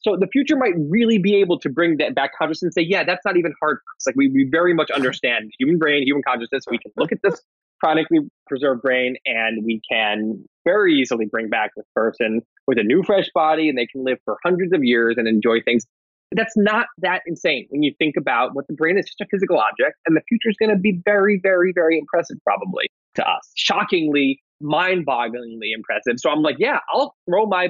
So 0.01 0.17
the 0.19 0.27
future 0.27 0.57
might 0.57 0.75
really 0.77 1.19
be 1.19 1.37
able 1.37 1.59
to 1.61 1.71
bring 1.71 1.97
that 1.97 2.15
back 2.15 2.33
consciousness 2.39 2.75
and 2.77 2.85
say, 2.85 2.87
yeah, 2.89 3.05
that's 3.05 3.25
not 3.25 3.37
even 3.37 3.55
hard. 3.61 3.79
It's 3.97 4.07
like 4.07 4.17
we, 4.17 4.29
we 4.29 4.47
very 4.51 4.75
much 4.75 4.91
understand 4.95 5.51
human 5.59 5.79
brain, 5.79 6.07
human 6.07 6.23
consciousness. 6.23 6.65
We 6.71 6.79
can 6.79 6.93
look 6.97 7.11
at 7.11 7.19
this 7.23 7.41
cryonically 7.85 8.29
preserved 8.47 8.83
brain 8.83 9.17
and 9.27 9.65
we 9.65 9.81
can 9.91 10.45
very 10.65 10.95
easily 10.95 11.27
bring 11.27 11.49
back 11.49 11.71
this 11.77 11.87
person 11.95 12.41
with 12.67 12.79
a 12.79 12.83
new 12.83 13.03
fresh 13.03 13.29
body 13.35 13.69
and 13.69 13.77
they 13.77 13.87
can 13.87 14.05
live 14.05 14.19
for 14.25 14.37
hundreds 14.45 14.73
of 14.73 14.83
years 14.83 15.17
and 15.19 15.29
enjoy 15.29 15.61
things. 15.63 15.85
That's 16.33 16.55
not 16.57 16.87
that 16.99 17.23
insane 17.27 17.67
when 17.69 17.83
you 17.83 17.93
think 17.99 18.17
about 18.17 18.55
what 18.55 18.67
the 18.67 18.75
brain 18.75 18.99
is 18.99 19.07
just 19.07 19.21
a 19.21 19.27
physical 19.31 19.59
object 19.59 19.97
and 20.07 20.17
the 20.17 20.23
future 20.29 20.49
is 20.49 20.57
going 20.59 20.71
to 20.71 20.79
be 20.81 21.01
very 21.05 21.39
very 21.43 21.73
very 21.73 21.99
impressive 21.99 22.39
probably 22.45 22.87
to 23.15 23.29
us. 23.29 23.51
Shockingly 23.55 24.41
mind-bogglingly 24.61 25.71
impressive. 25.75 26.15
So 26.17 26.31
i'm 26.31 26.43
like 26.43 26.57
yeah 26.59 26.79
i'll 26.93 27.15
throw 27.29 27.47
my 27.47 27.69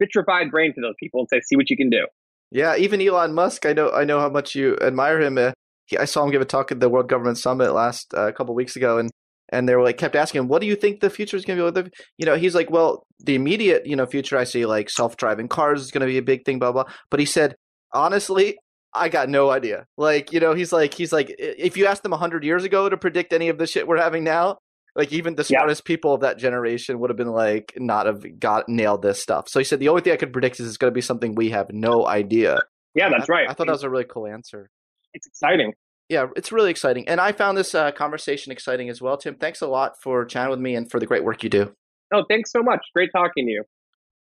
vitrified 0.00 0.50
brain 0.50 0.72
to 0.74 0.80
those 0.80 0.94
people 0.98 1.20
and 1.20 1.28
say 1.28 1.40
see 1.40 1.56
what 1.56 1.68
you 1.68 1.76
can 1.76 1.90
do. 1.90 2.06
Yeah 2.50 2.76
even 2.76 3.00
elon 3.00 3.34
musk 3.34 3.66
i 3.66 3.72
know 3.72 3.90
i 3.90 4.04
know 4.04 4.20
how 4.20 4.28
much 4.28 4.54
you 4.54 4.78
admire 4.80 5.20
him. 5.20 5.36
Uh, 5.36 5.52
he, 5.86 5.98
i 5.98 6.04
saw 6.04 6.24
him 6.24 6.30
give 6.30 6.40
a 6.40 6.46
talk 6.46 6.72
at 6.72 6.80
the 6.80 6.88
world 6.88 7.08
government 7.08 7.36
summit 7.36 7.72
last 7.72 8.14
uh, 8.14 8.30
couple 8.32 8.54
weeks 8.54 8.76
ago 8.76 8.96
and 8.98 9.10
and 9.52 9.68
they 9.68 9.76
were 9.76 9.82
like 9.82 9.98
kept 9.98 10.16
asking 10.16 10.40
him, 10.40 10.48
"What 10.48 10.60
do 10.60 10.66
you 10.66 10.74
think 10.74 11.00
the 11.00 11.10
future 11.10 11.36
is 11.36 11.44
going 11.44 11.58
to 11.58 11.62
be?" 11.62 11.64
With 11.64 11.74
the, 11.74 11.90
you 12.18 12.26
know, 12.26 12.36
he's 12.36 12.54
like, 12.54 12.70
"Well, 12.70 13.06
the 13.20 13.34
immediate, 13.34 13.86
you 13.86 13.94
know, 13.94 14.06
future 14.06 14.36
I 14.36 14.44
see 14.44 14.66
like 14.66 14.90
self-driving 14.90 15.48
cars 15.48 15.82
is 15.82 15.90
going 15.90 16.00
to 16.00 16.06
be 16.06 16.18
a 16.18 16.22
big 16.22 16.44
thing, 16.44 16.58
blah 16.58 16.72
blah." 16.72 16.84
But 17.10 17.20
he 17.20 17.26
said, 17.26 17.54
honestly, 17.92 18.58
I 18.94 19.08
got 19.08 19.28
no 19.28 19.50
idea. 19.50 19.86
Like, 19.96 20.32
you 20.32 20.40
know, 20.40 20.54
he's 20.54 20.72
like, 20.72 20.94
he's 20.94 21.12
like, 21.12 21.34
if 21.38 21.76
you 21.76 21.86
asked 21.86 22.02
them 22.02 22.12
hundred 22.12 22.44
years 22.44 22.64
ago 22.64 22.88
to 22.88 22.96
predict 22.96 23.32
any 23.32 23.48
of 23.48 23.58
the 23.58 23.66
shit 23.66 23.86
we're 23.86 23.98
having 23.98 24.24
now, 24.24 24.58
like 24.94 25.12
even 25.12 25.34
the 25.34 25.44
smartest 25.44 25.82
yeah. 25.84 25.94
people 25.94 26.14
of 26.14 26.20
that 26.20 26.38
generation 26.38 26.98
would 26.98 27.10
have 27.10 27.16
been 27.16 27.32
like, 27.32 27.72
not 27.76 28.06
have 28.06 28.38
got 28.38 28.68
nailed 28.68 29.02
this 29.02 29.20
stuff. 29.20 29.48
So 29.48 29.58
he 29.58 29.64
said 29.64 29.80
the 29.80 29.88
only 29.88 30.02
thing 30.02 30.12
I 30.12 30.16
could 30.16 30.32
predict 30.32 30.60
is 30.60 30.68
it's 30.68 30.76
going 30.76 30.90
to 30.90 30.94
be 30.94 31.00
something 31.00 31.34
we 31.34 31.50
have 31.50 31.72
no 31.72 32.06
idea. 32.06 32.60
Yeah, 32.94 33.08
that's 33.08 33.30
I, 33.30 33.32
right. 33.32 33.48
I 33.48 33.54
thought 33.54 33.66
that 33.66 33.72
was 33.72 33.84
a 33.84 33.90
really 33.90 34.04
cool 34.04 34.26
answer. 34.26 34.68
It's 35.14 35.26
exciting. 35.26 35.72
Yeah, 36.12 36.26
it's 36.36 36.52
really 36.52 36.70
exciting, 36.70 37.08
and 37.08 37.18
I 37.22 37.32
found 37.32 37.56
this 37.56 37.74
uh, 37.74 37.90
conversation 37.90 38.52
exciting 38.52 38.90
as 38.90 39.00
well. 39.00 39.16
Tim, 39.16 39.36
thanks 39.36 39.62
a 39.62 39.66
lot 39.66 39.94
for 39.98 40.26
chatting 40.26 40.50
with 40.50 40.60
me 40.60 40.74
and 40.74 40.90
for 40.90 41.00
the 41.00 41.06
great 41.06 41.24
work 41.24 41.42
you 41.42 41.48
do. 41.48 41.74
Oh, 42.12 42.24
thanks 42.28 42.52
so 42.52 42.62
much. 42.62 42.84
Great 42.92 43.08
talking 43.16 43.46
to 43.46 43.50
you. 43.50 43.64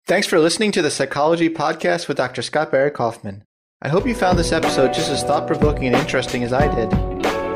Thanks 0.06 0.26
for 0.26 0.38
listening 0.38 0.70
to 0.72 0.82
the 0.82 0.90
Psychology 0.90 1.48
Podcast 1.48 2.06
with 2.06 2.18
Dr. 2.18 2.42
Scott 2.42 2.70
Barry 2.70 2.90
Kaufman. 2.90 3.42
I 3.80 3.88
hope 3.88 4.06
you 4.06 4.14
found 4.14 4.38
this 4.38 4.52
episode 4.52 4.92
just 4.92 5.08
as 5.08 5.22
thought 5.22 5.46
provoking 5.46 5.86
and 5.86 5.96
interesting 5.96 6.44
as 6.44 6.52
I 6.52 6.68
did. 6.74 6.90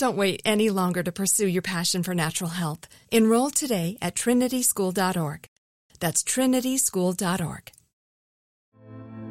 Don't 0.00 0.16
wait 0.16 0.40
any 0.46 0.70
longer 0.70 1.02
to 1.02 1.12
pursue 1.12 1.46
your 1.46 1.60
passion 1.60 2.02
for 2.02 2.14
natural 2.14 2.48
health. 2.48 2.88
Enroll 3.10 3.50
today 3.50 3.98
at 4.00 4.14
trinityschool.org. 4.14 5.46
That's 6.00 6.22
trinityschool.org. 6.22 7.70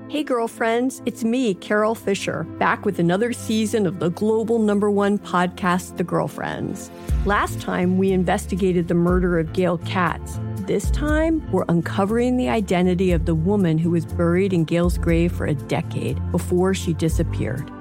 Hey, 0.10 0.24
girlfriends, 0.24 1.02
it's 1.08 1.24
me, 1.24 1.56
Carole 1.56 1.96
Fisher, 1.96 2.44
back 2.60 2.86
with 2.86 3.00
another 3.00 3.34
season 3.34 3.88
of 3.88 3.98
the 3.98 4.10
global 4.10 4.60
number 4.60 4.92
one 4.92 5.18
podcast, 5.18 5.98
The 5.98 6.04
Girlfriends. 6.04 6.92
Last 7.26 7.60
time, 7.62 7.98
we 7.98 8.12
investigated 8.12 8.90
the 8.90 8.94
murder 8.94 9.40
of 9.40 9.54
Gail 9.54 9.80
Katz. 9.80 10.40
This 10.68 10.92
time, 10.92 11.52
we're 11.52 11.66
uncovering 11.68 12.38
the 12.38 12.50
identity 12.50 13.12
of 13.12 13.26
the 13.26 13.34
woman 13.34 13.80
who 13.80 13.90
was 13.90 14.06
buried 14.06 14.54
in 14.54 14.66
Gail's 14.66 15.00
grave 15.00 15.32
for 15.32 15.48
a 15.48 15.56
decade 15.56 16.20
before 16.32 16.76
she 16.76 16.94
disappeared. 16.94 17.72